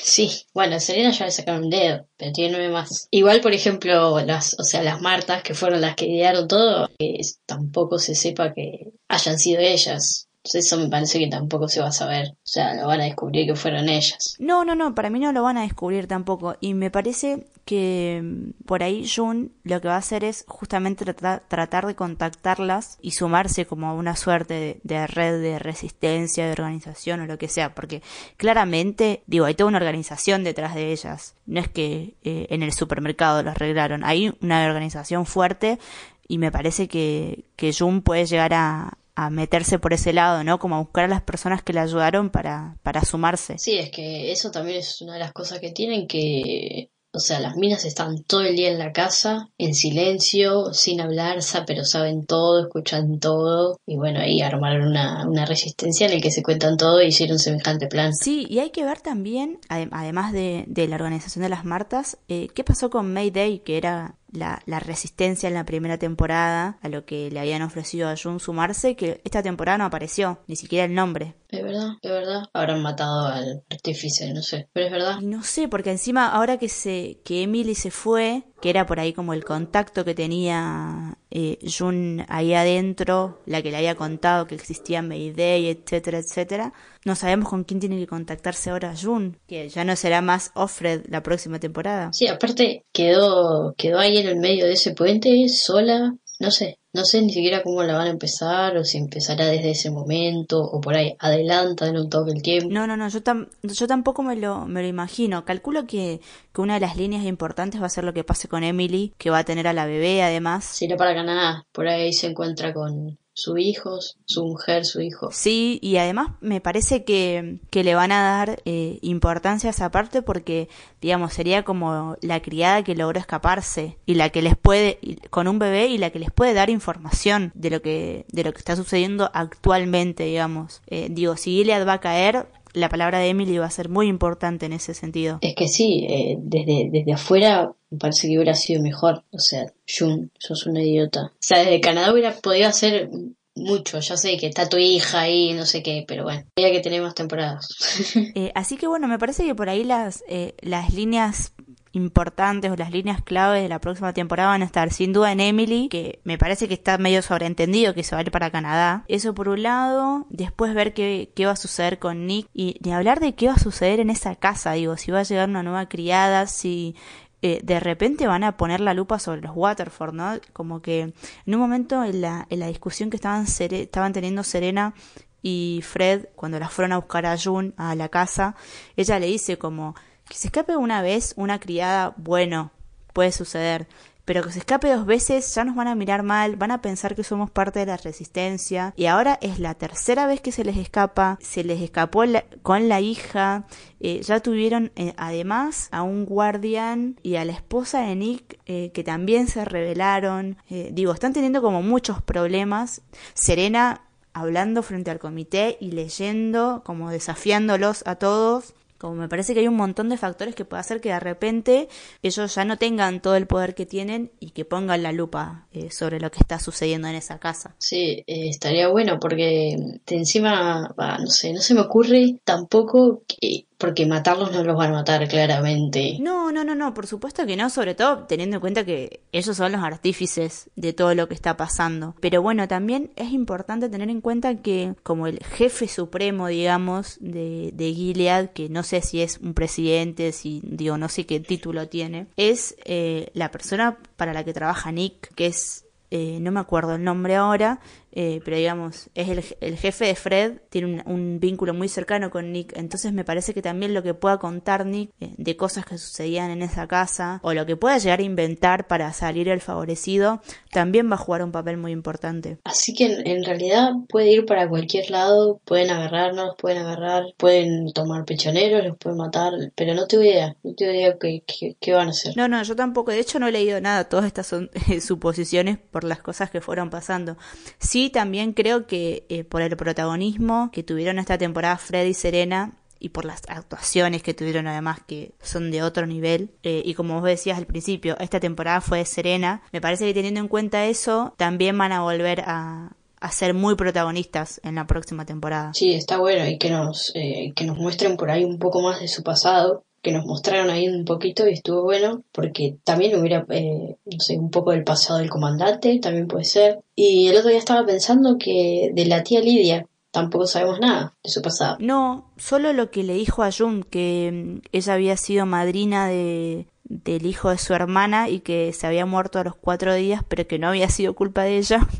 sí. 0.09 0.47
Bueno, 0.55 0.81
Serena 0.81 1.11
ya 1.11 1.27
le 1.27 1.31
sacaron 1.31 1.65
un 1.65 1.71
dedo, 1.71 2.09
pero 2.17 2.33
tiene 2.33 2.53
nueve 2.53 2.71
más. 2.71 3.09
Igual, 3.11 3.41
por 3.41 3.53
ejemplo, 3.53 4.21
las, 4.21 4.59
o 4.59 4.65
sea, 4.65 4.83
las 4.83 5.01
Martas, 5.01 5.43
que 5.43 5.55
fueron 5.55 5.81
las 5.81 5.95
que 5.97 6.07
idearon 6.07 6.49
todo, 6.49 6.89
que 6.99 7.21
tampoco 7.47 7.99
se 7.99 8.15
sepa 8.15 8.53
que 8.53 8.93
hayan 9.09 9.39
sido 9.39 9.61
ellas. 9.61 10.28
Eso 10.55 10.79
me 10.79 10.89
parece 10.89 11.19
que 11.19 11.29
tampoco 11.29 11.69
se 11.69 11.81
va 11.81 11.89
a 11.89 11.93
saber. 11.93 12.29
O 12.33 12.37
sea, 12.43 12.75
lo 12.75 12.87
van 12.87 13.01
a 13.01 13.05
descubrir 13.05 13.47
que 13.47 13.55
fueron 13.55 13.89
ellas. 13.89 14.37
No, 14.39 14.65
no, 14.65 14.75
no, 14.75 14.95
para 14.95 15.11
mí 15.11 15.19
no 15.19 15.33
lo 15.33 15.43
van 15.43 15.59
a 15.59 15.63
descubrir 15.63 16.07
tampoco. 16.07 16.57
Y 16.61 16.75
me 16.75 16.91
parece 16.91 17.47
que 17.65 18.21
mm, 18.23 18.65
por 18.65 18.83
ahí 18.83 19.07
Jun 19.07 19.53
lo 19.63 19.81
que 19.81 19.89
va 19.89 19.97
a 19.97 19.99
hacer 19.99 20.25
es 20.25 20.45
justamente 20.49 21.05
tratar, 21.05 21.87
de 21.87 21.95
contactarlas 21.95 22.99
y 23.03 23.11
sumarse 23.11 23.67
como 23.67 23.89
a 23.89 23.93
una 23.93 24.17
suerte 24.17 24.55
de, 24.55 24.81
de, 24.83 25.07
red 25.07 25.43
de 25.43 25.59
resistencia, 25.59 26.47
de 26.47 26.53
organización 26.53 27.21
o 27.21 27.27
lo 27.27 27.37
que 27.37 27.49
sea. 27.49 27.75
Porque 27.75 28.03
claramente, 28.37 29.23
digo, 29.27 29.45
hay 29.45 29.55
toda 29.55 29.69
una 29.69 29.79
organización 29.79 30.45
detrás 30.45 30.75
de 30.75 30.93
ellas. 30.93 31.35
No 31.47 31.61
es 31.61 31.69
que 31.69 32.15
eh, 32.25 32.47
en 32.51 32.63
el 32.63 32.73
supermercado 32.73 33.43
lo 33.43 33.51
arreglaron. 33.51 34.03
Hay 34.05 34.35
una 34.41 34.67
organización 34.67 35.27
fuerte 35.27 35.79
y 36.27 36.39
me 36.39 36.53
parece 36.53 36.89
que, 36.89 37.45
que 37.57 37.73
Jun 37.73 38.03
puede 38.03 38.27
llegar 38.27 38.55
a, 38.55 38.99
a 39.19 39.31
meterse 39.31 39.81
por 39.81 39.93
ese 39.93 40.13
lado, 40.13 40.45
¿no? 40.45 40.61
Como 40.61 40.77
a 40.77 40.79
buscar 40.79 41.05
a 41.05 41.09
las 41.09 41.23
personas 41.23 41.61
que 41.61 41.73
le 41.73 41.81
ayudaron 41.81 42.31
para, 42.31 42.77
para 42.85 43.05
sumarse. 43.05 43.59
Sí, 43.59 43.77
es 43.77 43.91
que 43.91 44.31
eso 44.31 44.53
también 44.53 44.79
es 44.79 45.03
una 45.03 45.15
de 45.15 45.19
las 45.19 45.33
cosas 45.33 45.59
que 45.59 45.73
tienen 45.73 46.07
que 46.07 46.93
o 47.11 47.21
sea, 47.21 47.41
las 47.41 47.57
minas 47.57 47.87
están 47.87 48.23
todo 48.23 48.43
el 48.43 48.55
día 48.55 48.71
en 48.71 48.79
la 48.79 48.93
casa, 48.93 49.49
en 49.57 49.75
silencio, 49.75 50.75
sin 50.75 51.01
hablar, 51.01 51.39
pero 51.67 51.85
saben 51.85 52.27
todo, 52.27 52.61
escuchan 52.61 53.19
todo. 53.19 53.81
Y 53.87 53.97
bueno, 53.97 54.21
ahí 54.21 54.43
armaron 54.43 54.89
una, 54.89 55.27
una 55.27 55.47
resistencia 55.47 56.07
en 56.07 56.13
el 56.13 56.21
que 56.21 56.31
se 56.31 56.43
cuentan 56.43 56.77
todo 56.77 57.01
y 57.01 57.07
hicieron 57.07 57.39
semejante 57.39 57.87
plan. 57.87 58.15
Sí, 58.15 58.47
y 58.51 58.59
hay 58.59 58.71
que 58.71 58.85
ver 58.85 59.01
también, 59.01 59.59
además 59.69 60.33
de, 60.33 60.65
de 60.69 60.87
la 60.87 60.97
organización 60.97 61.43
de 61.43 61.49
las 61.49 61.65
Martas, 61.65 62.19
eh, 62.29 62.49
qué 62.55 62.63
pasó 62.63 62.91
con 62.91 63.13
Mayday, 63.13 63.61
que 63.61 63.79
era 63.79 64.18
la, 64.33 64.63
la, 64.67 64.81
resistencia 64.81 65.49
en 65.49 65.55
la 65.55 65.65
primera 65.65 65.99
temporada 65.99 66.79
a 66.83 66.89
lo 66.89 67.05
que 67.05 67.31
le 67.31 67.41
habían 67.41 67.63
ofrecido 67.63 68.09
a 68.09 68.17
Jun 68.17 68.41
sumarse, 68.41 68.97
que 68.97 69.21
esta 69.25 69.43
temporada 69.43 69.79
no 69.79 69.85
apareció, 69.85 70.41
ni 70.47 70.57
siquiera 70.57 70.85
el 70.85 70.95
nombre. 70.95 71.35
Es 71.51 71.63
verdad, 71.63 71.93
es 72.03 72.11
verdad. 72.11 72.43
Habrán 72.53 72.83
matado 72.83 73.27
al 73.27 73.63
artífice, 73.71 74.33
no 74.35 74.43
sé, 74.43 74.69
pero 74.73 74.87
es 74.87 74.93
verdad. 74.93 75.21
no 75.23 75.43
sé, 75.43 75.67
porque 75.67 75.91
encima 75.91 76.29
ahora 76.29 76.59
que 76.59 76.69
se 76.69 77.21
que 77.25 77.43
Emily 77.43 77.75
se 77.75 77.91
fue, 77.91 78.45
que 78.61 78.69
era 78.69 78.85
por 78.85 79.01
ahí 79.01 79.15
como 79.15 79.33
el 79.33 79.45
contacto 79.45 80.05
que 80.05 80.15
tenía 80.15 81.17
eh, 81.31 81.59
Jun 81.63 82.25
ahí 82.29 82.53
adentro, 82.53 83.41
la 83.47 83.63
que 83.63 83.71
le 83.71 83.79
había 83.79 83.95
contado 83.95 84.47
que 84.47 84.55
existía 84.55 85.01
Mayday, 85.01 85.69
etcétera, 85.69 86.19
etcétera. 86.19 86.73
No 87.07 87.15
sabemos 87.15 87.49
con 87.49 87.65
quién 87.65 87.81
tiene 87.81 87.99
que 87.99 88.07
contactarse 88.07 88.69
ahora 88.69 88.95
Jun, 88.95 89.39
que 89.47 89.71
ya 89.71 89.85
no 89.85 89.97
será 89.97 90.21
más 90.21 90.51
Offred 90.55 91.07
la 91.09 91.23
próxima 91.23 91.59
temporada. 91.59 92.13
Sí, 92.13 92.27
aparte 92.29 92.85
quedó, 92.93 93.75
quedó 93.79 93.99
ahí 93.99 94.19
en 94.19 94.29
el 94.29 94.37
medio 94.37 94.67
de 94.67 94.75
ese 94.75 94.93
puente, 94.93 95.49
sola, 95.49 96.15
no 96.41 96.51
sé, 96.51 96.79
no 96.99 97.05
sé 97.05 97.23
ni 97.23 97.33
siquiera 97.33 97.63
cómo 97.63 97.85
la 97.85 97.95
van 97.95 98.09
a 98.09 98.11
empezar 98.11 98.77
o 98.77 98.83
si 98.83 98.99
empezará 98.99 99.47
desde 99.47 99.71
ese 99.71 99.89
momento 99.89 100.61
o 100.61 100.81
por 100.81 100.97
ahí 100.97 101.15
adelantan 101.21 101.97
un 101.97 102.11
toque 102.11 102.33
el 102.33 102.43
tiempo. 102.43 102.71
No, 102.73 102.89
no, 102.89 102.97
no, 102.97 103.09
yo, 103.09 103.21
yo 103.63 103.87
tampoco 103.87 104.25
me 104.25 104.35
lo, 104.35 104.67
me 104.67 104.83
lo 104.83 104.89
imagino. 104.89 105.45
Calculo 105.45 105.87
que, 105.87 106.21
que 106.53 106.61
una 106.61 106.75
de 106.75 106.81
las 106.81 106.97
líneas 106.97 107.25
importantes 107.25 107.81
va 107.81 107.87
a 107.87 107.91
ser 107.91 108.03
lo 108.03 108.13
que 108.13 108.25
pase 108.25 108.49
con 108.49 108.65
Emily, 108.65 109.15
que 109.17 109.31
va 109.31 109.39
a 109.39 109.45
tener 109.45 109.69
a 109.69 109.73
la 109.73 109.87
bebé 109.87 110.25
además. 110.25 110.65
Si 110.65 110.89
no 110.89 110.97
para 110.97 111.15
Canadá, 111.15 111.67
por 111.71 111.87
ahí 111.87 112.13
se 112.13 112.27
encuentra 112.27 112.75
con, 112.75 113.17
sus 113.39 113.61
hijos, 113.61 114.19
su 114.25 114.45
mujer, 114.45 114.85
su 114.85 115.01
hijo. 115.01 115.31
Sí, 115.31 115.79
y 115.81 115.99
además 115.99 116.31
me 116.41 116.61
parece 116.61 117.05
que, 117.05 117.61
que 117.71 117.85
le 117.85 117.95
van 117.95 118.11
a 118.11 118.21
dar 118.21 118.61
eh, 118.65 118.99
importancia 119.01 119.71
a 119.71 119.71
esa 119.71 119.93
parte 119.93 120.23
porque, 120.23 120.69
digamos, 121.01 121.35
sería 121.35 121.63
como 121.63 122.17
la 122.21 122.43
criada 122.43 122.83
que 122.83 122.97
logró 122.97 123.21
escaparse 123.21 123.97
y 124.07 124.15
la 124.15 124.31
que 124.31 124.43
les 124.43 124.57
puede, 124.57 124.99
con 125.31 125.47
un 125.47 125.61
bebé 125.61 125.87
y 125.87 125.99
la 125.99 126.11
que 126.11 126.19
les 126.19 126.33
puede 126.33 126.53
dar 126.53 126.69
información 126.69 127.53
de 127.55 127.71
lo 127.71 127.81
que, 127.81 128.27
de 128.33 128.43
lo 128.43 128.53
que 128.53 128.59
está 128.59 128.75
sucediendo 128.75 129.31
actualmente, 129.33 130.25
digamos. 130.25 130.83
Eh, 130.89 131.07
digo, 131.09 131.37
si 131.37 131.53
Gilead 131.53 131.87
va 131.87 131.93
a 131.93 132.01
caer, 132.01 132.49
la 132.79 132.89
palabra 132.89 133.19
de 133.19 133.29
Emily 133.29 133.59
va 133.59 133.67
a 133.67 133.71
ser 133.71 133.89
muy 133.89 134.09
importante 134.09 134.67
en 134.67 134.73
ese 134.73 134.95
sentido. 134.95 135.39
Es 135.41 135.55
que 135.55 135.69
sí, 135.69 136.07
eh, 136.09 136.37
desde, 136.39 136.89
desde 136.91 137.13
afuera 137.13 137.73
me 137.91 137.99
parece 137.99 138.29
que 138.29 138.37
hubiera 138.37 138.55
sido 138.55 138.83
mejor. 138.83 139.25
O 139.31 139.39
sea, 139.39 139.73
Jun, 139.87 140.31
sos 140.39 140.67
una 140.67 140.83
idiota. 140.83 141.33
O 141.33 141.37
sea, 141.41 141.59
desde 141.59 141.81
Canadá 141.81 142.13
hubiera 142.13 142.33
podido 142.35 142.69
hacer 142.69 143.11
mucho. 143.59 144.01
Ya 144.01 144.17
sé 144.17 144.37
que 144.37 144.47
está 144.47 144.69
tu 144.69 144.79
hija 144.79 145.21
ahí, 145.21 145.53
no 145.53 145.67
sé 145.67 145.83
qué, 145.83 146.05
pero 146.07 146.25
bueno, 146.25 146.45
había 146.57 146.73
que 146.73 146.81
tener 146.81 147.03
más 147.03 147.15
temporadas. 147.15 147.69
Eh, 148.35 148.53
así 148.55 148.77
que 148.77 148.87
bueno, 148.87 149.09
me 149.09 149.19
parece 149.19 149.45
que 149.45 149.55
por 149.55 149.69
ahí 149.69 149.85
las, 149.85 150.23
eh, 150.29 150.55
las 150.61 150.93
líneas 150.95 151.53
importantes 151.93 152.71
o 152.71 152.77
las 152.77 152.91
líneas 152.91 153.23
claves 153.23 153.63
de 153.63 153.69
la 153.69 153.81
próxima 153.81 154.13
temporada 154.13 154.51
van 154.51 154.63
a 154.63 154.67
estar 154.67 154.93
sin 154.93 155.13
duda 155.13 155.33
en 155.33 155.41
Emily, 155.41 155.89
que 155.89 156.21
me 156.25 156.39
parece 156.39 156.69
que 156.69 156.75
está 156.75 156.99
medio 156.99 157.23
sobreentendido 157.23 157.95
que 157.95 158.05
se 158.05 158.15
va 158.15 158.21
a 158.21 158.23
ir 158.23 158.31
para 158.31 158.51
Canadá. 158.51 159.05
Eso 159.09 159.35
por 159.35 159.49
un 159.49 159.63
lado, 159.63 160.27
después 160.31 160.75
ver 160.75 160.95
qué, 160.95 161.33
qué 161.35 161.47
va 161.47 161.53
a 161.53 161.57
suceder 161.57 161.99
con 161.99 162.27
Nick 162.27 162.49
y 162.53 162.79
ni 162.83 162.93
hablar 162.93 163.21
de 163.21 163.35
qué 163.35 163.49
va 163.49 163.55
a 163.55 163.59
suceder 163.59 164.01
en 164.01 164.11
esa 164.11 164.37
casa, 164.37 164.73
digo, 164.73 164.97
si 164.97 165.11
va 165.11 165.21
a 165.21 165.25
llegar 165.25 165.49
una 165.49 165.63
nueva 165.63 165.89
criada, 165.89 166.47
si 166.47 166.95
eh, 167.41 167.61
de 167.63 167.79
repente 167.79 168.27
van 168.27 168.43
a 168.43 168.57
poner 168.57 168.81
la 168.81 168.95
lupa 168.95 169.21
sobre 169.21 169.41
los 169.41 169.53
Waterford, 169.55 170.13
¿no? 170.13 170.41
Como 170.53 170.83
que 170.83 171.01
en 171.01 171.55
un 171.55 171.61
momento 171.61 172.03
en 172.03 172.21
la, 172.21 172.47
en 172.51 172.59
la 172.59 172.67
discusión 172.67 173.11
que 173.11 173.17
estaban, 173.17 173.47
estaban 173.47 174.13
teniendo 174.13 174.43
Serena 174.43 174.95
y 175.41 175.81
Fred, 175.85 176.27
cuando 176.35 176.59
las 176.59 176.73
fueron 176.73 176.93
a 176.93 176.97
buscar 176.97 177.27
a 177.27 177.39
June 177.39 177.73
a 177.77 177.95
la 177.95 178.09
casa, 178.09 178.57
ella 178.97 179.21
le 179.21 179.27
dice 179.27 179.57
como 179.57 179.95
que 180.29 180.37
se 180.37 180.49
escape 180.49 180.77
una 180.77 181.03
vez 181.03 181.35
una 181.37 181.59
criada, 181.59 182.15
bueno, 182.17 182.71
puede 183.13 183.33
suceder, 183.33 183.89
pero 184.29 184.43
que 184.43 184.53
se 184.53 184.59
escape 184.59 184.93
dos 184.93 185.07
veces 185.07 185.55
ya 185.55 185.65
nos 185.65 185.75
van 185.75 185.89
a 185.89 185.95
mirar 185.95 186.23
mal, 186.23 186.57
van 186.57 186.71
a 186.71 186.83
pensar 186.83 187.15
que 187.15 187.25
somos 187.25 187.51
parte 187.51 187.79
de 187.79 187.87
la 187.87 187.97
resistencia. 187.97 188.93
Y 188.95 189.07
ahora 189.07 189.39
es 189.41 189.59
la 189.59 189.73
tercera 189.73 190.27
vez 190.27 190.43
que 190.43 190.53
se 190.53 190.65
les 190.65 190.77
escapa, 190.77 191.39
se 191.41 191.65
les 191.65 191.81
escapó 191.81 192.25
con 192.61 192.91
la 192.91 193.01
hija, 193.01 193.65
eh, 194.01 194.21
ya 194.23 194.41
tuvieron 194.41 194.93
eh, 194.97 195.15
además 195.17 195.89
a 195.93 196.03
un 196.03 196.27
guardián 196.27 197.19
y 197.23 197.37
a 197.37 197.47
la 197.47 197.53
esposa 197.53 198.03
de 198.03 198.17
Nick 198.17 198.61
eh, 198.67 198.91
que 198.93 199.03
también 199.03 199.49
se 199.49 199.65
rebelaron, 199.65 200.59
digo, 200.91 201.15
están 201.15 201.33
teniendo 201.33 201.63
como 201.63 201.81
muchos 201.81 202.21
problemas, 202.21 203.01
Serena 203.33 204.03
hablando 204.35 204.83
frente 204.83 205.11
al 205.11 205.19
comité 205.19 205.79
y 205.81 205.93
leyendo, 205.93 206.83
como 206.85 207.11
desafiándolos 207.11 208.07
a 208.07 208.17
todos 208.17 208.75
como 208.99 209.15
me 209.15 209.29
parece 209.29 209.55
que 209.55 209.61
hay 209.61 209.69
un 209.69 209.77
montón 209.77 210.09
de 210.09 210.17
factores 210.17 210.55
que 210.55 210.65
puede 210.65 210.81
hacer 210.81 211.01
que 211.01 211.11
de 211.11 211.21
repente 211.21 211.89
ellos 212.23 212.55
ya 212.55 212.65
no 212.65 212.77
tengan 212.77 213.23
todo 213.23 213.37
el 213.37 213.47
poder 213.47 213.75
que 213.75 213.87
tienen 213.87 214.33
y 214.41 214.51
que 214.51 214.65
pongan 214.65 215.03
la 215.03 215.13
lupa 215.13 215.67
eh, 215.73 215.91
sobre 215.91 216.21
lo 216.21 216.31
que 216.31 216.41
está 216.41 216.59
sucediendo 216.59 217.09
en 217.09 217.15
esa 217.15 217.39
casa. 217.39 217.75
Sí, 217.79 218.25
eh, 218.27 218.49
estaría 218.49 218.89
bueno 218.89 219.19
porque 219.21 219.77
de 220.07 220.17
encima, 220.17 220.95
no 220.97 221.27
sé, 221.27 221.53
no 221.53 221.61
se 221.61 221.75
me 221.75 221.81
ocurre 221.81 222.41
tampoco 222.45 223.23
que 223.27 223.68
porque 223.79 224.07
matarlos 224.07 224.51
no 224.51 224.65
los 224.65 224.77
van 224.77 224.91
a 224.91 224.95
matar 224.95 225.27
claramente. 225.29 226.19
No, 226.21 226.51
no, 226.51 226.65
no, 226.65 226.75
no, 226.75 226.93
por 226.95 227.07
supuesto 227.07 227.47
que 227.47 227.57
no, 227.57 227.71
sobre 227.71 227.95
todo 227.95 228.25
teniendo 228.25 228.57
en 228.57 228.61
cuenta 228.61 228.85
que 228.85 229.21
ellos 229.31 229.57
son 229.57 229.71
los 229.71 229.83
artífices 229.83 230.69
de 230.75 230.93
todo 230.93 231.15
lo 231.15 231.29
que 231.29 231.35
está 231.35 231.57
pasando. 231.57 232.17
Pero 232.21 232.43
bueno, 232.43 232.67
también 232.67 233.13
es 233.15 233.33
importante 233.33 233.89
tener 233.89 234.11
en 234.11 234.21
cuenta 234.21 234.57
que 234.57 234.95
como 235.05 235.29
el 235.29 235.39
jefe 235.45 235.87
supremo, 235.87 236.49
digamos, 236.49 237.19
de, 237.21 237.71
de 237.73 237.95
Gilead, 237.95 238.51
que 238.51 238.69
no 238.69 238.83
sé 238.83 239.01
si 239.01 239.23
es 239.23 239.39
un 239.39 239.55
presidente, 239.55 240.33
si 240.33 240.61
digo, 240.65 240.99
no 240.99 241.09
sé 241.09 241.25
qué 241.25 241.39
título 241.39 241.89
tiene, 241.89 242.27
es 242.37 242.75
eh, 242.85 243.31
la 243.33 243.53
persona 243.53 243.99
para 244.17 244.33
la 244.33 244.43
que 244.43 244.53
trabaja 244.53 244.91
Nick, 244.91 245.33
que 245.37 245.47
es 245.47 245.85
eh, 246.11 246.39
no 246.41 246.51
me 246.53 246.61
acuerdo 246.61 246.95
el 246.95 247.05
nombre 247.05 247.37
ahora, 247.37 247.81
eh, 248.21 248.41
pero 248.45 248.57
digamos, 248.57 249.11
es 249.15 249.29
el, 249.29 249.45
el, 249.61 249.77
jefe 249.77 250.07
de 250.07 250.17
Fred, 250.17 250.55
tiene 250.71 251.05
un, 251.07 251.39
vínculo 251.39 251.73
muy 251.73 251.87
cercano 251.87 252.31
con 252.31 252.51
Nick, 252.51 252.77
entonces 252.77 253.13
me 253.13 253.23
parece 253.23 253.55
que 253.55 253.63
también 253.63 253.95
lo 253.95 254.03
que 254.03 254.13
pueda 254.13 254.39
contar 254.39 254.87
Nick 254.87 255.13
eh, 255.21 255.31
de 255.37 255.57
cosas 255.57 255.87
que 255.87 255.99
sucedían 255.99 256.51
en 256.51 256.63
esa 256.63 256.89
casa, 256.89 257.39
o 257.45 257.55
lo 257.55 257.65
que 257.65 257.77
pueda 257.77 257.97
llegar 257.99 258.19
a 258.19 258.25
inventar 258.25 258.89
para 258.89 259.13
salir 259.13 259.49
el 259.49 259.61
favorecido, 259.61 260.43
también 260.73 261.09
va 261.09 261.15
a 261.15 261.19
jugar 261.19 261.45
un 261.45 261.53
papel 261.53 261.77
muy 261.77 261.93
importante. 261.93 262.59
Así 262.65 262.93
que 262.93 263.05
en, 263.05 263.45
realidad 263.45 263.93
puede 264.09 264.33
ir 264.33 264.47
para 264.47 264.69
cualquier 264.69 265.13
lado, 265.13 265.61
pueden 265.65 265.91
agarrarnos, 265.91 266.57
pueden 266.59 266.79
agarrar, 266.79 267.23
pueden 267.37 267.93
tomar 267.93 268.25
pechoneros, 268.25 268.85
los 268.85 268.97
pueden 268.97 269.19
matar, 269.19 269.53
pero 269.77 269.95
no 269.95 270.09
tengo 270.09 270.25
idea, 270.25 270.57
no 270.65 270.75
tengo 270.75 270.93
idea 270.93 271.17
qué, 271.21 271.45
qué, 271.79 271.93
van 271.93 272.09
a 272.09 272.11
hacer. 272.11 272.37
No, 272.37 272.49
no, 272.49 272.61
yo 272.65 272.75
tampoco, 272.75 273.13
de 273.13 273.21
hecho 273.21 273.39
no 273.39 273.47
he 273.47 273.53
leído 273.53 273.81
nada, 273.81 274.09
todas 274.09 274.27
estas 274.27 274.49
son 274.49 274.71
suposiciones 275.01 275.79
por 275.79 276.03
las 276.03 276.19
cosas 276.19 276.51
que 276.51 276.61
fueron 276.61 276.91
pasando. 276.91 277.37
Sí 277.79 278.08
también 278.11 278.53
creo 278.53 278.87
que 278.87 279.27
eh, 279.29 279.45
por 279.45 279.63
el 279.63 279.77
protagonismo 279.77 280.71
que 280.73 280.83
tuvieron 280.83 281.19
esta 281.19 281.39
temporada 281.39 281.77
Fred 281.77 282.07
y 282.07 282.15
Serena 282.15 282.75
y 283.01 283.11
por 283.11 283.25
las 283.25 283.43
actuaciones 283.49 284.23
que 284.23 284.35
tuvieron 284.35 284.67
además 284.67 284.99
que 285.07 285.33
son 285.41 285.71
de 285.71 285.83
otro 285.83 286.07
nivel 286.07 286.51
eh, 286.63 286.83
y 286.85 286.95
como 286.95 287.15
vos 287.15 287.25
decías 287.25 287.59
al 287.59 287.67
principio 287.67 288.17
esta 288.19 288.41
temporada 288.41 288.81
fue 288.81 289.05
Serena 289.05 289.63
me 289.73 289.81
parece 289.81 290.05
que 290.07 290.15
teniendo 290.15 290.41
en 290.41 290.49
cuenta 290.49 290.87
eso 290.87 291.35
también 291.37 291.79
van 291.79 291.93
a 291.93 292.03
volver 292.03 292.41
a, 292.41 292.97
a 293.21 293.31
ser 293.31 293.55
muy 293.55 293.75
protagonistas 293.75 294.61
en 294.65 294.77
la 294.77 294.87
próxima 294.87 295.25
temporada. 295.25 295.73
Sí, 295.75 295.93
está 295.95 296.19
bueno 296.19 296.47
y 296.47 296.59
que 296.59 296.71
nos, 296.71 297.13
eh, 297.15 297.53
que 297.55 297.65
nos 297.65 297.77
muestren 297.77 298.17
por 298.17 298.31
ahí 298.31 298.45
un 298.45 298.59
poco 298.59 298.81
más 298.81 299.01
de 299.01 299.09
su 299.09 299.23
pasado, 299.23 299.85
que 300.09 300.15
nos 300.15 300.25
mostraron 300.25 300.71
ahí 300.71 300.89
un 300.89 301.05
poquito 301.05 301.47
y 301.47 301.53
estuvo 301.53 301.83
bueno 301.83 302.23
porque 302.33 302.79
también 302.83 303.21
hubiera, 303.21 303.45
eh, 303.51 303.97
no 304.07 304.21
sé, 304.21 304.39
un 304.39 304.51
poco 304.51 304.71
del 304.71 304.83
pasado 304.83 305.19
del 305.19 305.29
comandante, 305.29 305.99
también 305.99 306.27
puede 306.27 306.45
ser. 306.45 306.81
Y 306.97 307.29
el 307.29 307.37
otro 307.37 307.51
día 307.51 307.59
estaba 307.59 307.85
pensando 307.85 308.39
que 308.39 308.91
de 308.95 309.05
la 309.05 309.23
tía 309.23 309.41
Lidia 309.41 309.87
tampoco 310.11 310.47
sabemos 310.47 310.81
nada 310.81 311.15
de 311.23 311.29
su 311.29 311.43
pasado. 311.43 311.77
No, 311.81 312.33
solo 312.39 312.73
lo 312.73 312.91
que 312.91 313.03
le 313.03 313.13
dijo 313.13 313.43
a 313.43 313.53
Jun, 313.53 313.83
que 313.83 314.31
mm, 314.33 314.69
ella 314.73 314.95
había 314.95 315.17
sido 315.19 315.45
madrina 315.45 316.09
de, 316.09 316.69
del 316.85 317.27
hijo 317.27 317.51
de 317.51 317.59
su 317.59 317.75
hermana 317.75 318.31
y 318.31 318.41
que 318.41 318.73
se 318.73 318.87
había 318.87 319.05
muerto 319.05 319.39
a 319.39 319.45
los 319.45 319.57
cuatro 319.57 319.93
días, 319.95 320.23
pero 320.27 320.47
que 320.47 320.59
no 320.59 320.69
había 320.69 320.89
sido 320.89 321.15
culpa 321.15 321.43
de 321.43 321.59
ella. 321.59 321.87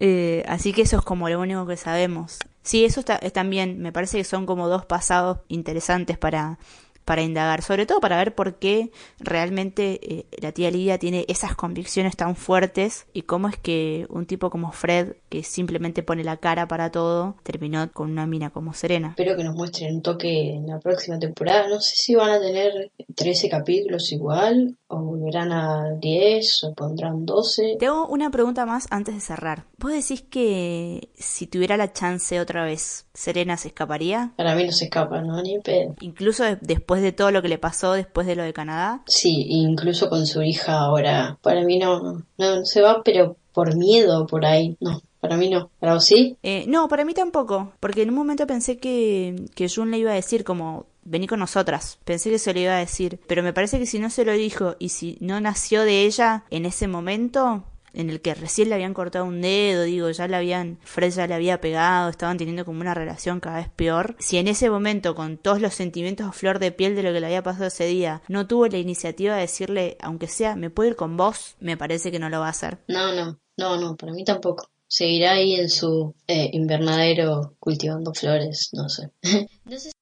Eh, 0.00 0.42
así 0.48 0.72
que 0.72 0.82
eso 0.82 0.98
es 0.98 1.04
como 1.04 1.28
lo 1.28 1.40
único 1.40 1.66
que 1.66 1.76
sabemos. 1.76 2.38
Sí, 2.62 2.84
eso 2.84 3.00
está, 3.00 3.14
es 3.14 3.32
también, 3.32 3.78
me 3.78 3.92
parece 3.92 4.18
que 4.18 4.24
son 4.24 4.44
como 4.44 4.68
dos 4.68 4.84
pasados 4.84 5.38
interesantes 5.48 6.18
para, 6.18 6.58
para 7.04 7.22
indagar, 7.22 7.62
sobre 7.62 7.86
todo 7.86 8.00
para 8.00 8.16
ver 8.16 8.34
por 8.34 8.58
qué 8.58 8.90
realmente 9.18 10.00
eh, 10.02 10.26
la 10.40 10.52
tía 10.52 10.70
Lidia 10.70 10.98
tiene 10.98 11.24
esas 11.28 11.54
convicciones 11.54 12.16
tan 12.16 12.36
fuertes 12.36 13.06
y 13.12 13.22
cómo 13.22 13.48
es 13.48 13.56
que 13.56 14.06
un 14.08 14.26
tipo 14.26 14.50
como 14.50 14.72
Fred, 14.72 15.14
que 15.28 15.42
simplemente 15.42 16.02
pone 16.02 16.24
la 16.24 16.38
cara 16.38 16.66
para 16.68 16.90
todo, 16.90 17.36
terminó 17.42 17.90
con 17.92 18.10
una 18.10 18.26
mina 18.26 18.50
como 18.50 18.72
Serena. 18.74 19.10
Espero 19.10 19.36
que 19.36 19.44
nos 19.44 19.54
muestren 19.54 19.96
un 19.96 20.02
toque 20.02 20.54
en 20.54 20.66
la 20.66 20.78
próxima 20.78 21.18
temporada. 21.18 21.68
No 21.68 21.80
sé 21.80 21.94
si 21.96 22.14
van 22.14 22.30
a 22.30 22.40
tener 22.40 22.90
13 23.14 23.48
capítulos 23.48 24.12
igual, 24.12 24.76
o 24.88 24.98
volverán 24.98 25.52
a 25.52 25.90
10, 25.98 26.64
o 26.64 26.74
pondrán 26.74 27.26
12. 27.26 27.76
Tengo 27.78 28.06
una 28.06 28.30
pregunta 28.30 28.66
más 28.66 28.86
antes 28.90 29.14
de 29.14 29.20
cerrar. 29.20 29.64
¿Vos 29.78 29.92
decís 29.92 30.22
que 30.22 31.08
si 31.14 31.46
tuviera 31.46 31.76
la 31.76 31.92
chance 31.92 32.40
otra 32.40 32.64
vez, 32.64 33.06
Serena 33.12 33.56
se 33.56 33.68
escaparía? 33.68 34.32
Para 34.36 34.54
mí 34.54 34.64
no 34.64 34.72
se 34.72 34.84
escapa, 34.84 35.20
¿no? 35.20 35.40
Ni 35.42 35.58
pedo. 35.58 35.94
Incluso 36.00 36.44
después 36.60 36.93
de 37.02 37.12
todo 37.12 37.30
lo 37.30 37.42
que 37.42 37.48
le 37.48 37.58
pasó 37.58 37.92
después 37.92 38.26
de 38.26 38.36
lo 38.36 38.42
de 38.42 38.52
Canadá. 38.52 39.02
Sí, 39.06 39.46
incluso 39.48 40.08
con 40.08 40.26
su 40.26 40.42
hija 40.42 40.78
ahora. 40.78 41.38
Para 41.42 41.62
mí 41.62 41.78
no, 41.78 42.00
no, 42.02 42.24
no 42.36 42.64
se 42.64 42.80
va, 42.80 43.02
pero 43.02 43.36
por 43.52 43.76
miedo 43.76 44.26
por 44.26 44.44
ahí, 44.44 44.76
no. 44.80 45.00
Para 45.20 45.38
mí 45.38 45.48
no. 45.48 45.70
¿Para 45.80 45.94
vos 45.94 46.04
sí? 46.04 46.36
Eh, 46.42 46.66
no, 46.68 46.86
para 46.86 47.06
mí 47.06 47.14
tampoco. 47.14 47.72
Porque 47.80 48.02
en 48.02 48.10
un 48.10 48.14
momento 48.14 48.46
pensé 48.46 48.76
que, 48.76 49.46
que 49.54 49.70
Jun 49.70 49.90
le 49.90 49.96
iba 49.96 50.10
a 50.10 50.14
decir 50.14 50.44
como, 50.44 50.84
vení 51.02 51.26
con 51.26 51.38
nosotras. 51.38 51.98
Pensé 52.04 52.28
que 52.28 52.38
se 52.38 52.52
lo 52.52 52.60
iba 52.60 52.76
a 52.76 52.80
decir. 52.80 53.20
Pero 53.26 53.42
me 53.42 53.54
parece 53.54 53.78
que 53.78 53.86
si 53.86 53.98
no 53.98 54.10
se 54.10 54.26
lo 54.26 54.32
dijo 54.32 54.76
y 54.78 54.90
si 54.90 55.16
no 55.20 55.40
nació 55.40 55.82
de 55.84 56.04
ella 56.04 56.44
en 56.50 56.66
ese 56.66 56.88
momento, 56.88 57.64
en 57.94 58.10
el 58.10 58.20
que 58.20 58.34
recién 58.34 58.68
le 58.68 58.74
habían 58.74 58.94
cortado 58.94 59.24
un 59.24 59.40
dedo, 59.40 59.84
digo, 59.84 60.10
ya 60.10 60.28
le 60.28 60.36
habían, 60.36 60.78
Fred 60.82 61.12
ya 61.12 61.26
le 61.26 61.34
había 61.34 61.60
pegado, 61.60 62.10
estaban 62.10 62.36
teniendo 62.36 62.64
como 62.64 62.80
una 62.80 62.94
relación 62.94 63.40
cada 63.40 63.56
vez 63.56 63.68
peor. 63.68 64.16
Si 64.18 64.36
en 64.36 64.48
ese 64.48 64.70
momento, 64.70 65.14
con 65.14 65.38
todos 65.38 65.60
los 65.60 65.74
sentimientos 65.74 66.26
a 66.26 66.32
flor 66.32 66.58
de 66.58 66.72
piel 66.72 66.96
de 66.96 67.02
lo 67.02 67.12
que 67.12 67.20
le 67.20 67.26
había 67.26 67.42
pasado 67.42 67.66
ese 67.66 67.86
día, 67.86 68.22
no 68.28 68.46
tuvo 68.46 68.66
la 68.66 68.78
iniciativa 68.78 69.34
de 69.34 69.42
decirle, 69.42 69.96
aunque 70.00 70.28
sea, 70.28 70.56
me 70.56 70.70
puedo 70.70 70.90
ir 70.90 70.96
con 70.96 71.16
vos, 71.16 71.56
me 71.60 71.76
parece 71.76 72.10
que 72.10 72.18
no 72.18 72.28
lo 72.28 72.40
va 72.40 72.46
a 72.46 72.50
hacer. 72.50 72.78
No, 72.88 73.14
no, 73.14 73.38
no, 73.56 73.80
no, 73.80 73.96
para 73.96 74.12
mí 74.12 74.24
tampoco 74.24 74.73
seguirá 74.94 75.32
ahí 75.32 75.56
en 75.56 75.68
su 75.68 76.14
eh, 76.28 76.50
invernadero 76.52 77.56
cultivando 77.58 78.14
flores, 78.14 78.68
no 78.74 78.88
sé. 78.88 79.10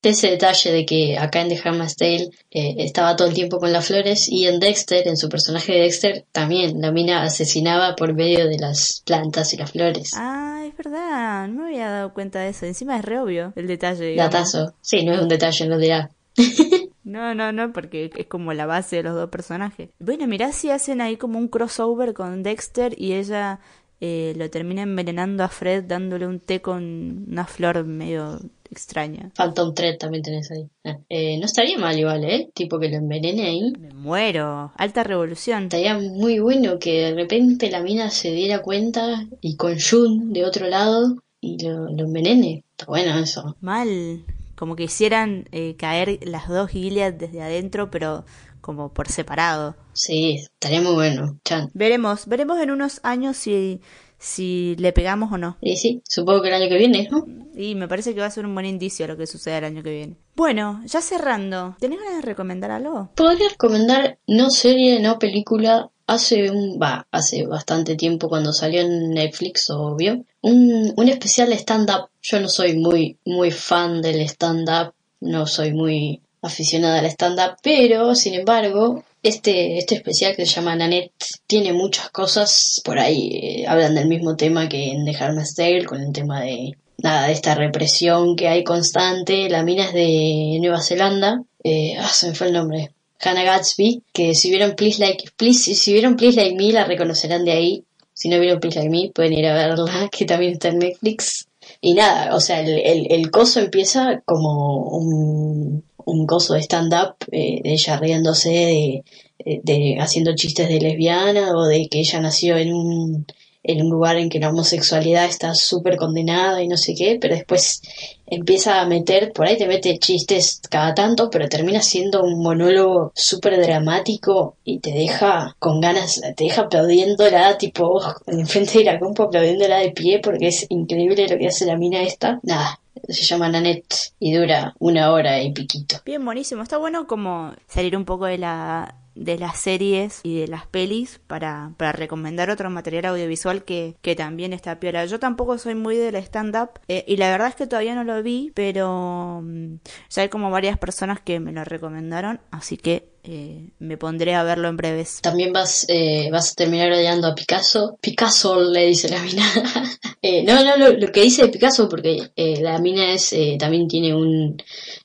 ese 0.03 0.29
detalle 0.29 0.71
de 0.71 0.85
que 0.85 1.17
acá 1.17 1.41
en 1.41 1.49
The 1.49 1.61
Handmaid's 1.65 1.97
Tale 1.97 2.29
eh, 2.51 2.75
estaba 2.77 3.17
todo 3.17 3.29
el 3.29 3.33
tiempo 3.33 3.59
con 3.59 3.73
las 3.73 3.87
flores 3.87 4.29
y 4.29 4.47
en 4.47 4.61
Dexter, 4.61 5.09
en 5.09 5.17
su 5.17 5.31
personaje 5.31 5.73
de 5.73 5.81
Dexter, 5.81 6.27
también 6.31 6.79
la 6.83 6.93
mina 6.93 7.23
asesinaba 7.23 7.97
por 7.97 8.13
medio 8.13 8.47
de 8.47 8.59
las 8.59 9.03
plantas 9.07 9.55
y 9.55 9.57
las 9.57 9.71
flores. 9.71 10.11
Ah, 10.15 10.63
es 10.67 10.77
verdad, 10.77 11.49
no 11.49 11.63
me 11.63 11.69
había 11.69 11.89
dado 11.89 12.13
cuenta 12.13 12.41
de 12.41 12.51
eso. 12.51 12.67
Encima 12.67 12.99
es 12.99 13.05
re 13.07 13.19
obvio 13.19 13.55
el 13.57 13.67
detalle. 13.67 14.15
Datazo. 14.15 14.75
Sí, 14.83 15.07
no 15.07 15.15
es 15.15 15.21
un 15.23 15.29
detalle, 15.29 15.69
no 15.69 15.79
dirá. 15.79 16.11
No, 17.05 17.35
no, 17.35 17.51
no, 17.51 17.73
porque 17.73 18.11
es 18.15 18.27
como 18.27 18.53
la 18.53 18.65
base 18.65 18.97
de 18.97 19.03
los 19.03 19.15
dos 19.15 19.29
personajes. 19.29 19.91
Bueno, 19.99 20.29
mirá 20.29 20.53
si 20.53 20.71
hacen 20.71 21.01
ahí 21.01 21.17
como 21.17 21.39
un 21.39 21.49
crossover 21.49 22.15
con 22.15 22.45
Dexter 22.45 22.95
y 22.97 23.15
ella 23.15 23.59
eh, 24.05 24.35
lo 24.37 24.51
termina 24.51 24.83
envenenando 24.83 25.45
a 25.45 25.49
Fred 25.49 25.85
dándole 25.85 26.27
un 26.27 26.41
té 26.41 26.61
con 26.61 27.25
una 27.31 27.47
flor 27.47 27.85
medio 27.85 28.41
extraña. 28.69 29.31
Phantom 29.37 29.75
Thread 29.75 29.97
también 29.97 30.25
tenés 30.25 30.51
ahí. 30.51 30.69
Ah, 30.83 30.99
eh, 31.09 31.39
no 31.39 31.45
estaría 31.45 31.79
mal 31.79 31.97
igual, 31.97 32.25
¿eh? 32.25 32.51
Tipo 32.53 32.81
que 32.81 32.89
lo 32.89 32.97
envenene 32.97 33.47
ahí. 33.47 33.73
Me 33.79 33.95
muero. 33.95 34.73
Alta 34.77 35.05
revolución. 35.05 35.65
Estaría 35.65 35.97
muy 35.97 36.41
bueno 36.41 36.81
que 36.81 37.03
de 37.03 37.15
repente 37.15 37.71
la 37.71 37.81
mina 37.81 38.11
se 38.11 38.33
diera 38.33 38.61
cuenta 38.61 39.25
y 39.41 39.55
con 39.55 39.77
Jun 39.79 40.33
de 40.33 40.47
otro 40.47 40.67
lado 40.67 41.23
y 41.41 41.63
lo, 41.63 41.89
envenene. 41.89 42.65
Está 42.73 42.87
bueno 42.87 43.17
eso. 43.21 43.57
Mal. 43.61 44.25
Como 44.57 44.75
que 44.75 44.83
hicieran 44.83 45.45
eh, 45.53 45.77
caer 45.77 46.19
las 46.27 46.49
dos 46.49 46.71
Gilead 46.71 47.15
desde 47.15 47.41
adentro, 47.41 47.93
pero 47.93 48.25
como 48.63 48.95
por 48.95 49.09
separado. 49.09 49.77
Sí, 49.93 50.37
estaría 50.41 50.81
muy 50.81 50.95
bueno. 50.95 51.39
Chan. 51.45 51.71
Veremos, 51.75 52.27
veremos 52.27 52.59
en 52.61 52.71
unos 52.71 53.01
años 53.03 53.37
si, 53.37 53.83
si 54.19 54.75
le 54.79 54.93
pegamos 54.93 55.31
o 55.33 55.37
no. 55.37 55.59
Y 55.61 55.77
sí, 55.77 56.01
supongo 56.09 56.41
que 56.41 56.49
el 56.49 56.55
año 56.55 56.69
que 56.71 56.79
viene, 56.79 57.09
¿no? 57.11 57.27
Y 57.55 57.75
me 57.75 57.89
parece 57.89 58.15
que 58.15 58.21
va 58.21 58.27
a 58.27 58.31
ser 58.31 58.47
un 58.47 58.55
buen 58.55 58.65
indicio 58.65 59.07
lo 59.07 59.19
que 59.19 59.27
suceda 59.27 59.59
el 59.59 59.65
año 59.65 59.83
que 59.83 59.91
viene. 59.91 60.17
Bueno, 60.35 60.81
ya 60.87 61.03
cerrando, 61.03 61.77
¿tenés 61.79 61.99
ganas 61.99 62.17
de 62.17 62.23
recomendar 62.23 62.71
algo? 62.71 63.11
Podría 63.15 63.51
recomendar 63.51 64.19
no 64.27 64.49
serie, 64.49 64.99
no 65.01 65.19
película. 65.19 65.91
Hace 66.07 66.51
un, 66.51 66.79
va, 66.83 67.07
hace 67.11 67.47
bastante 67.47 67.95
tiempo 67.95 68.29
cuando 68.29 68.53
salió 68.53 68.81
en 68.81 69.11
Netflix, 69.11 69.71
obvio, 69.71 70.25
un, 70.41 70.93
un 70.97 71.09
especial 71.09 71.49
de 71.49 71.57
stand-up. 71.57 72.09
Yo 72.21 72.41
no 72.41 72.49
soy 72.49 72.77
muy, 72.77 73.19
muy 73.25 73.51
fan 73.51 74.03
del 74.03 74.21
stand-up, 74.23 74.95
no 75.21 75.47
soy 75.47 75.73
muy 75.73 76.21
aficionada 76.43 76.99
al 76.99 77.07
stand-up, 77.07 77.57
pero 77.63 78.15
sin 78.15 78.35
embargo, 78.35 79.05
este, 79.23 79.79
este 79.79 79.95
especial 79.95 80.35
que 80.35 80.45
se 80.45 80.55
llama 80.55 80.75
Nanette 80.75 81.13
tiene 81.47 81.73
muchas 81.73 82.11
cosas 82.11 82.83
por 82.85 82.99
ahí. 82.99 83.31
Eh, 83.33 83.67
hablan 83.67 83.95
del 83.95 84.09
mismo 84.09 84.37
tema 84.37 84.69
que 84.69 84.91
en 84.91 85.05
The 85.05 85.17
Handmaid's 85.17 85.55
Tale, 85.55 85.85
con 85.85 86.01
el 86.01 86.13
tema 86.13 86.43
de 86.43 86.77
nada, 86.99 87.29
de 87.29 87.33
esta 87.33 87.55
represión 87.55 88.37
que 88.37 88.49
hay 88.49 88.65
constante. 88.65 89.49
La 89.49 89.63
mina 89.63 89.85
es 89.85 89.93
de 89.93 90.59
Nueva 90.61 90.83
Zelanda. 90.83 91.43
Eh, 91.63 91.97
ah, 91.99 92.11
se 92.13 92.29
me 92.29 92.35
fue 92.35 92.49
el 92.49 92.55
nombre. 92.55 92.91
Hannah 93.21 93.45
Gatsby, 93.45 94.03
que 94.13 94.35
si 94.35 94.51
vieron 94.51 94.75
Please 94.75 95.01
Like, 95.01 95.31
Please, 95.37 95.75
si 95.77 95.93
vieron 95.93 96.17
Please 96.17 96.41
Like 96.41 96.57
Me 96.57 96.73
la 96.73 96.85
reconocerán 96.85 97.45
de 97.45 97.53
ahí. 97.53 97.85
Si 98.13 98.29
no 98.29 98.41
vieron 98.41 98.59
Please 98.59 98.79
Like 98.79 98.91
Me, 98.91 99.13
pueden 99.15 99.33
ir 99.33 99.47
a 99.47 99.55
verla, 99.55 100.09
que 100.13 100.25
también 100.25 100.55
está 100.55 100.69
en 100.69 100.81
Netflix. 100.81 101.47
Y 101.81 101.95
nada, 101.95 102.35
o 102.35 102.41
sea, 102.41 102.61
el, 102.61 102.81
el, 102.81 103.07
el 103.11 103.31
coso 103.31 103.61
empieza 103.61 104.21
como 104.25 104.89
un, 104.89 105.85
un 106.07 106.27
gozo 106.27 106.55
de 106.55 106.63
stand-up, 106.63 107.17
eh, 107.31 107.61
de 107.63 107.73
ella 107.73 107.97
riéndose, 107.99 108.51
de, 108.51 109.61
de, 109.63 109.97
haciendo 110.01 110.35
chistes 110.35 110.69
de 110.69 110.81
lesbiana 110.81 111.57
o 111.57 111.65
de 111.67 111.89
que 111.89 112.01
ella 112.01 112.21
nació 112.21 112.57
en 112.57 112.73
un, 112.73 113.27
en 113.65 113.83
un 113.83 113.91
lugar 113.91 114.17
en 114.17 114.29
que 114.29 114.41
la 114.41 114.51
homosexualidad 114.51 115.27
está 115.27 115.55
súper 115.55 115.97
condenada 115.97 116.63
y 116.63 116.69
no 116.69 116.77
sé 116.77 116.95
qué, 116.95 117.19
pero 117.21 117.35
después 117.35 117.81
empieza 118.27 118.81
a 118.81 118.87
meter, 118.87 119.33
por 119.33 119.47
ahí 119.47 119.57
te 119.57 119.69
mete 119.69 119.99
chistes 119.99 120.61
cada 120.69 120.95
tanto, 120.95 121.31
pero 121.31 121.49
termina 121.49 121.81
siendo 121.81 122.23
un 122.23 122.43
monólogo 122.43 123.13
súper 123.15 123.61
dramático 123.61 124.57
y 124.65 124.81
te 124.81 124.91
deja 124.91 125.55
con 125.59 125.81
ganas, 125.81 126.21
te 126.37 126.45
deja 126.45 126.63
aplaudiéndola, 126.63 127.57
tipo, 127.59 128.01
enfrente 128.27 128.79
de 128.79 128.85
la 128.85 128.99
compu 128.99 129.25
aplaudiéndola 129.25 129.79
de 129.79 129.93
pie 129.93 130.19
porque 130.21 130.49
es 130.49 130.67
increíble 130.69 131.29
lo 131.29 131.39
que 131.39 131.47
hace 131.47 131.67
la 131.67 131.77
mina 131.77 132.03
esta. 132.03 132.41
Nada, 132.43 132.81
se 133.09 133.23
llama 133.23 133.49
Nanette 133.49 134.13
y 134.19 134.35
dura 134.35 134.75
una 134.79 135.13
hora 135.13 135.43
y 135.43 135.53
piquito. 135.53 135.97
Bien, 136.05 136.25
buenísimo. 136.25 136.63
Está 136.63 136.79
bueno 136.79 137.07
como 137.07 137.53
salir 137.67 137.97
un 137.97 138.05
poco 138.05 138.27
de 138.27 138.39
la 138.39 138.97
de 139.15 139.39
las 139.39 139.59
series 139.59 140.21
y 140.23 140.41
de 140.41 140.49
las 140.49 140.67
pelis 140.67 141.21
para, 141.27 141.73
para 141.77 141.93
recomendar 141.93 142.51
otro 142.51 142.71
material 142.71 143.07
audiovisual 143.07 143.65
que, 143.65 143.97
que 144.01 144.17
también 144.17 144.53
está 144.53 144.81
piola. 144.81 145.05
Yo 145.05 145.19
tampoco 145.19 145.59
soy 145.59 145.75
muy 145.75 145.97
del 145.97 146.17
stand-up 146.17 146.81
eh, 146.89 147.05
y 147.07 147.17
la 147.17 147.31
verdad 147.31 147.49
es 147.49 147.55
que 147.55 147.67
todavía 147.67 147.95
no 147.95 148.05
lo 148.05 148.23
vi, 148.23 148.53
pero 148.55 149.41
mm, 149.43 149.75
ya 150.09 150.23
hay 150.23 150.29
como 150.29 150.51
varias 150.51 150.79
personas 150.79 151.21
que 151.21 151.41
me 151.41 151.53
lo 151.53 151.65
recomendaron, 151.65 152.41
así 152.51 152.77
que 152.77 153.12
eh, 153.25 153.69
me 153.79 153.97
pondré 153.97 154.35
a 154.35 154.43
verlo 154.43 154.69
en 154.69 154.77
breves. 154.77 155.21
También 155.23 155.53
vas, 155.53 155.87
eh, 155.89 156.29
vas 156.33 156.53
a 156.53 156.55
terminar 156.55 156.91
odiando 156.91 157.29
a 157.29 157.35
Picasso. 157.35 157.97
Picasso 158.01 158.61
le 158.61 158.87
dice 158.87 159.09
la 159.09 159.23
mina. 159.23 159.45
eh, 160.23 160.43
no, 160.43 160.63
no, 160.65 160.77
lo, 160.77 161.13
que 161.13 161.23
dice 161.23 161.47
Picasso, 161.49 161.89
porque 161.89 162.31
eh, 162.35 162.61
la 162.61 162.79
mina 162.81 163.13
es 163.13 163.35
también 163.59 163.87
tiene 163.87 164.15
un, 164.15 164.57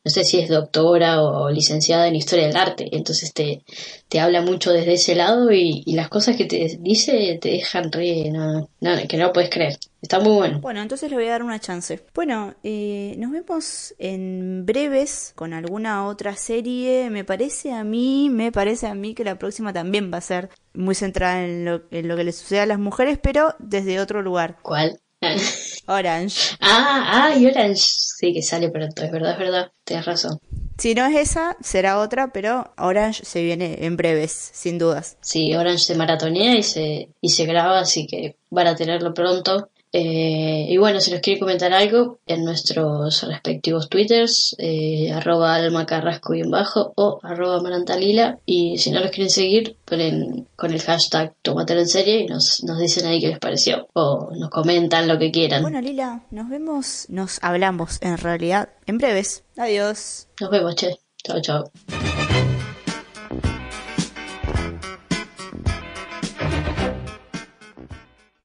no 0.04 0.12
sé 0.12 0.24
si 0.24 0.40
es 0.40 0.50
doctora 0.50 1.22
o, 1.22 1.50
licenciada 1.50 2.08
en 2.08 2.16
historia 2.16 2.48
del 2.48 2.58
arte, 2.58 2.88
entonces 2.92 3.34
te, 3.34 3.64
te 4.10 4.20
habla 4.20 4.42
mucho 4.42 4.72
desde 4.72 4.94
ese 4.94 5.16
lado 5.16 5.52
y, 5.52 5.84
las 5.98 6.10
cosas 6.10 6.36
que 6.36 6.46
te 6.46 6.78
dice 6.80 7.40
te 7.42 7.50
dejan 7.50 7.92
re, 7.92 8.30
no, 8.32 8.70
no, 8.82 9.08
que 9.08 9.18
no 9.18 9.34
puedes 9.34 9.50
creer. 9.50 9.78
Está 10.02 10.20
muy 10.20 10.34
bueno. 10.34 10.60
Bueno, 10.60 10.82
entonces 10.82 11.10
le 11.10 11.16
voy 11.16 11.26
a 11.26 11.32
dar 11.32 11.44
una 11.44 11.60
chance. 11.60 12.04
Bueno, 12.14 12.54
eh, 12.64 13.16
nos 13.18 13.32
vemos 13.32 13.96
en 13.98 14.66
breves 14.66 15.34
con 15.36 15.54
alguna 15.54 16.06
otra 16.06 16.36
serie. 16.36 17.10
Me 17.10 17.24
parece 17.24 17.74
a 17.74 17.84
mí, 17.84 18.30
me 18.30 18.52
parece 18.52 18.88
a 18.88 18.94
mí 18.94 19.16
que 19.16 19.24
la 19.24 19.40
próxima 19.40 19.74
también 19.74 20.12
va 20.14 20.18
a 20.18 20.22
ser 20.22 20.50
muy 20.74 20.94
centrada 20.94 21.44
en 21.44 21.66
lo, 21.66 21.82
en 21.90 22.08
lo 22.08 22.16
que 22.16 22.24
le 22.24 22.32
sucede 22.32 22.60
a 22.60 22.66
las 22.68 22.80
mujeres, 22.80 23.20
pero 23.22 23.56
desde 23.60 24.00
otro 24.00 24.22
lugar. 24.22 24.58
¿Cuál? 24.62 25.00
Orange. 25.88 26.56
Ah, 26.62 27.30
ah, 27.32 27.36
y 27.36 27.48
Orange. 27.48 27.84
Sí, 27.88 28.34
que 28.34 28.44
sale 28.44 28.70
pronto, 28.70 29.04
es 29.04 29.12
verdad, 29.12 29.32
es 29.32 29.40
verdad. 29.40 29.72
Tienes 29.84 30.06
razón. 30.06 30.40
Si 30.78 30.94
no 30.94 31.08
es 31.08 31.16
esa, 31.16 31.58
será 31.60 32.00
otra, 32.00 32.32
pero 32.32 32.72
Orange 32.78 33.26
se 33.26 33.42
viene 33.42 33.80
en 33.82 33.98
breves, 33.98 34.52
sin 34.54 34.78
dudas. 34.78 35.18
Sí, 35.22 35.56
Orange 35.56 35.84
se 35.84 35.96
maratonea 35.96 36.56
y 36.56 36.62
se, 36.62 37.10
y 37.20 37.30
se 37.30 37.46
graba, 37.46 37.80
así 37.80 38.06
que 38.06 38.36
van 38.52 38.68
a 38.68 38.76
tenerlo 38.76 39.14
pronto. 39.14 39.70
Eh, 39.92 40.66
y 40.70 40.78
bueno, 40.78 41.00
si 41.00 41.12
nos 41.12 41.22
quiere 41.22 41.40
comentar 41.40 41.74
algo 41.74 42.20
en 42.26 42.44
nuestros 42.44 43.24
respectivos 43.24 43.90
twitters, 43.90 44.56
eh, 44.58 45.12
arroba 45.12 45.56
almacarrasco 45.56 46.34
y 46.36 46.42
en 46.42 46.52
bajo 46.52 46.94
o 46.96 47.20
arroba 47.24 47.62
marantalila. 47.62 48.40
Y 48.46 48.78
si 48.78 48.92
no 48.92 49.00
los 49.00 49.12
quieren 49.12 49.30
seguir, 49.30 49.78
ponen 49.86 50.48
con 50.56 50.74
el 50.74 50.82
hashtag 50.82 51.34
tomatelo 51.42 51.80
en 51.80 51.88
serie 51.88 52.20
y 52.22 52.28
nos, 52.28 52.64
nos 52.64 52.80
dicen 52.80 53.06
ahí 53.08 53.20
qué 53.20 53.28
les 53.28 53.40
pareció. 53.40 53.88
O 53.94 54.30
nos 54.38 54.50
comentan 54.50 55.08
lo 55.08 55.18
que 55.18 55.32
quieran. 55.32 55.62
Bueno, 55.62 55.82
Lila, 55.82 56.24
nos 56.32 56.50
vemos, 56.50 57.06
nos 57.10 57.40
hablamos 57.42 58.00
en 58.02 58.18
realidad 58.18 58.70
en 58.86 58.98
breves. 58.98 59.44
Adiós. 59.58 60.28
Nos 60.40 60.50
vemos, 60.52 60.76
che. 60.76 60.98
Chao, 61.24 61.42
chao. 61.42 61.72